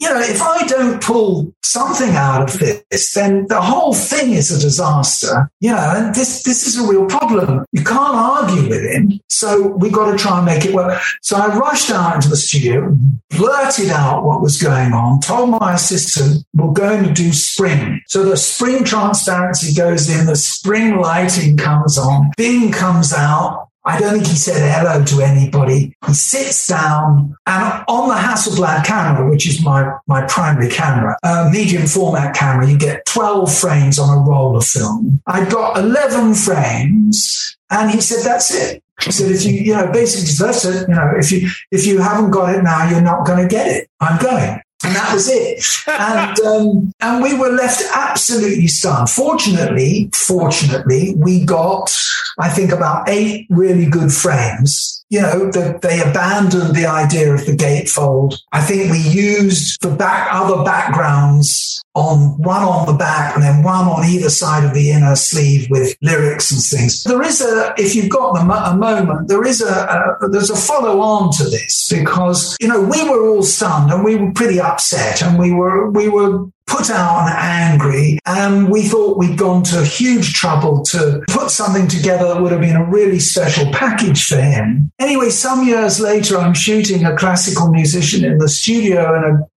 you 0.00 0.08
know, 0.08 0.20
if 0.20 0.42
I 0.42 0.66
don't 0.66 1.00
pull 1.00 1.54
something 1.62 2.10
out 2.16 2.42
of 2.42 2.58
this, 2.58 3.12
then 3.12 3.46
the 3.46 3.60
whole 3.60 3.94
thing 3.94 4.32
is 4.32 4.50
a 4.50 4.58
disaster. 4.58 5.48
You 5.60 5.70
know, 5.70 5.92
and 5.94 6.14
this 6.14 6.42
this 6.42 6.66
is 6.66 6.76
a 6.76 6.86
real 6.86 7.06
problem. 7.06 7.64
You 7.70 7.84
can't 7.84 8.16
argue 8.16 8.68
with 8.68 8.82
him. 8.82 9.20
So 9.28 9.68
we've 9.68 9.92
got 9.92 10.10
to 10.10 10.18
try 10.18 10.38
and 10.38 10.46
make 10.46 10.64
it 10.64 10.74
work. 10.74 11.00
So 11.22 11.36
I 11.36 11.56
rushed 11.56 11.90
out 11.90 12.16
into 12.16 12.28
the 12.28 12.36
studio, 12.36 12.96
blurted 13.30 13.90
out 13.90 14.24
what 14.24 14.42
was 14.42 14.60
going 14.60 14.92
on, 14.92 15.20
told 15.20 15.50
my 15.50 15.74
assistant, 15.74 16.44
we're 16.52 16.72
going 16.72 17.04
to 17.04 17.12
do 17.12 17.32
spring. 17.32 18.00
So 18.08 18.24
the 18.24 18.36
spring 18.36 18.82
transparency 18.82 19.72
goes 19.72 20.10
in, 20.10 20.26
the 20.26 20.36
spring 20.36 20.96
lighting 20.96 21.56
comes 21.56 21.96
on, 21.96 22.32
Bing 22.36 22.72
comes 22.72 23.12
out, 23.12 23.69
I 23.84 23.98
don't 23.98 24.12
think 24.12 24.26
he 24.26 24.34
said 24.34 24.60
hello 24.70 25.04
to 25.04 25.22
anybody. 25.22 25.96
He 26.06 26.14
sits 26.14 26.66
down 26.66 27.36
and 27.46 27.84
on 27.88 28.08
the 28.08 28.14
Hasselblad 28.14 28.84
camera, 28.84 29.30
which 29.30 29.48
is 29.48 29.64
my, 29.64 29.96
my 30.06 30.26
primary 30.26 30.68
camera, 30.68 31.16
uh, 31.22 31.48
medium 31.50 31.86
format 31.86 32.34
camera, 32.34 32.68
you 32.68 32.78
get 32.78 33.06
12 33.06 33.52
frames 33.54 33.98
on 33.98 34.18
a 34.18 34.20
roll 34.20 34.56
of 34.56 34.64
film. 34.64 35.22
I 35.26 35.48
got 35.48 35.78
11 35.78 36.34
frames 36.34 37.56
and 37.70 37.90
he 37.90 38.00
said, 38.00 38.24
that's 38.24 38.54
it. 38.54 38.82
He 39.00 39.12
said, 39.12 39.30
if 39.30 39.44
you, 39.44 39.52
you 39.52 39.74
know, 39.74 39.90
basically 39.90 40.46
that's 40.46 40.64
it. 40.66 40.86
You 40.86 40.94
know, 40.94 41.12
if 41.16 41.32
you, 41.32 41.48
if 41.70 41.86
you 41.86 42.00
haven't 42.00 42.32
got 42.32 42.54
it 42.54 42.62
now, 42.62 42.90
you're 42.90 43.00
not 43.00 43.24
going 43.24 43.42
to 43.42 43.48
get 43.48 43.66
it. 43.66 43.88
I'm 43.98 44.20
going. 44.20 44.60
And 44.82 44.96
that 44.96 45.12
was 45.12 45.28
it. 45.28 45.64
and, 45.86 46.40
um, 46.46 46.92
and 47.00 47.22
we 47.22 47.36
were 47.36 47.50
left 47.50 47.82
absolutely 47.94 48.66
stunned. 48.66 49.10
Fortunately, 49.10 50.10
fortunately, 50.14 51.14
we 51.16 51.44
got, 51.44 51.94
I 52.38 52.48
think, 52.48 52.72
about 52.72 53.08
eight 53.08 53.46
really 53.50 53.86
good 53.86 54.12
frames 54.12 54.99
you 55.10 55.20
know, 55.20 55.50
that 55.50 55.82
they 55.82 56.00
abandoned 56.00 56.74
the 56.74 56.86
idea 56.86 57.34
of 57.34 57.44
the 57.44 57.56
gatefold. 57.56 58.40
I 58.52 58.62
think 58.62 58.92
we 58.92 59.00
used 59.00 59.82
the 59.82 59.90
back, 59.90 60.28
other 60.32 60.64
backgrounds 60.64 61.82
on 61.96 62.40
one 62.40 62.62
on 62.62 62.86
the 62.86 62.92
back 62.92 63.34
and 63.34 63.42
then 63.42 63.64
one 63.64 63.86
on 63.86 64.04
either 64.04 64.30
side 64.30 64.64
of 64.64 64.72
the 64.72 64.92
inner 64.92 65.16
sleeve 65.16 65.68
with 65.68 65.96
lyrics 66.00 66.52
and 66.52 66.62
things. 66.62 67.02
There 67.02 67.22
is 67.22 67.40
a, 67.40 67.74
if 67.76 67.96
you've 67.96 68.08
got 68.08 68.40
a 68.40 68.44
moment, 68.76 69.26
there 69.26 69.44
is 69.44 69.60
a, 69.60 70.16
a, 70.22 70.28
there's 70.28 70.50
a 70.50 70.56
follow 70.56 71.00
on 71.00 71.32
to 71.32 71.44
this 71.44 71.88
because, 71.90 72.56
you 72.60 72.68
know, 72.68 72.80
we 72.80 73.02
were 73.08 73.28
all 73.28 73.42
stunned 73.42 73.90
and 73.90 74.04
we 74.04 74.14
were 74.14 74.32
pretty 74.32 74.60
upset 74.60 75.22
and 75.22 75.36
we 75.40 75.52
were, 75.52 75.90
we 75.90 76.08
were 76.08 76.46
put 76.70 76.90
out 76.90 77.26
and 77.26 77.36
angry. 77.36 78.18
And 78.26 78.70
we 78.70 78.88
thought 78.88 79.18
we'd 79.18 79.36
gone 79.36 79.62
to 79.64 79.84
huge 79.84 80.34
trouble 80.34 80.82
to 80.84 81.22
put 81.28 81.50
something 81.50 81.88
together 81.88 82.28
that 82.28 82.40
would 82.40 82.52
have 82.52 82.60
been 82.60 82.76
a 82.76 82.84
really 82.84 83.18
special 83.18 83.70
package 83.72 84.24
for 84.24 84.40
him. 84.40 84.92
Anyway, 84.98 85.30
some 85.30 85.66
years 85.66 86.00
later, 86.00 86.38
I'm 86.38 86.54
shooting 86.54 87.04
a 87.04 87.16
classical 87.16 87.70
musician 87.70 88.24
in 88.24 88.38
the 88.38 88.48
studio 88.48 89.14
and 89.14 89.24
a 89.24 89.50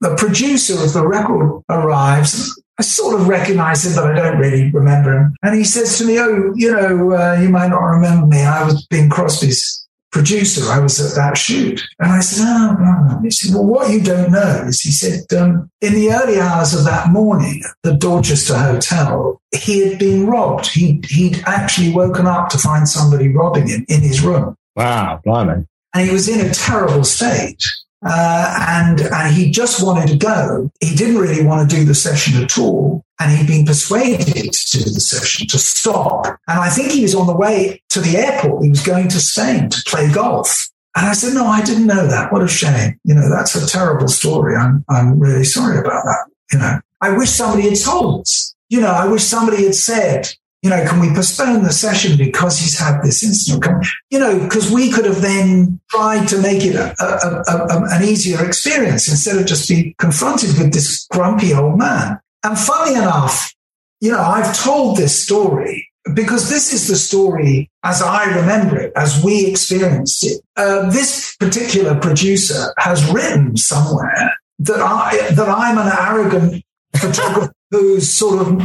the 0.00 0.14
producer 0.14 0.74
of 0.74 0.92
the 0.92 1.06
record 1.06 1.62
arrives. 1.68 2.60
I 2.78 2.82
sort 2.82 3.20
of 3.20 3.26
recognize 3.26 3.84
him, 3.84 3.96
but 3.96 4.12
I 4.12 4.14
don't 4.14 4.38
really 4.38 4.70
remember 4.70 5.18
him. 5.18 5.36
And 5.42 5.56
he 5.56 5.64
says 5.64 5.98
to 5.98 6.04
me, 6.04 6.18
Oh, 6.20 6.52
you 6.54 6.72
know, 6.72 7.12
uh, 7.12 7.38
you 7.40 7.48
might 7.48 7.68
not 7.68 7.82
remember 7.82 8.26
me. 8.26 8.42
I 8.42 8.64
was 8.64 8.86
Bing 8.86 9.10
Crosby's 9.10 9.87
producer. 10.10 10.70
I 10.70 10.78
was 10.78 11.00
at 11.00 11.16
that 11.16 11.36
shoot. 11.36 11.82
And 11.98 12.12
I 12.12 12.20
said, 12.20 12.44
oh, 12.46 12.76
no. 12.78 13.20
He 13.22 13.30
said, 13.30 13.54
well, 13.54 13.66
what 13.66 13.90
you 13.90 14.00
don't 14.00 14.32
know 14.32 14.64
is 14.66 14.80
he 14.80 14.90
said, 14.90 15.30
um, 15.38 15.70
in 15.80 15.94
the 15.94 16.12
early 16.12 16.40
hours 16.40 16.74
of 16.74 16.84
that 16.84 17.08
morning 17.08 17.62
at 17.64 17.76
the 17.82 17.94
Dorchester 17.94 18.56
Hotel, 18.56 19.40
he 19.54 19.86
had 19.86 19.98
been 19.98 20.26
robbed. 20.26 20.66
He, 20.66 21.00
he'd 21.08 21.42
actually 21.46 21.92
woken 21.92 22.26
up 22.26 22.48
to 22.50 22.58
find 22.58 22.88
somebody 22.88 23.28
robbing 23.28 23.68
him 23.68 23.84
in 23.88 24.00
his 24.00 24.22
room. 24.22 24.56
Wow, 24.76 25.20
blimey. 25.24 25.66
And 25.94 26.06
he 26.06 26.12
was 26.12 26.28
in 26.28 26.46
a 26.46 26.52
terrible 26.52 27.04
state. 27.04 27.64
Uh, 28.04 28.54
and, 28.68 29.00
and 29.00 29.34
he 29.34 29.50
just 29.50 29.84
wanted 29.84 30.08
to 30.08 30.16
go. 30.16 30.70
He 30.80 30.94
didn't 30.94 31.18
really 31.18 31.44
want 31.44 31.68
to 31.68 31.76
do 31.76 31.84
the 31.84 31.94
session 31.94 32.42
at 32.42 32.58
all. 32.58 33.04
And 33.20 33.36
he'd 33.36 33.48
been 33.48 33.66
persuaded 33.66 34.52
to 34.52 34.78
do 34.78 34.84
the 34.84 35.00
session, 35.00 35.48
to 35.48 35.58
stop. 35.58 36.26
And 36.26 36.60
I 36.60 36.68
think 36.68 36.92
he 36.92 37.02
was 37.02 37.14
on 37.14 37.26
the 37.26 37.36
way 37.36 37.82
to 37.88 38.00
the 38.00 38.16
airport. 38.16 38.62
He 38.62 38.70
was 38.70 38.86
going 38.86 39.08
to 39.08 39.18
Spain 39.18 39.68
to 39.70 39.82
play 39.86 40.12
golf. 40.12 40.68
And 40.96 41.06
I 41.06 41.12
said, 41.12 41.34
no, 41.34 41.46
I 41.46 41.62
didn't 41.62 41.86
know 41.86 42.06
that. 42.06 42.32
What 42.32 42.42
a 42.42 42.48
shame. 42.48 42.98
You 43.04 43.14
know, 43.14 43.28
that's 43.28 43.54
a 43.56 43.66
terrible 43.66 44.08
story. 44.08 44.56
I'm, 44.56 44.84
I'm 44.88 45.18
really 45.18 45.44
sorry 45.44 45.78
about 45.78 46.04
that. 46.04 46.26
You 46.52 46.58
know, 46.60 46.80
I 47.00 47.16
wish 47.16 47.30
somebody 47.30 47.68
had 47.68 47.78
told 47.80 48.20
us. 48.20 48.54
You 48.68 48.80
know, 48.80 48.92
I 48.92 49.06
wish 49.06 49.24
somebody 49.24 49.64
had 49.64 49.74
said, 49.74 50.28
you 50.62 50.70
know, 50.70 50.84
can 50.88 50.98
we 50.98 51.08
postpone 51.14 51.62
the 51.62 51.72
session 51.72 52.16
because 52.16 52.58
he's 52.58 52.78
had 52.78 53.00
this 53.02 53.22
incident? 53.22 53.86
You 54.10 54.18
know, 54.18 54.40
because 54.40 54.70
we 54.70 54.90
could 54.90 55.04
have 55.04 55.22
then 55.22 55.80
tried 55.90 56.26
to 56.28 56.40
make 56.40 56.64
it 56.64 56.74
a, 56.74 56.94
a, 57.00 57.44
a, 57.46 57.84
an 57.90 58.02
easier 58.02 58.44
experience 58.44 59.08
instead 59.08 59.36
of 59.36 59.46
just 59.46 59.68
being 59.68 59.94
confronted 59.98 60.58
with 60.58 60.72
this 60.72 61.06
grumpy 61.12 61.54
old 61.54 61.78
man. 61.78 62.18
And 62.44 62.58
funny 62.58 62.96
enough, 62.96 63.54
you 64.00 64.10
know, 64.10 64.20
I've 64.20 64.56
told 64.56 64.96
this 64.96 65.20
story 65.22 65.88
because 66.14 66.48
this 66.48 66.72
is 66.72 66.88
the 66.88 66.96
story 66.96 67.70
as 67.84 68.02
I 68.02 68.24
remember 68.36 68.78
it, 68.78 68.92
as 68.96 69.22
we 69.22 69.46
experienced 69.46 70.24
it. 70.24 70.40
Uh, 70.56 70.90
this 70.90 71.36
particular 71.36 71.98
producer 71.98 72.74
has 72.78 73.08
written 73.10 73.56
somewhere 73.56 74.36
that 74.60 74.80
I 74.80 75.30
that 75.34 75.48
I'm 75.48 75.78
an 75.78 75.92
arrogant 75.92 76.64
photographer 76.96 77.52
who's 77.70 78.10
sort 78.10 78.46
of 78.46 78.60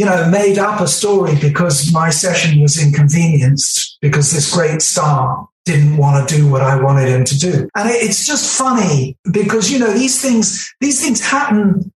you 0.00 0.06
know, 0.06 0.30
made 0.30 0.56
up 0.56 0.80
a 0.80 0.88
story 0.88 1.34
because 1.42 1.92
my 1.92 2.08
session 2.08 2.62
was 2.62 2.82
inconvenienced 2.82 3.98
because 4.00 4.32
this 4.32 4.50
great 4.54 4.80
star 4.80 5.46
didn't 5.66 5.98
want 5.98 6.26
to 6.26 6.34
do 6.34 6.48
what 6.48 6.62
I 6.62 6.82
wanted 6.82 7.10
him 7.10 7.22
to 7.26 7.38
do. 7.38 7.68
And 7.76 7.90
it's 7.90 8.26
just 8.26 8.56
funny 8.56 9.18
because, 9.30 9.70
you 9.70 9.78
know, 9.78 9.92
these 9.92 10.22
things, 10.22 10.74
these 10.80 11.02
things 11.02 11.20
happen 11.20 11.92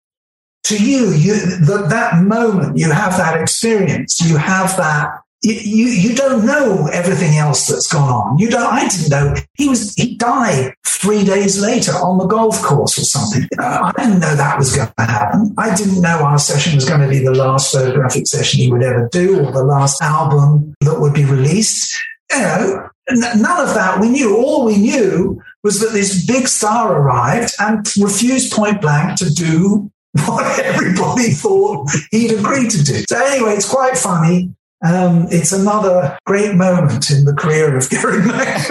to 0.63 0.83
you. 0.83 1.11
You, 1.13 1.35
that, 1.67 1.89
that 1.91 2.23
moment, 2.25 2.79
you 2.79 2.91
have 2.91 3.19
that 3.19 3.39
experience, 3.39 4.19
you 4.23 4.39
have 4.39 4.79
that 4.79 5.21
you, 5.43 5.87
you 5.87 6.15
don't 6.15 6.45
know 6.45 6.87
everything 6.93 7.37
else 7.37 7.67
that's 7.67 7.91
gone 7.91 8.11
on. 8.11 8.39
You 8.39 8.51
don't, 8.51 8.63
I 8.63 8.89
didn't 8.89 9.11
know 9.11 9.35
he 9.55 9.69
was, 9.69 9.95
he 9.95 10.17
died 10.17 10.75
three 10.87 11.25
days 11.25 11.61
later 11.61 11.93
on 11.93 12.19
the 12.19 12.27
golf 12.27 12.61
course 12.63 12.99
or 12.99 13.05
something. 13.05 13.49
Uh, 13.59 13.93
I 13.97 14.05
didn't 14.05 14.21
know 14.21 14.37
that 14.37 14.59
was 14.59 14.77
going 14.77 14.93
to 14.99 15.05
happen. 15.05 15.55
I 15.57 15.75
didn't 15.75 16.03
know 16.03 16.19
our 16.19 16.39
session 16.39 16.75
was 16.75 16.87
going 16.87 17.01
to 17.01 17.09
be 17.09 17.21
the 17.21 17.33
last 17.33 17.73
photographic 17.73 18.27
session 18.27 18.61
he 18.61 18.71
would 18.71 18.83
ever 18.83 19.09
do 19.11 19.41
or 19.41 19.51
the 19.51 19.65
last 19.65 20.03
album 20.03 20.75
that 20.83 21.01
would 21.01 21.15
be 21.15 21.25
released. 21.25 21.99
You 22.31 22.39
know, 22.39 22.91
none 23.11 23.69
of 23.69 23.75
that 23.75 23.99
we 24.01 24.11
knew. 24.11 24.37
All 24.37 24.67
we 24.67 24.77
knew 24.77 25.43
was 25.65 25.81
that 25.81 25.93
this 25.93 26.27
big 26.27 26.49
star 26.49 26.95
arrived 26.95 27.55
and 27.59 27.87
refused 27.99 28.53
point 28.53 28.81
blank 28.81 29.19
to 29.19 29.31
do 29.31 29.91
what 30.27 30.61
everybody 30.61 31.31
thought 31.31 31.89
he'd 32.11 32.33
agreed 32.33 32.71
to 32.71 32.83
do. 32.83 33.05
So 33.09 33.25
anyway, 33.25 33.53
it's 33.53 33.69
quite 33.69 33.97
funny. 33.97 34.55
Um, 34.83 35.27
it's 35.31 35.53
another 35.53 36.19
great 36.25 36.55
moment 36.55 37.11
in 37.11 37.25
the 37.25 37.35
career 37.35 37.77
of 37.77 37.91
Gary 37.91 38.19
Mack. 38.27 38.67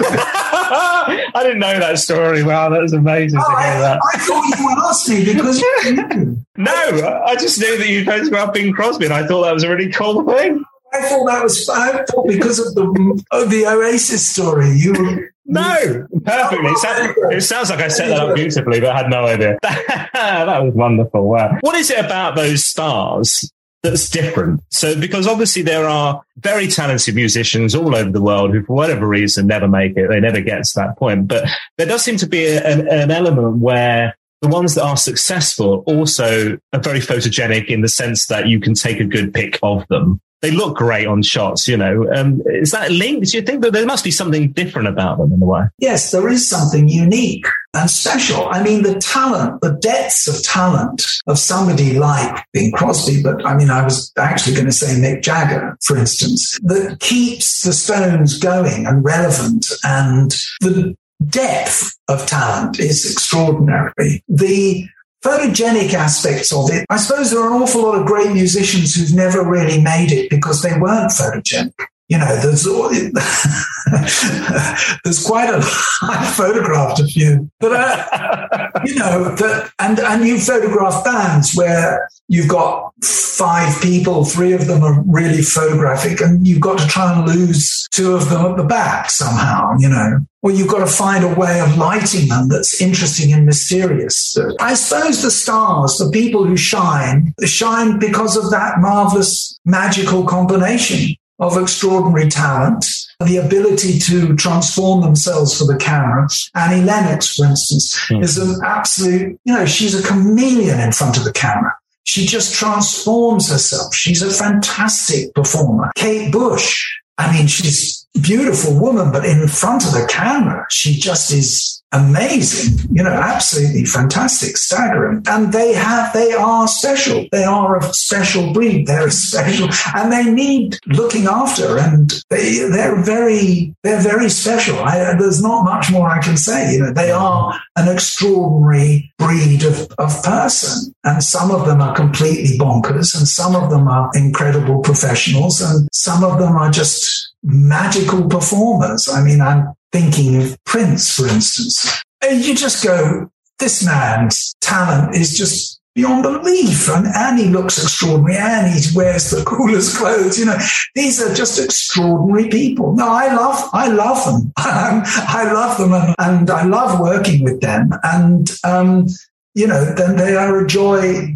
I 1.32 1.42
didn't 1.42 1.60
know 1.60 1.78
that 1.78 1.98
story. 1.98 2.42
Wow, 2.42 2.68
that 2.70 2.82
was 2.82 2.92
amazing 2.92 3.40
oh, 3.40 3.48
to 3.48 3.62
hear 3.62 3.80
that. 3.80 4.00
I 4.12 4.18
thought 4.18 4.58
you 4.58 4.64
would 4.64 4.78
ask 4.78 5.08
me 5.08 5.24
because 5.24 5.60
you 5.60 6.44
No, 6.56 7.22
I 7.26 7.36
just 7.36 7.60
knew 7.60 7.78
that 7.78 7.88
you 7.88 8.04
photographed 8.04 8.54
Bing 8.54 8.72
Crosby, 8.72 9.04
and 9.04 9.14
I 9.14 9.26
thought 9.26 9.42
that 9.42 9.54
was 9.54 9.62
a 9.62 9.68
really 9.68 9.90
cool 9.90 10.24
thing. 10.26 10.64
I 10.92 11.02
thought 11.02 11.26
that 11.26 11.42
was. 11.42 11.68
I 11.68 12.04
thought 12.04 12.26
because 12.26 12.58
of 12.58 12.74
the 12.74 13.24
of 13.30 13.50
the 13.50 13.66
Oasis 13.66 14.28
story, 14.28 14.70
you. 14.70 15.28
No, 15.46 16.06
perfectly. 16.24 16.70
It 16.70 16.78
sounds, 16.78 17.14
it 17.16 17.40
sounds 17.42 17.70
like 17.70 17.80
I 17.80 17.88
set 17.88 18.08
that 18.08 18.20
up 18.20 18.36
beautifully, 18.36 18.78
but 18.80 18.90
I 18.90 18.98
had 18.98 19.10
no 19.10 19.26
idea. 19.26 19.58
that 19.62 20.62
was 20.62 20.74
wonderful. 20.74 21.28
Wow. 21.28 21.58
What 21.60 21.74
is 21.74 21.90
it 21.90 22.04
about 22.04 22.36
those 22.36 22.64
stars 22.64 23.50
that's 23.82 24.10
different. 24.10 24.62
So, 24.70 24.98
because 24.98 25.26
obviously 25.26 25.62
there 25.62 25.88
are 25.88 26.22
very 26.38 26.68
talented 26.68 27.14
musicians 27.14 27.74
all 27.74 27.94
over 27.94 28.10
the 28.10 28.20
world 28.20 28.52
who, 28.52 28.62
for 28.64 28.76
whatever 28.76 29.06
reason, 29.06 29.46
never 29.46 29.68
make 29.68 29.96
it. 29.96 30.08
They 30.08 30.20
never 30.20 30.40
get 30.40 30.64
to 30.64 30.72
that 30.76 30.98
point. 30.98 31.28
But 31.28 31.48
there 31.78 31.86
does 31.86 32.02
seem 32.02 32.16
to 32.18 32.26
be 32.26 32.46
an, 32.56 32.88
an 32.88 33.10
element 33.10 33.58
where 33.58 34.16
the 34.42 34.48
ones 34.48 34.74
that 34.74 34.84
are 34.84 34.96
successful 34.96 35.82
also 35.86 36.58
are 36.72 36.80
very 36.80 37.00
photogenic 37.00 37.66
in 37.66 37.80
the 37.80 37.88
sense 37.88 38.26
that 38.26 38.48
you 38.48 38.60
can 38.60 38.74
take 38.74 39.00
a 39.00 39.04
good 39.04 39.32
pic 39.34 39.58
of 39.62 39.86
them 39.88 40.20
they 40.42 40.50
look 40.50 40.76
great 40.76 41.06
on 41.06 41.22
shots, 41.22 41.68
you 41.68 41.76
know. 41.76 42.10
Um, 42.14 42.42
is 42.46 42.70
that 42.70 42.90
linked? 42.90 43.30
Do 43.30 43.36
you 43.36 43.42
think 43.42 43.62
that 43.62 43.72
there 43.72 43.86
must 43.86 44.04
be 44.04 44.10
something 44.10 44.52
different 44.52 44.88
about 44.88 45.18
them 45.18 45.32
in 45.32 45.42
a 45.42 45.46
way? 45.46 45.62
Yes, 45.78 46.10
there 46.10 46.28
is 46.28 46.48
something 46.48 46.88
unique 46.88 47.46
and 47.74 47.90
special. 47.90 48.48
I 48.48 48.62
mean, 48.62 48.82
the 48.82 48.94
talent, 48.94 49.60
the 49.60 49.72
depths 49.72 50.26
of 50.26 50.42
talent 50.42 51.04
of 51.26 51.38
somebody 51.38 51.98
like 51.98 52.44
Bing 52.52 52.72
Crosby, 52.72 53.22
but 53.22 53.44
I 53.46 53.56
mean, 53.56 53.70
I 53.70 53.84
was 53.84 54.12
actually 54.18 54.54
going 54.54 54.66
to 54.66 54.72
say 54.72 54.94
Mick 54.94 55.22
Jagger, 55.22 55.76
for 55.82 55.96
instance, 55.96 56.58
that 56.62 56.98
keeps 57.00 57.62
the 57.62 57.72
Stones 57.72 58.38
going 58.38 58.86
and 58.86 59.04
relevant 59.04 59.66
and 59.84 60.30
the 60.60 60.96
depth 61.26 61.98
of 62.08 62.26
talent 62.26 62.80
is 62.80 63.10
extraordinary. 63.10 64.24
The 64.28 64.88
photogenic 65.22 65.92
aspects 65.92 66.52
of 66.52 66.70
it. 66.70 66.86
I 66.88 66.96
suppose 66.96 67.30
there 67.30 67.40
are 67.40 67.54
an 67.54 67.62
awful 67.62 67.82
lot 67.82 67.98
of 67.98 68.06
great 68.06 68.32
musicians 68.32 68.94
who've 68.94 69.14
never 69.14 69.44
really 69.44 69.80
made 69.80 70.12
it 70.12 70.30
because 70.30 70.62
they 70.62 70.78
weren't 70.78 71.10
photogenic. 71.10 71.72
You 72.10 72.18
know, 72.18 72.36
there's 72.40 72.64
there's 75.04 75.24
quite 75.24 75.48
a 75.48 75.58
I 76.02 76.32
photographed 76.36 76.98
a 76.98 77.06
few, 77.06 77.48
but 77.60 77.72
uh, 77.72 78.68
you 78.84 78.96
know 78.96 79.36
that, 79.36 79.70
and 79.78 80.00
and 80.00 80.26
you 80.26 80.40
photograph 80.40 81.04
bands 81.04 81.54
where 81.54 82.08
you've 82.26 82.48
got 82.48 82.92
five 83.04 83.80
people, 83.80 84.24
three 84.24 84.52
of 84.52 84.66
them 84.66 84.82
are 84.82 85.00
really 85.06 85.40
photographic, 85.40 86.20
and 86.20 86.48
you've 86.48 86.60
got 86.60 86.80
to 86.80 86.88
try 86.88 87.16
and 87.16 87.28
lose 87.28 87.86
two 87.92 88.12
of 88.12 88.28
them 88.28 88.44
at 88.44 88.56
the 88.56 88.64
back 88.64 89.08
somehow, 89.08 89.76
you 89.78 89.88
know. 89.88 90.18
Or 90.42 90.50
you've 90.50 90.68
got 90.68 90.78
to 90.78 90.86
find 90.86 91.22
a 91.22 91.34
way 91.34 91.60
of 91.60 91.76
lighting 91.76 92.28
them 92.28 92.48
that's 92.48 92.80
interesting 92.80 93.30
and 93.32 93.44
mysterious. 93.44 94.34
I 94.58 94.72
suppose 94.72 95.22
the 95.22 95.30
stars, 95.30 95.98
the 95.98 96.08
people 96.10 96.44
who 96.44 96.56
shine, 96.56 97.34
shine 97.44 97.98
because 97.98 98.38
of 98.38 98.50
that 98.50 98.80
marvelous 98.80 99.60
magical 99.66 100.24
combination 100.24 101.14
of 101.40 101.56
extraordinary 101.56 102.28
talent, 102.28 102.84
the 103.26 103.38
ability 103.38 103.98
to 103.98 104.36
transform 104.36 105.00
themselves 105.00 105.58
for 105.58 105.64
the 105.64 105.76
camera. 105.76 106.28
Annie 106.54 106.84
Lennox, 106.84 107.36
for 107.36 107.46
instance, 107.46 107.98
mm. 108.08 108.22
is 108.22 108.38
an 108.38 108.60
absolute, 108.64 109.38
you 109.44 109.54
know, 109.54 109.66
she's 109.66 109.94
a 109.94 110.06
chameleon 110.06 110.80
in 110.80 110.92
front 110.92 111.16
of 111.16 111.24
the 111.24 111.32
camera. 111.32 111.74
She 112.04 112.26
just 112.26 112.54
transforms 112.54 113.50
herself. 113.50 113.94
She's 113.94 114.22
a 114.22 114.30
fantastic 114.30 115.34
performer. 115.34 115.90
Kate 115.96 116.32
Bush, 116.32 116.86
I 117.18 117.32
mean, 117.32 117.46
she's 117.46 118.06
a 118.16 118.20
beautiful 118.20 118.78
woman, 118.78 119.12
but 119.12 119.24
in 119.24 119.46
front 119.48 119.84
of 119.84 119.92
the 119.92 120.06
camera, 120.08 120.66
she 120.70 120.98
just 120.98 121.30
is 121.32 121.79
amazing, 121.92 122.88
you 122.92 123.02
know, 123.02 123.10
absolutely 123.10 123.84
fantastic, 123.84 124.56
staggering. 124.56 125.22
And 125.26 125.52
they 125.52 125.72
have, 125.72 126.12
they 126.12 126.32
are 126.32 126.68
special. 126.68 127.26
They 127.32 127.44
are 127.44 127.78
a 127.78 127.82
special 127.92 128.52
breed. 128.52 128.86
They're 128.86 129.10
special 129.10 129.68
and 129.94 130.12
they 130.12 130.30
need 130.30 130.78
looking 130.86 131.26
after 131.26 131.78
and 131.78 132.12
they, 132.30 132.58
they're 132.70 133.00
very, 133.02 133.74
they're 133.82 134.00
very 134.00 134.28
special. 134.28 134.78
I, 134.78 135.14
there's 135.14 135.42
not 135.42 135.64
much 135.64 135.90
more 135.90 136.08
I 136.08 136.20
can 136.20 136.36
say. 136.36 136.74
You 136.74 136.80
know, 136.80 136.92
they 136.92 137.10
are 137.10 137.60
an 137.76 137.88
extraordinary 137.88 139.12
breed 139.18 139.64
of, 139.64 139.88
of 139.98 140.22
person. 140.22 140.94
And 141.04 141.22
some 141.22 141.50
of 141.50 141.66
them 141.66 141.80
are 141.80 141.94
completely 141.94 142.58
bonkers 142.58 143.16
and 143.16 143.26
some 143.26 143.56
of 143.56 143.70
them 143.70 143.88
are 143.88 144.10
incredible 144.14 144.80
professionals 144.80 145.60
and 145.60 145.88
some 145.92 146.22
of 146.22 146.38
them 146.38 146.56
are 146.56 146.70
just 146.70 147.32
magical 147.42 148.28
performers. 148.28 149.08
I 149.08 149.22
mean, 149.22 149.40
I'm 149.40 149.74
thinking 149.92 150.42
of 150.42 150.62
Prince, 150.64 151.16
for 151.16 151.26
instance. 151.26 152.02
And 152.22 152.44
you 152.44 152.54
just 152.54 152.84
go, 152.84 153.30
this 153.58 153.84
man's 153.84 154.54
talent 154.60 155.14
is 155.14 155.36
just 155.36 155.80
beyond 155.94 156.22
belief. 156.22 156.88
And 156.88 157.06
Annie 157.06 157.48
looks 157.48 157.82
extraordinary. 157.82 158.36
Annie 158.36 158.80
wears 158.94 159.30
the 159.30 159.44
coolest 159.46 159.96
clothes. 159.96 160.38
You 160.38 160.46
know, 160.46 160.58
these 160.94 161.20
are 161.22 161.34
just 161.34 161.58
extraordinary 161.58 162.48
people. 162.48 162.94
No, 162.94 163.08
I 163.08 163.34
love, 163.34 163.70
I 163.72 163.88
love 163.88 164.24
them. 164.24 164.52
I 164.56 165.50
love 165.52 165.78
them 165.78 165.92
and, 165.92 166.14
and, 166.18 166.50
I 166.50 166.64
love 166.64 167.00
working 167.00 167.44
with 167.44 167.60
them. 167.60 167.90
And, 168.02 168.50
um, 168.64 169.06
you 169.54 169.66
know, 169.66 169.84
then 169.94 170.16
they 170.16 170.36
are 170.36 170.64
a 170.64 170.66
joy 170.66 171.34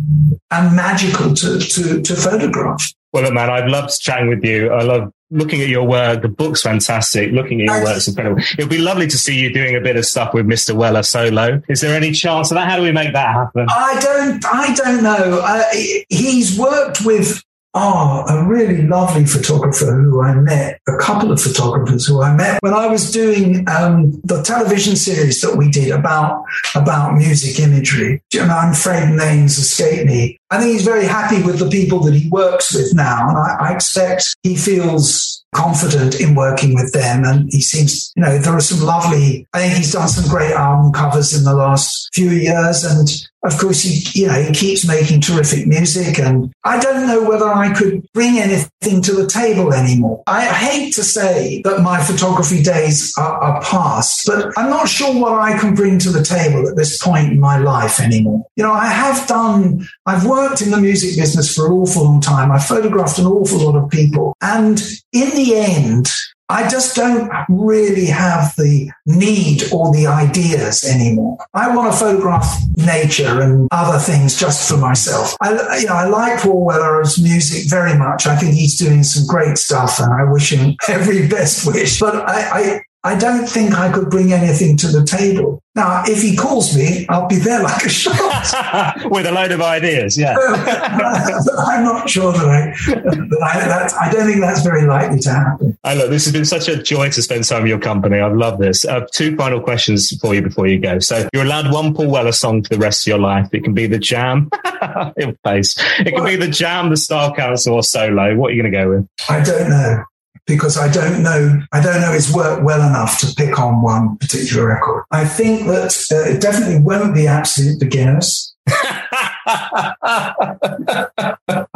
and 0.51 0.77
magical 0.77 1.35
to, 1.35 1.59
to, 1.59 2.01
to 2.01 2.15
photograph. 2.15 2.93
Well, 3.13 3.31
man, 3.33 3.51
I've 3.51 3.69
loved 3.69 4.01
chatting 4.01 4.29
with 4.29 4.45
you. 4.45 4.71
I 4.71 4.83
love 4.83 5.13
looking 5.35 5.61
at 5.61 5.69
your 5.69 5.85
work, 5.85 6.23
the 6.23 6.29
book's 6.29 6.63
fantastic. 6.63 7.33
Looking 7.33 7.61
at 7.61 7.67
your 7.67 7.83
work 7.83 7.95
work's 7.95 8.09
incredible. 8.09 8.43
It'll 8.59 8.69
be 8.69 8.79
lovely 8.79 9.07
to 9.09 9.19
see 9.19 9.39
you 9.39 9.53
doing 9.53 9.77
a 9.77 9.81
bit 9.81 9.97
of 9.97 10.07
stuff 10.07 10.33
with 10.33 10.47
Mr. 10.47 10.75
Weller 10.75 11.03
solo. 11.03 11.61
Is 11.69 11.81
there 11.81 11.97
any 11.97 12.13
chance 12.13 12.51
of 12.51 12.55
that? 12.57 12.69
How 12.69 12.77
do 12.77 12.83
we 12.83 12.93
make 12.93 13.13
that 13.13 13.35
happen? 13.35 13.67
I 13.69 13.99
don't. 14.01 14.45
I 14.47 14.75
don't 14.75 15.03
know. 15.03 15.41
Uh, 15.45 15.63
he's 16.09 16.59
worked 16.59 17.05
with 17.05 17.43
Oh, 17.77 18.25
a 18.29 18.47
really 18.47 18.87
lovely 18.87 19.27
photographer 19.27 19.93
who 20.01 20.23
I 20.23 20.33
met, 20.35 20.79
a 20.87 20.97
couple 20.99 21.33
of 21.33 21.43
photographers 21.43 22.07
who 22.07 22.23
I 22.23 22.33
met 22.33 22.63
when 22.63 22.73
I 22.73 22.87
was 22.87 23.11
doing 23.11 23.69
um, 23.69 24.13
the 24.23 24.43
television 24.43 24.95
series 24.95 25.41
that 25.41 25.57
we 25.57 25.73
did 25.73 25.91
about 25.91 26.45
about 26.77 27.15
music 27.15 27.59
imagery. 27.59 28.23
And 28.39 28.53
I'm 28.53 28.71
afraid 28.75 29.17
names 29.17 29.59
escape 29.59 30.07
me. 30.07 30.39
I 30.51 30.61
think 30.61 30.73
he's 30.73 30.85
very 30.85 31.07
happy 31.07 31.43
with 31.43 31.59
the 31.59 31.69
people 31.69 32.01
that 32.01 32.15
he 32.15 32.29
works 32.29 32.75
with 32.75 32.95
now, 32.95 33.29
and 33.29 33.39
I, 33.39 33.71
I 33.71 33.75
expect 33.75 34.37
he 34.43 34.57
feels 34.57 35.45
confident 35.55 36.21
in 36.21 36.35
working 36.35 36.75
with 36.75 36.93
them. 36.93 37.25
And 37.25 37.49
he 37.51 37.63
seems, 37.63 38.13
you 38.17 38.23
know, 38.23 38.37
there 38.39 38.53
are 38.53 38.61
some 38.61 38.85
lovely, 38.85 39.47
I 39.55 39.61
think 39.61 39.75
he's 39.75 39.93
done 39.93 40.09
some 40.09 40.29
great 40.29 40.53
album 40.53 40.93
covers 40.93 41.37
in 41.37 41.45
the 41.45 41.55
last 41.55 42.11
few 42.13 42.31
years. 42.31 42.85
And 42.85 43.09
of 43.45 43.59
course, 43.59 43.83
he, 43.83 44.21
you 44.21 44.27
know, 44.27 44.35
he 44.35 44.53
keeps 44.53 44.87
making 44.87 45.21
terrific 45.21 45.67
music. 45.67 46.19
And 46.19 46.53
I 46.65 46.81
don't 46.81 47.07
know 47.07 47.29
whether 47.29 47.49
I 47.49 47.73
could 47.73 48.07
bring 48.13 48.39
anything 48.39 49.01
to 49.03 49.13
the 49.13 49.27
table 49.27 49.73
anymore. 49.73 50.23
I 50.27 50.47
hate 50.47 50.93
to 50.95 51.05
say 51.05 51.63
that 51.63 51.83
my 51.83 52.03
photography 52.03 52.63
days 52.63 53.15
are, 53.17 53.39
are 53.39 53.63
past, 53.63 54.27
but 54.27 54.53
I'm 54.57 54.71
not 54.71 54.89
sure 54.89 55.15
what 55.15 55.35
I 55.35 55.59
can 55.59 55.75
bring 55.75 55.99
to 56.01 56.11
the 56.11 56.25
table 56.25 56.69
at 56.69 56.77
this 56.77 57.03
point 57.03 57.33
in 57.33 57.41
my 57.41 57.59
life 57.59 58.01
anymore. 58.01 58.45
You 58.57 58.65
know, 58.65 58.73
I 58.73 58.87
have 58.87 59.27
done, 59.29 59.87
I've 60.07 60.27
worked 60.27 60.44
in 60.63 60.71
the 60.71 60.81
music 60.81 61.17
business 61.17 61.55
for 61.55 61.67
an 61.67 61.73
awful 61.73 62.05
long 62.05 62.21
time. 62.21 62.51
I've 62.51 62.65
photographed 62.65 63.19
an 63.19 63.27
awful 63.27 63.59
lot 63.59 63.77
of 63.77 63.91
people. 63.91 64.35
And 64.41 64.81
in 65.13 65.31
the 65.31 65.45
the 65.45 65.57
end, 65.57 66.09
I 66.49 66.69
just 66.69 66.95
don't 66.95 67.31
really 67.49 68.07
have 68.07 68.55
the 68.57 68.91
need 69.07 69.63
or 69.73 69.93
the 69.93 70.07
ideas 70.07 70.85
anymore. 70.85 71.39
I 71.55 71.75
want 71.75 71.93
to 71.93 71.99
photograph 71.99 72.47
nature 72.77 73.41
and 73.41 73.67
other 73.71 73.99
things 73.99 74.39
just 74.39 74.69
for 74.69 74.77
myself. 74.77 75.37
I, 75.41 75.79
you 75.79 75.87
know, 75.87 75.95
I 75.95 76.07
like 76.07 76.41
Paul 76.41 76.65
Weller's 76.65 77.21
music 77.21 77.71
very 77.71 77.99
much. 77.99 78.27
I 78.27 78.37
think 78.37 78.55
he's 78.55 78.79
doing 78.79 79.03
some 79.03 79.27
great 79.27 79.57
stuff 79.57 79.99
and 79.99 80.13
I 80.13 80.31
wish 80.31 80.53
him 80.53 80.77
every 80.89 81.27
best 81.29 81.67
wish. 81.67 81.99
But 81.99 82.17
I, 82.29 82.51
I 82.51 82.81
I 83.07 83.15
don't 83.17 83.47
think 83.47 83.75
I 83.75 83.93
could 83.93 84.09
bring 84.09 84.33
anything 84.33 84.79
to 84.79 84.89
the 84.89 85.05
table. 85.05 85.63
Now, 85.75 86.05
if 86.07 86.23
he 86.23 86.35
calls 86.35 86.75
me, 86.75 87.05
I'll 87.11 87.27
be 87.27 87.37
there 87.37 87.63
like 87.63 87.85
a 87.85 87.89
shot. 87.91 89.05
With 89.11 89.27
a 89.27 89.33
load 89.33 89.53
of 89.53 89.61
ideas, 89.61 90.17
yeah. 90.17 90.37
I'm 90.39 91.85
not 91.85 92.09
sure 92.09 92.33
that 92.33 92.47
I, 92.47 92.71
that 92.95 93.41
I, 93.43 93.69
that, 93.69 93.95
I 94.01 94.11
don't 94.11 94.27
think 94.27 94.41
that's 94.41 94.63
very 94.63 94.87
likely 94.87 95.19
to 95.19 95.31
happen. 95.31 95.77
Hey, 95.85 95.99
look, 95.99 96.09
this 96.09 96.25
has 96.25 96.33
been 96.33 96.47
such 96.47 96.67
a 96.69 96.83
joy 96.83 97.11
to 97.11 97.21
spend 97.21 97.45
time 97.45 97.63
in 97.63 97.67
your 97.67 97.79
company. 97.79 98.21
I 98.21 98.29
love 98.29 98.59
this. 98.59 98.87
Uh, 98.87 99.05
two 99.13 99.37
final 99.37 99.61
questions 99.61 100.17
for 100.19 100.35
you 100.35 100.41
before 100.41 100.67
you 100.67 100.79
go. 100.79 100.99
So 100.99 101.29
you're 101.35 101.45
allowed 101.45 101.71
one 101.71 101.93
Paul 101.93 102.09
Weller 102.09 102.33
song 102.33 102.63
for 102.63 102.71
the 102.71 102.79
rest 102.79 103.07
of 103.07 103.11
your 103.11 103.19
life. 103.19 103.51
It 103.53 103.65
can 103.65 103.75
be 103.75 103.87
the 103.87 103.99
Jam, 103.99 104.49
face. 105.45 105.77
It 105.99 106.15
can 106.15 106.25
be 106.25 106.37
the 106.37 106.49
Jam, 106.49 106.89
the 106.89 106.97
Style 106.97 107.35
Council, 107.35 107.75
or 107.75 107.83
solo. 107.83 108.35
What 108.35 108.53
are 108.53 108.55
you 108.55 108.63
going 108.63 108.73
to 108.73 108.79
go 108.79 108.89
with? 108.89 109.09
I 109.29 109.43
don't 109.43 109.69
know 109.69 110.05
because 110.47 110.77
I 110.77 110.91
don't 110.91 111.23
know 111.23 111.61
I 111.73 111.81
don't 111.81 112.01
know 112.01 112.13
his 112.13 112.33
work 112.33 112.63
well 112.63 112.87
enough 112.87 113.19
to 113.21 113.35
pick 113.35 113.59
on 113.59 113.83
one 113.83 114.17
particular 114.19 114.67
record. 114.67 115.05
I 115.11 115.25
think 115.25 115.67
that 115.67 115.97
uh, 116.13 116.31
it 116.31 116.41
definitely 116.41 116.81
won't 116.81 117.15
be 117.15 117.27
absolute 117.27 117.81
beginners. 117.81 118.55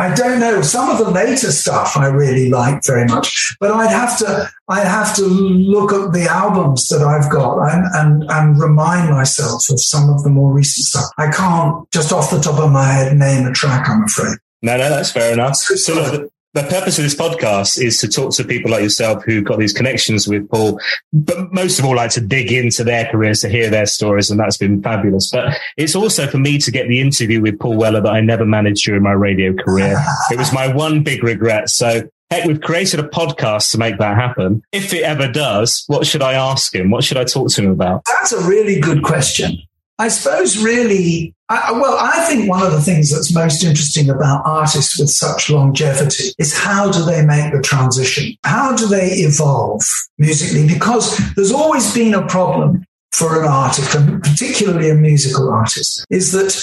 I 0.00 0.14
don't 0.14 0.40
know. 0.40 0.62
Some 0.62 0.88
of 0.88 0.98
the 0.98 1.10
later 1.10 1.50
stuff 1.50 1.96
I 1.96 2.06
really 2.06 2.48
like 2.48 2.82
very 2.86 3.04
much, 3.06 3.56
but 3.60 3.70
I'd 3.70 3.90
have 3.90 4.18
to 4.18 4.50
I'd 4.68 4.86
have 4.86 5.14
to 5.16 5.22
look 5.24 5.92
at 5.92 6.12
the 6.12 6.26
albums 6.30 6.88
that 6.88 7.02
I've 7.02 7.30
got 7.30 7.58
and, 7.72 7.84
and 7.94 8.30
and 8.30 8.60
remind 8.60 9.10
myself 9.10 9.68
of 9.70 9.80
some 9.80 10.08
of 10.10 10.22
the 10.22 10.30
more 10.30 10.52
recent 10.52 10.86
stuff. 10.86 11.10
I 11.18 11.30
can't 11.30 11.90
just 11.90 12.12
off 12.12 12.30
the 12.30 12.40
top 12.40 12.58
of 12.58 12.72
my 12.72 12.84
head 12.84 13.14
name 13.16 13.46
a 13.46 13.52
track. 13.52 13.88
I'm 13.88 14.04
afraid. 14.04 14.38
No, 14.62 14.76
no, 14.76 14.88
that's 14.88 15.12
fair 15.12 15.32
enough. 15.32 15.56
So 15.56 16.28
the 16.62 16.68
purpose 16.68 16.98
of 16.98 17.04
this 17.04 17.14
podcast 17.14 17.80
is 17.80 17.98
to 17.98 18.08
talk 18.08 18.32
to 18.34 18.44
people 18.44 18.70
like 18.70 18.82
yourself 18.82 19.22
who've 19.24 19.44
got 19.44 19.58
these 19.58 19.72
connections 19.72 20.26
with 20.26 20.48
Paul, 20.50 20.80
but 21.12 21.52
most 21.52 21.78
of 21.78 21.84
all, 21.84 21.94
like 21.94 22.10
to 22.12 22.20
dig 22.20 22.50
into 22.50 22.82
their 22.82 23.06
careers, 23.06 23.40
to 23.40 23.48
hear 23.48 23.70
their 23.70 23.86
stories, 23.86 24.30
and 24.30 24.40
that's 24.40 24.56
been 24.56 24.82
fabulous. 24.82 25.30
But 25.30 25.56
it's 25.76 25.94
also 25.94 26.26
for 26.26 26.38
me 26.38 26.58
to 26.58 26.70
get 26.72 26.88
the 26.88 27.00
interview 27.00 27.40
with 27.40 27.60
Paul 27.60 27.76
Weller 27.76 28.00
that 28.00 28.12
I 28.12 28.20
never 28.20 28.44
managed 28.44 28.84
during 28.84 29.02
my 29.02 29.12
radio 29.12 29.54
career. 29.54 30.02
It 30.30 30.38
was 30.38 30.52
my 30.52 30.72
one 30.72 31.02
big 31.02 31.22
regret. 31.22 31.70
So 31.70 32.02
heck, 32.30 32.44
we've 32.44 32.60
created 32.60 33.00
a 33.00 33.04
podcast 33.04 33.70
to 33.72 33.78
make 33.78 33.98
that 33.98 34.16
happen. 34.16 34.62
If 34.72 34.92
it 34.92 35.02
ever 35.02 35.30
does, 35.30 35.84
what 35.86 36.06
should 36.06 36.22
I 36.22 36.34
ask 36.34 36.74
him? 36.74 36.90
What 36.90 37.04
should 37.04 37.16
I 37.16 37.24
talk 37.24 37.50
to 37.50 37.62
him 37.62 37.70
about? 37.70 38.02
That's 38.06 38.32
a 38.32 38.46
really 38.46 38.80
good 38.80 39.02
question. 39.02 39.58
I 39.98 40.08
suppose 40.08 40.62
really, 40.62 41.34
I, 41.48 41.72
well, 41.72 41.96
I 41.98 42.24
think 42.26 42.48
one 42.48 42.64
of 42.64 42.72
the 42.72 42.80
things 42.80 43.10
that's 43.10 43.34
most 43.34 43.64
interesting 43.64 44.08
about 44.08 44.42
artists 44.44 44.98
with 44.98 45.10
such 45.10 45.50
longevity 45.50 46.32
is 46.38 46.56
how 46.56 46.90
do 46.90 47.04
they 47.04 47.24
make 47.24 47.52
the 47.52 47.60
transition? 47.60 48.36
How 48.44 48.76
do 48.76 48.86
they 48.86 49.08
evolve 49.08 49.82
musically? 50.16 50.68
Because 50.68 51.18
there's 51.34 51.50
always 51.52 51.92
been 51.92 52.14
a 52.14 52.26
problem 52.28 52.84
for 53.12 53.42
an 53.42 53.48
artist, 53.48 53.94
and 53.96 54.22
particularly 54.22 54.90
a 54.90 54.94
musical 54.94 55.50
artist, 55.50 56.04
is 56.10 56.30
that 56.32 56.56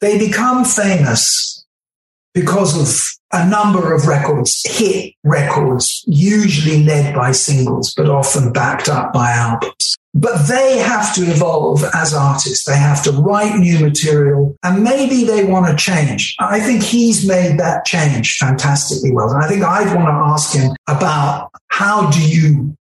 they 0.00 0.18
become 0.18 0.64
famous 0.64 1.64
because 2.34 2.78
of 2.78 3.18
a 3.34 3.48
number 3.48 3.92
of 3.92 4.06
records, 4.06 4.62
hit 4.64 5.14
records, 5.24 6.04
usually 6.06 6.84
led 6.84 7.14
by 7.14 7.32
singles, 7.32 7.92
but 7.96 8.08
often 8.08 8.52
backed 8.52 8.88
up 8.88 9.12
by 9.12 9.30
albums. 9.32 9.96
But 10.14 10.46
they 10.46 10.78
have 10.78 11.12
to 11.16 11.22
evolve 11.22 11.82
as 11.92 12.14
artists. 12.14 12.64
They 12.64 12.76
have 12.76 13.02
to 13.02 13.10
write 13.10 13.58
new 13.58 13.80
material 13.80 14.56
and 14.62 14.84
maybe 14.84 15.24
they 15.24 15.44
want 15.44 15.66
to 15.66 15.74
change. 15.74 16.36
I 16.38 16.60
think 16.60 16.84
he's 16.84 17.26
made 17.26 17.58
that 17.58 17.84
change 17.84 18.36
fantastically 18.36 19.10
well. 19.10 19.30
And 19.30 19.42
I 19.42 19.48
think 19.48 19.64
I'd 19.64 19.92
want 19.92 20.06
to 20.06 20.12
ask 20.12 20.56
him 20.56 20.76
about 20.88 21.50
how 21.66 22.10
do 22.10 22.22
you, 22.22 22.76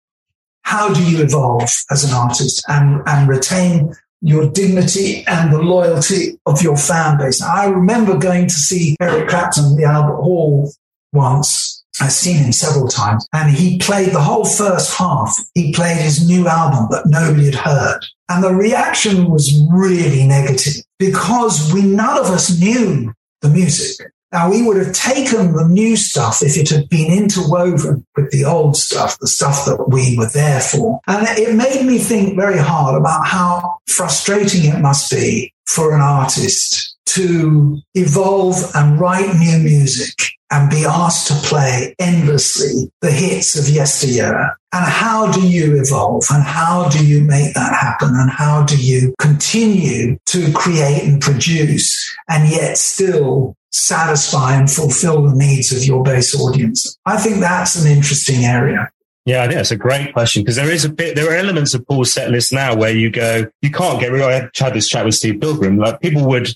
how 0.64 0.94
do 0.94 1.02
you 1.10 1.24
evolve 1.24 1.70
as 1.90 2.04
an 2.04 2.14
artist 2.14 2.62
and, 2.68 3.02
and 3.06 3.30
retain 3.30 3.94
your 4.22 4.50
dignity 4.52 5.26
and 5.28 5.52
the 5.52 5.62
loyalty 5.62 6.40
of 6.46 6.62
your 6.62 6.78
fan 6.78 7.18
base. 7.18 7.42
I 7.42 7.66
remember 7.66 8.18
going 8.18 8.48
to 8.48 8.54
see 8.54 8.96
Eric 9.02 9.30
Clapton 9.30 9.72
at 9.72 9.78
the 9.78 9.84
Albert 9.84 10.22
Hall 10.22 10.72
once. 11.12 11.84
I've 12.00 12.12
seen 12.12 12.38
him 12.38 12.52
several 12.52 12.88
times 12.88 13.28
and 13.34 13.54
he 13.54 13.78
played 13.78 14.14
the 14.14 14.22
whole 14.22 14.46
first 14.46 14.96
half. 14.98 15.38
He 15.54 15.74
played 15.74 15.98
his 15.98 16.26
new 16.26 16.48
album 16.48 16.88
that 16.92 17.06
nobody 17.06 17.46
had 17.46 17.56
heard. 17.56 18.00
And 18.30 18.44
the 18.44 18.56
reaction 18.56 19.30
was 19.30 19.54
really 19.70 20.26
negative 20.26 20.84
because 20.98 21.72
we, 21.74 21.82
none 21.82 22.18
of 22.18 22.28
us 22.28 22.60
knew 22.60 23.14
the 23.42 23.50
music. 23.50 24.08
Now, 24.32 24.50
we 24.50 24.62
would 24.62 24.78
have 24.78 24.94
taken 24.94 25.52
the 25.54 25.68
new 25.68 25.98
stuff 25.98 26.42
if 26.42 26.58
it 26.58 26.70
had 26.70 26.88
been 26.88 27.12
interwoven 27.12 28.06
the 28.32 28.46
old 28.46 28.76
stuff, 28.76 29.18
the 29.20 29.28
stuff 29.28 29.66
that 29.66 29.90
we 29.90 30.18
were 30.18 30.30
there 30.30 30.62
for. 30.62 31.00
And 31.08 31.28
it 31.38 31.56
made 31.56 31.86
me 31.86 31.98
think 31.98 32.36
very 32.36 32.58
hard 32.58 33.00
about 33.00 33.28
how 33.28 33.78
frustrating 33.88 34.66
it 34.66 34.80
must 34.80 35.12
be 35.12 35.54
for 35.68 35.94
an 35.96 36.02
artist 36.02 36.96
to 37.08 37.80
evolve 37.94 38.56
and 38.74 39.00
write 39.00 39.36
new 39.38 39.60
music 39.60 40.14
and 40.52 40.70
be 40.70 40.86
asked 40.86 41.28
to 41.28 41.34
play 41.48 41.96
endlessly 41.98 42.92
the 43.02 43.12
hits 43.12 43.58
of 43.58 43.74
yesteryear. 43.74 44.58
And 44.74 44.86
how 44.86 45.32
do 45.32 45.46
you 45.48 45.82
evolve 45.82 46.26
and 46.30 46.44
how 46.44 46.90
do 46.90 47.06
you 47.06 47.24
make 47.24 47.54
that 47.54 47.74
happen? 47.74 48.10
And 48.14 48.30
how 48.30 48.64
do 48.64 48.78
you 48.78 49.14
continue 49.20 50.18
to 50.28 50.52
create 50.54 51.04
and 51.04 51.22
produce 51.22 52.14
and 52.30 52.50
yet 52.50 52.78
still 52.78 53.56
satisfy 53.72 54.56
and 54.56 54.70
fulfill 54.70 55.24
the 55.24 55.36
needs 55.36 55.72
of 55.72 55.84
your 55.84 56.04
base 56.04 56.40
audience? 56.40 56.98
I 57.06 57.18
think 57.18 57.40
that's 57.40 57.76
an 57.76 57.92
interesting 57.92 58.46
area. 58.46 58.90
Yeah, 59.26 59.44
I 59.44 59.48
think 59.48 59.58
that's 59.58 59.72
a 59.72 59.78
great 59.78 60.14
question 60.14 60.42
because 60.42 60.56
there 60.56 60.72
is 60.72 60.84
a 60.84 60.90
bit, 60.90 61.16
there 61.16 61.32
are 61.32 61.36
elements 61.36 61.74
of 61.74 61.86
Paul's 61.88 62.12
set 62.12 62.32
list 62.32 62.52
now 62.52 62.76
where 62.76 62.92
you 62.92 63.12
go, 63.12 63.46
you 63.62 63.70
can't 63.70 64.00
get 64.00 64.12
rid 64.12 64.22
of, 64.22 64.28
I 64.28 64.50
had 64.64 64.74
this 64.74 64.90
chat 64.90 65.06
with 65.06 65.14
Steve 65.14 65.40
Pilgrim, 65.40 65.78
like 65.78 66.02
people 66.02 66.28
would 66.28 66.50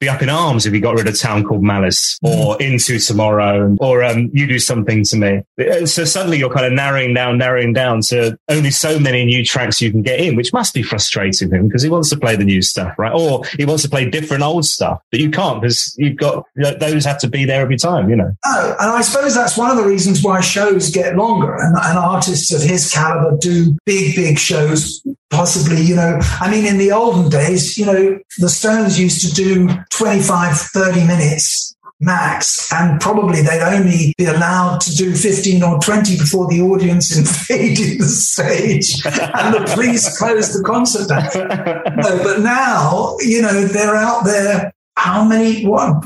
be 0.00 0.08
up 0.08 0.22
in 0.22 0.28
arms 0.28 0.66
if 0.66 0.72
he 0.72 0.80
got 0.80 0.96
rid 0.96 1.08
of 1.08 1.18
Town 1.18 1.44
Called 1.44 1.62
Malice 1.62 2.18
or 2.22 2.56
mm. 2.56 2.72
Into 2.72 2.98
Tomorrow 2.98 3.76
or 3.80 4.04
um, 4.04 4.30
You 4.32 4.46
Do 4.46 4.58
Something 4.58 5.04
to 5.04 5.16
Me. 5.16 5.42
Uh, 5.58 5.86
so 5.86 6.04
suddenly 6.04 6.38
you're 6.38 6.52
kind 6.52 6.66
of 6.66 6.72
narrowing 6.72 7.14
down, 7.14 7.38
narrowing 7.38 7.72
down 7.72 8.00
to 8.08 8.38
only 8.48 8.70
so 8.70 8.98
many 8.98 9.24
new 9.24 9.44
tracks 9.44 9.80
you 9.80 9.90
can 9.90 10.02
get 10.02 10.20
in, 10.20 10.36
which 10.36 10.52
must 10.52 10.74
be 10.74 10.82
frustrating 10.82 11.50
him 11.50 11.66
because 11.66 11.82
he 11.82 11.88
wants 11.88 12.10
to 12.10 12.16
play 12.16 12.36
the 12.36 12.44
new 12.44 12.62
stuff, 12.62 12.96
right? 12.98 13.12
Or 13.12 13.44
he 13.56 13.64
wants 13.64 13.82
to 13.82 13.88
play 13.88 14.08
different 14.08 14.42
old 14.42 14.64
stuff, 14.64 15.00
but 15.10 15.20
you 15.20 15.30
can't 15.30 15.60
because 15.60 15.94
you've 15.98 16.16
got 16.16 16.44
those 16.56 17.04
have 17.04 17.18
to 17.20 17.28
be 17.28 17.44
there 17.44 17.60
every 17.60 17.76
time, 17.76 18.08
you 18.08 18.16
know. 18.16 18.32
Oh, 18.44 18.76
and 18.80 18.90
I 18.90 19.00
suppose 19.00 19.34
that's 19.34 19.56
one 19.56 19.70
of 19.70 19.76
the 19.76 19.84
reasons 19.84 20.22
why 20.22 20.40
shows 20.40 20.90
get 20.90 21.16
longer 21.16 21.54
and, 21.54 21.76
and 21.76 21.98
artists 21.98 22.52
of 22.52 22.62
his 22.62 22.90
caliber 22.90 23.36
do 23.40 23.76
big, 23.84 24.14
big 24.14 24.38
shows 24.38 25.02
possibly, 25.30 25.82
you 25.82 25.94
know, 25.94 26.18
I 26.40 26.50
mean, 26.50 26.64
in 26.64 26.78
the 26.78 26.92
olden 26.92 27.28
days, 27.28 27.76
you 27.76 27.86
know, 27.86 28.18
the 28.38 28.48
Stones 28.48 28.98
used 28.98 29.26
to 29.26 29.34
do 29.34 29.68
25, 29.90 30.56
30 30.56 31.06
minutes 31.06 31.74
max, 32.00 32.72
and 32.72 33.00
probably 33.00 33.42
they'd 33.42 33.62
only 33.62 34.14
be 34.16 34.24
allowed 34.26 34.80
to 34.80 34.94
do 34.94 35.14
15 35.14 35.62
or 35.62 35.78
20 35.80 36.16
before 36.18 36.46
the 36.48 36.60
audience 36.60 37.16
invaded 37.50 38.00
the 38.00 38.04
stage 38.04 39.04
and 39.04 39.54
the 39.54 39.70
police 39.74 40.18
closed 40.18 40.58
the 40.58 40.62
concert 40.64 41.08
down. 41.08 41.96
No, 41.96 42.22
but 42.22 42.40
now, 42.40 43.16
you 43.20 43.42
know, 43.42 43.64
they're 43.64 43.96
out 43.96 44.24
there 44.24 44.72
how 44.96 45.24
many 45.24 45.64
what 45.64 46.02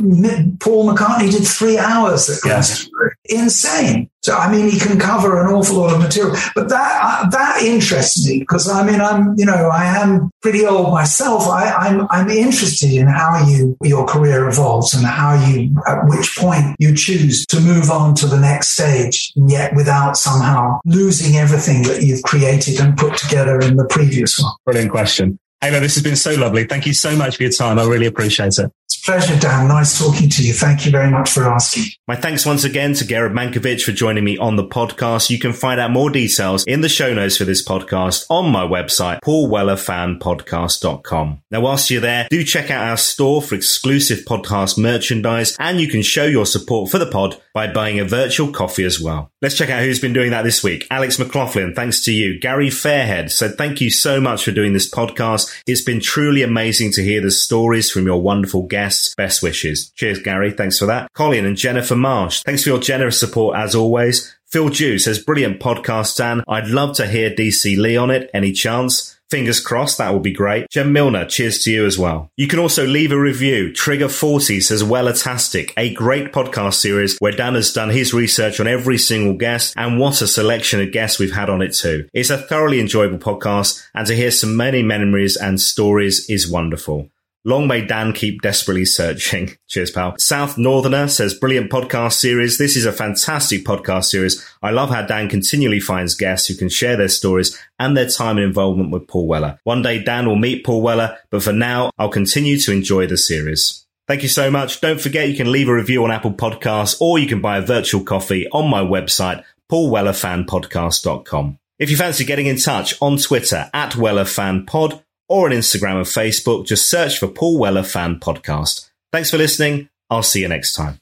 Paul 0.60 0.92
McCartney 0.92 1.30
did 1.30 1.46
three 1.46 1.78
hours 1.78 2.28
at 2.28 2.42
Glastonbury. 2.42 3.11
Insane. 3.26 4.10
So 4.22 4.36
I 4.36 4.50
mean, 4.50 4.68
he 4.68 4.78
can 4.78 4.98
cover 4.98 5.40
an 5.40 5.52
awful 5.52 5.76
lot 5.76 5.92
of 5.94 6.00
material, 6.00 6.36
but 6.54 6.68
that 6.68 7.00
uh, 7.02 7.30
that 7.30 7.62
interests 7.62 8.26
me 8.26 8.40
because 8.40 8.68
I 8.68 8.84
mean, 8.84 9.00
I'm 9.00 9.34
you 9.36 9.44
know 9.44 9.68
I 9.72 9.84
am 9.84 10.30
pretty 10.42 10.66
old 10.66 10.92
myself. 10.92 11.46
I, 11.46 11.70
I'm 11.70 12.06
I'm 12.10 12.30
interested 12.30 12.92
in 12.92 13.06
how 13.06 13.44
you 13.46 13.76
your 13.82 14.06
career 14.06 14.48
evolves 14.48 14.94
and 14.94 15.04
how 15.04 15.34
you 15.34 15.74
at 15.86 16.04
which 16.04 16.36
point 16.36 16.76
you 16.78 16.96
choose 16.96 17.46
to 17.46 17.60
move 17.60 17.90
on 17.90 18.14
to 18.16 18.26
the 18.26 18.38
next 18.38 18.70
stage, 18.70 19.32
and 19.36 19.50
yet 19.50 19.74
without 19.74 20.16
somehow 20.16 20.80
losing 20.84 21.36
everything 21.36 21.82
that 21.84 22.02
you've 22.02 22.22
created 22.22 22.80
and 22.80 22.96
put 22.96 23.16
together 23.16 23.60
in 23.60 23.76
the 23.76 23.86
previous 23.86 24.38
one. 24.40 24.52
Brilliant 24.64 24.90
question. 24.90 25.38
Ayla, 25.62 25.78
this 25.80 25.94
has 25.94 26.02
been 26.02 26.16
so 26.16 26.34
lovely. 26.34 26.64
Thank 26.64 26.86
you 26.86 26.92
so 26.92 27.14
much 27.14 27.36
for 27.36 27.44
your 27.44 27.52
time. 27.52 27.78
I 27.78 27.84
really 27.86 28.06
appreciate 28.06 28.58
it. 28.58 28.68
Pleasure, 29.04 29.36
Dan. 29.36 29.66
Nice 29.66 29.98
talking 29.98 30.28
to 30.28 30.46
you. 30.46 30.52
Thank 30.52 30.86
you 30.86 30.92
very 30.92 31.10
much 31.10 31.32
for 31.32 31.42
asking. 31.42 31.86
My 32.06 32.14
thanks 32.14 32.46
once 32.46 32.62
again 32.62 32.94
to 32.94 33.04
Gered 33.04 33.32
Mankowitz 33.32 33.82
for 33.82 33.90
joining 33.90 34.22
me 34.22 34.38
on 34.38 34.54
the 34.54 34.64
podcast. 34.64 35.28
You 35.28 35.40
can 35.40 35.52
find 35.52 35.80
out 35.80 35.90
more 35.90 36.08
details 36.08 36.62
in 36.66 36.82
the 36.82 36.88
show 36.88 37.12
notes 37.12 37.36
for 37.36 37.44
this 37.44 37.66
podcast 37.66 38.26
on 38.30 38.52
my 38.52 38.64
website, 38.64 39.18
paulwellerfanpodcast.com. 39.22 41.42
Now, 41.50 41.60
whilst 41.60 41.90
you're 41.90 42.00
there, 42.00 42.28
do 42.30 42.44
check 42.44 42.70
out 42.70 42.88
our 42.88 42.96
store 42.96 43.42
for 43.42 43.56
exclusive 43.56 44.20
podcast 44.20 44.78
merchandise 44.78 45.56
and 45.58 45.80
you 45.80 45.88
can 45.88 46.02
show 46.02 46.26
your 46.26 46.46
support 46.46 46.88
for 46.88 46.98
the 46.98 47.10
pod 47.10 47.42
by 47.52 47.66
buying 47.72 47.98
a 47.98 48.04
virtual 48.04 48.52
coffee 48.52 48.84
as 48.84 49.00
well. 49.00 49.32
Let's 49.42 49.56
check 49.56 49.70
out 49.70 49.82
who's 49.82 49.98
been 49.98 50.12
doing 50.12 50.30
that 50.30 50.42
this 50.42 50.62
week. 50.62 50.86
Alex 50.90 51.18
McLaughlin, 51.18 51.74
thanks 51.74 52.04
to 52.04 52.12
you. 52.12 52.38
Gary 52.38 52.68
Fairhead 52.68 53.32
said, 53.32 53.56
thank 53.58 53.80
you 53.80 53.90
so 53.90 54.20
much 54.20 54.44
for 54.44 54.52
doing 54.52 54.74
this 54.74 54.88
podcast. 54.88 55.52
It's 55.66 55.82
been 55.82 56.00
truly 56.00 56.42
amazing 56.42 56.92
to 56.92 57.02
hear 57.02 57.20
the 57.20 57.32
stories 57.32 57.90
from 57.90 58.06
your 58.06 58.22
wonderful 58.22 58.62
guests. 58.62 58.91
Best 59.16 59.42
wishes. 59.42 59.90
Cheers, 59.90 60.20
Gary. 60.20 60.50
Thanks 60.52 60.78
for 60.78 60.86
that. 60.86 61.12
Colin 61.14 61.46
and 61.46 61.56
Jennifer 61.56 61.96
Marsh. 61.96 62.42
Thanks 62.42 62.62
for 62.62 62.70
your 62.70 62.80
generous 62.80 63.18
support 63.18 63.56
as 63.56 63.74
always. 63.74 64.34
Phil 64.52 64.68
Jew 64.68 64.98
says, 64.98 65.18
brilliant 65.18 65.60
podcast, 65.60 66.16
Dan. 66.18 66.44
I'd 66.46 66.66
love 66.66 66.96
to 66.96 67.06
hear 67.06 67.34
Dee 67.34 67.50
C. 67.50 67.76
Lee 67.76 67.96
on 67.96 68.10
it. 68.10 68.30
Any 68.34 68.52
chance? 68.52 69.18
Fingers 69.32 69.60
crossed, 69.60 69.96
that 69.96 70.12
will 70.12 70.20
be 70.20 70.30
great. 70.30 70.68
Jem 70.68 70.92
Milner, 70.92 71.24
cheers 71.24 71.64
to 71.64 71.72
you 71.72 71.86
as 71.86 71.98
well. 71.98 72.30
You 72.36 72.46
can 72.46 72.58
also 72.58 72.86
leave 72.86 73.12
a 73.12 73.18
review. 73.18 73.72
Trigger 73.72 74.10
40 74.10 74.60
says, 74.60 74.84
well, 74.84 75.06
Wellatastic, 75.06 75.72
a 75.78 75.94
great 75.94 76.32
podcast 76.34 76.74
series 76.74 77.16
where 77.18 77.32
Dan 77.32 77.54
has 77.54 77.72
done 77.72 77.88
his 77.88 78.12
research 78.12 78.60
on 78.60 78.66
every 78.66 78.98
single 78.98 79.32
guest 79.32 79.72
and 79.74 79.98
what 79.98 80.20
a 80.20 80.26
selection 80.26 80.82
of 80.82 80.92
guests 80.92 81.18
we've 81.18 81.32
had 81.32 81.48
on 81.48 81.62
it 81.62 81.72
too. 81.72 82.06
It's 82.12 82.28
a 82.28 82.36
thoroughly 82.36 82.78
enjoyable 82.78 83.16
podcast 83.16 83.82
and 83.94 84.06
to 84.06 84.14
hear 84.14 84.30
so 84.30 84.48
many 84.48 84.82
memories 84.82 85.38
and 85.38 85.58
stories 85.58 86.28
is 86.28 86.50
wonderful. 86.50 87.08
Long 87.44 87.66
may 87.66 87.84
Dan 87.84 88.12
keep 88.12 88.40
desperately 88.40 88.84
searching. 88.84 89.56
Cheers, 89.68 89.90
pal. 89.90 90.14
South 90.18 90.56
Northerner 90.56 91.08
says, 91.08 91.34
brilliant 91.34 91.72
podcast 91.72 92.12
series. 92.12 92.56
This 92.56 92.76
is 92.76 92.86
a 92.86 92.92
fantastic 92.92 93.64
podcast 93.64 94.04
series. 94.04 94.48
I 94.62 94.70
love 94.70 94.90
how 94.90 95.02
Dan 95.02 95.28
continually 95.28 95.80
finds 95.80 96.14
guests 96.14 96.46
who 96.46 96.54
can 96.54 96.68
share 96.68 96.96
their 96.96 97.08
stories 97.08 97.60
and 97.80 97.96
their 97.96 98.08
time 98.08 98.36
and 98.36 98.46
involvement 98.46 98.92
with 98.92 99.08
Paul 99.08 99.26
Weller. 99.26 99.58
One 99.64 99.82
day 99.82 100.00
Dan 100.00 100.26
will 100.26 100.36
meet 100.36 100.64
Paul 100.64 100.82
Weller, 100.82 101.18
but 101.30 101.42
for 101.42 101.52
now, 101.52 101.90
I'll 101.98 102.08
continue 102.08 102.58
to 102.60 102.70
enjoy 102.70 103.08
the 103.08 103.16
series. 103.16 103.86
Thank 104.06 104.22
you 104.22 104.28
so 104.28 104.48
much. 104.48 104.80
Don't 104.80 105.00
forget 105.00 105.28
you 105.28 105.36
can 105.36 105.50
leave 105.50 105.68
a 105.68 105.74
review 105.74 106.04
on 106.04 106.12
Apple 106.12 106.34
Podcasts 106.34 107.00
or 107.00 107.18
you 107.18 107.26
can 107.26 107.40
buy 107.40 107.58
a 107.58 107.62
virtual 107.62 108.04
coffee 108.04 108.48
on 108.50 108.70
my 108.70 108.82
website, 108.82 109.42
paulwellerfanpodcast.com. 109.70 111.58
If 111.80 111.90
you 111.90 111.96
fancy 111.96 112.24
getting 112.24 112.46
in 112.46 112.58
touch 112.58 112.94
on 113.02 113.16
Twitter 113.16 113.68
at 113.74 113.94
WellerFanPod 113.94 115.02
or 115.32 115.46
on 115.46 115.52
Instagram 115.52 115.96
and 115.96 116.06
Facebook. 116.06 116.66
Just 116.66 116.90
search 116.90 117.18
for 117.18 117.26
Paul 117.26 117.58
Weller 117.58 117.82
Fan 117.82 118.20
Podcast. 118.20 118.90
Thanks 119.12 119.30
for 119.30 119.38
listening. 119.38 119.88
I'll 120.10 120.22
see 120.22 120.40
you 120.40 120.48
next 120.48 120.74
time. 120.74 121.01